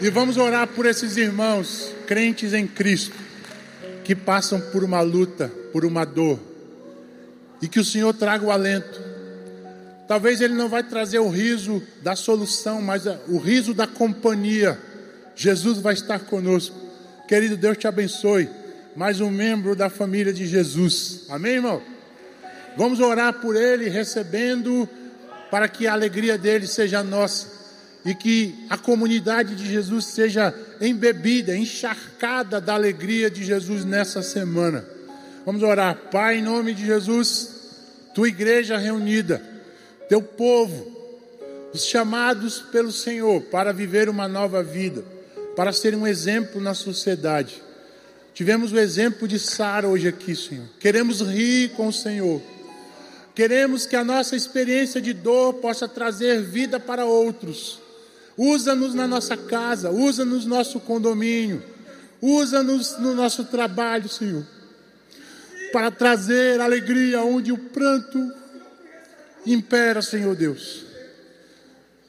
E 0.00 0.10
vamos 0.10 0.36
orar 0.36 0.66
por 0.66 0.84
esses 0.84 1.16
irmãos 1.16 1.94
crentes 2.04 2.54
em 2.54 2.66
Cristo 2.66 3.14
que 4.02 4.16
passam 4.16 4.60
por 4.60 4.82
uma 4.82 5.00
luta, 5.00 5.46
por 5.72 5.84
uma 5.84 6.04
dor. 6.04 6.40
E 7.62 7.68
que 7.68 7.78
o 7.78 7.84
Senhor 7.84 8.12
traga 8.12 8.44
o 8.44 8.50
alento. 8.50 9.00
Talvez 10.08 10.40
ele 10.40 10.54
não 10.54 10.68
vai 10.68 10.82
trazer 10.82 11.20
o 11.20 11.28
riso 11.28 11.80
da 12.02 12.16
solução, 12.16 12.82
mas 12.82 13.04
o 13.28 13.38
riso 13.38 13.72
da 13.72 13.86
companhia. 13.86 14.76
Jesus 15.36 15.78
vai 15.78 15.94
estar 15.94 16.18
conosco. 16.18 16.76
Querido 17.28 17.56
Deus 17.56 17.78
te 17.78 17.86
abençoe. 17.86 18.48
Mais 18.96 19.20
um 19.20 19.30
membro 19.30 19.76
da 19.76 19.88
família 19.88 20.32
de 20.32 20.46
Jesus. 20.46 21.26
Amém, 21.28 21.54
irmão? 21.54 21.91
Vamos 22.76 23.00
orar 23.00 23.34
por 23.34 23.56
ele, 23.56 23.88
recebendo, 23.88 24.88
para 25.50 25.68
que 25.68 25.86
a 25.86 25.92
alegria 25.92 26.38
dele 26.38 26.66
seja 26.66 27.02
nossa 27.02 27.46
e 28.04 28.14
que 28.14 28.66
a 28.68 28.76
comunidade 28.76 29.54
de 29.54 29.70
Jesus 29.70 30.06
seja 30.06 30.54
embebida, 30.80 31.56
encharcada 31.56 32.60
da 32.60 32.74
alegria 32.74 33.30
de 33.30 33.44
Jesus 33.44 33.84
nessa 33.84 34.22
semana. 34.22 34.84
Vamos 35.44 35.62
orar, 35.62 35.96
Pai, 36.10 36.38
em 36.38 36.42
nome 36.42 36.74
de 36.74 36.84
Jesus, 36.84 37.50
tua 38.14 38.28
igreja 38.28 38.76
reunida, 38.76 39.42
teu 40.08 40.22
povo, 40.22 40.90
os 41.72 41.84
chamados 41.84 42.60
pelo 42.60 42.92
Senhor 42.92 43.40
para 43.42 43.72
viver 43.72 44.08
uma 44.08 44.28
nova 44.28 44.62
vida, 44.62 45.04
para 45.56 45.72
ser 45.72 45.94
um 45.94 46.06
exemplo 46.06 46.60
na 46.60 46.74
sociedade. 46.74 47.62
Tivemos 48.34 48.72
o 48.72 48.78
exemplo 48.78 49.28
de 49.28 49.38
Sara 49.38 49.86
hoje 49.86 50.08
aqui, 50.08 50.34
Senhor. 50.34 50.66
Queremos 50.80 51.20
rir 51.20 51.70
com 51.70 51.88
o 51.88 51.92
Senhor. 51.92 52.40
Queremos 53.34 53.86
que 53.86 53.96
a 53.96 54.04
nossa 54.04 54.36
experiência 54.36 55.00
de 55.00 55.12
dor 55.12 55.54
possa 55.54 55.88
trazer 55.88 56.42
vida 56.42 56.78
para 56.78 57.04
outros. 57.06 57.80
Usa-nos 58.36 58.94
na 58.94 59.06
nossa 59.06 59.36
casa, 59.36 59.90
usa-nos 59.90 60.44
no 60.44 60.56
nosso 60.56 60.80
condomínio, 60.80 61.62
usa-nos 62.20 62.98
no 62.98 63.14
nosso 63.14 63.44
trabalho, 63.44 64.08
Senhor, 64.08 64.46
para 65.72 65.90
trazer 65.90 66.60
alegria 66.60 67.22
onde 67.22 67.52
o 67.52 67.58
pranto 67.58 68.32
impera, 69.46 70.02
Senhor 70.02 70.34
Deus. 70.34 70.84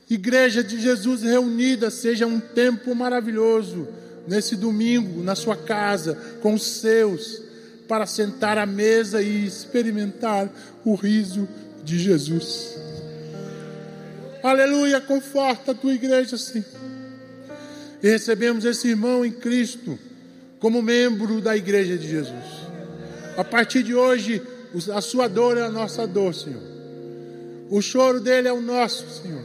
Igreja 0.09 0.63
de 0.63 0.79
Jesus 0.79 1.23
reunida, 1.23 1.89
seja 1.89 2.27
um 2.27 2.39
tempo 2.39 2.93
maravilhoso 2.93 3.87
nesse 4.27 4.55
domingo, 4.55 5.23
na 5.23 5.35
sua 5.35 5.55
casa, 5.55 6.15
com 6.41 6.53
os 6.53 6.63
seus, 6.63 7.41
para 7.87 8.05
sentar 8.05 8.57
à 8.57 8.65
mesa 8.65 9.21
e 9.21 9.45
experimentar 9.45 10.49
o 10.85 10.95
riso 10.95 11.47
de 11.83 11.99
Jesus. 11.99 12.77
Aleluia, 14.41 14.99
conforta 14.99 15.71
a 15.71 15.75
tua 15.75 15.93
igreja, 15.93 16.37
Senhor. 16.37 16.65
E 18.01 18.09
recebemos 18.09 18.65
esse 18.65 18.89
irmão 18.89 19.23
em 19.23 19.31
Cristo 19.31 19.97
como 20.59 20.81
membro 20.81 21.39
da 21.39 21.55
igreja 21.55 21.97
de 21.97 22.07
Jesus. 22.07 22.63
A 23.37 23.43
partir 23.43 23.83
de 23.83 23.95
hoje, 23.95 24.41
a 24.93 25.01
sua 25.01 25.27
dor 25.27 25.57
é 25.57 25.61
a 25.61 25.69
nossa 25.69 26.05
dor, 26.05 26.35
Senhor. 26.35 26.61
O 27.69 27.81
choro 27.81 28.19
dele 28.19 28.47
é 28.47 28.53
o 28.53 28.61
nosso, 28.61 29.21
Senhor. 29.21 29.43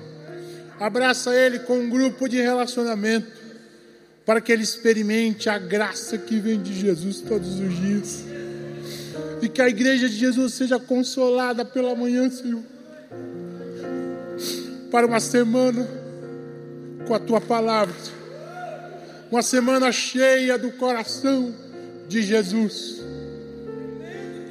Abraça 0.81 1.35
ele 1.35 1.61
com 1.61 1.79
um 1.79 1.89
grupo 1.89 2.29
de 2.29 2.41
relacionamento, 2.41 3.27
para 4.29 4.43
que 4.43 4.53
ele 4.53 4.63
experimente 4.63 5.49
a 5.49 5.59
graça 5.59 6.19
que 6.19 6.39
vem 6.39 6.61
de 6.61 6.79
Jesus 6.79 7.23
todos 7.23 7.59
os 7.59 7.75
dias. 7.81 8.25
E 9.41 9.49
que 9.49 9.63
a 9.63 9.71
igreja 9.71 10.07
de 10.07 10.17
Jesus 10.17 10.53
seja 10.53 10.79
consolada 10.79 11.65
pela 11.65 11.95
manhã, 11.95 12.29
Senhor. 12.29 12.61
Para 14.91 15.07
uma 15.07 15.19
semana 15.19 15.89
com 17.07 17.15
a 17.15 17.19
tua 17.19 17.41
palavra. 17.41 17.95
Uma 19.31 19.41
semana 19.41 19.91
cheia 19.91 20.59
do 20.59 20.73
coração 20.73 21.55
de 22.07 22.21
Jesus. 22.21 23.01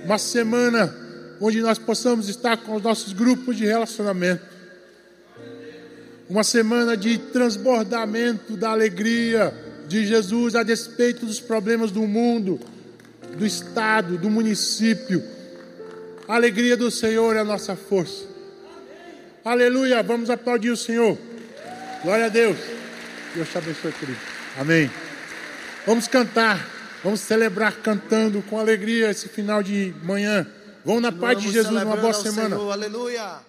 Uma 0.05 0.17
semana 0.17 0.91
onde 1.39 1.61
nós 1.61 1.77
possamos 1.77 2.27
estar 2.29 2.57
com 2.57 2.77
os 2.77 2.81
nossos 2.81 3.13
grupos 3.13 3.55
de 3.55 3.67
relacionamento. 3.67 4.43
Uma 6.27 6.43
semana 6.43 6.97
de 6.97 7.19
transbordamento 7.19 8.57
da 8.57 8.71
alegria 8.71 9.66
de 9.87 10.05
Jesus 10.05 10.55
a 10.55 10.63
despeito 10.63 11.25
dos 11.25 11.39
problemas 11.39 11.91
do 11.91 12.01
mundo, 12.01 12.59
do 13.37 13.45
estado, 13.45 14.17
do 14.17 14.29
município. 14.29 15.23
A 16.27 16.35
alegria 16.35 16.75
do 16.75 16.91
Senhor 16.91 17.35
é 17.35 17.39
a 17.39 17.43
nossa 17.43 17.75
força. 17.75 18.25
Aleluia, 19.43 20.03
vamos 20.03 20.29
aplaudir 20.29 20.71
o 20.71 20.77
Senhor. 20.77 21.17
Glória 22.03 22.25
a 22.25 22.29
Deus. 22.29 22.57
Deus 23.33 23.49
te 23.49 23.57
abençoe, 23.57 23.91
querido. 23.93 24.19
Amém. 24.59 24.91
Vamos 25.85 26.07
cantar, 26.07 26.67
vamos 27.01 27.21
celebrar 27.21 27.77
cantando 27.77 28.41
com 28.41 28.59
alegria 28.59 29.09
esse 29.09 29.29
final 29.29 29.63
de 29.63 29.93
manhã. 30.03 30.45
Vamos 30.83 31.01
na 31.01 31.11
paz 31.11 31.41
de 31.41 31.49
Jesus, 31.49 31.83
uma 31.83 31.95
boa 31.95 32.13
semana. 32.13 32.55
Senhor, 32.55 32.71
aleluia. 32.71 33.46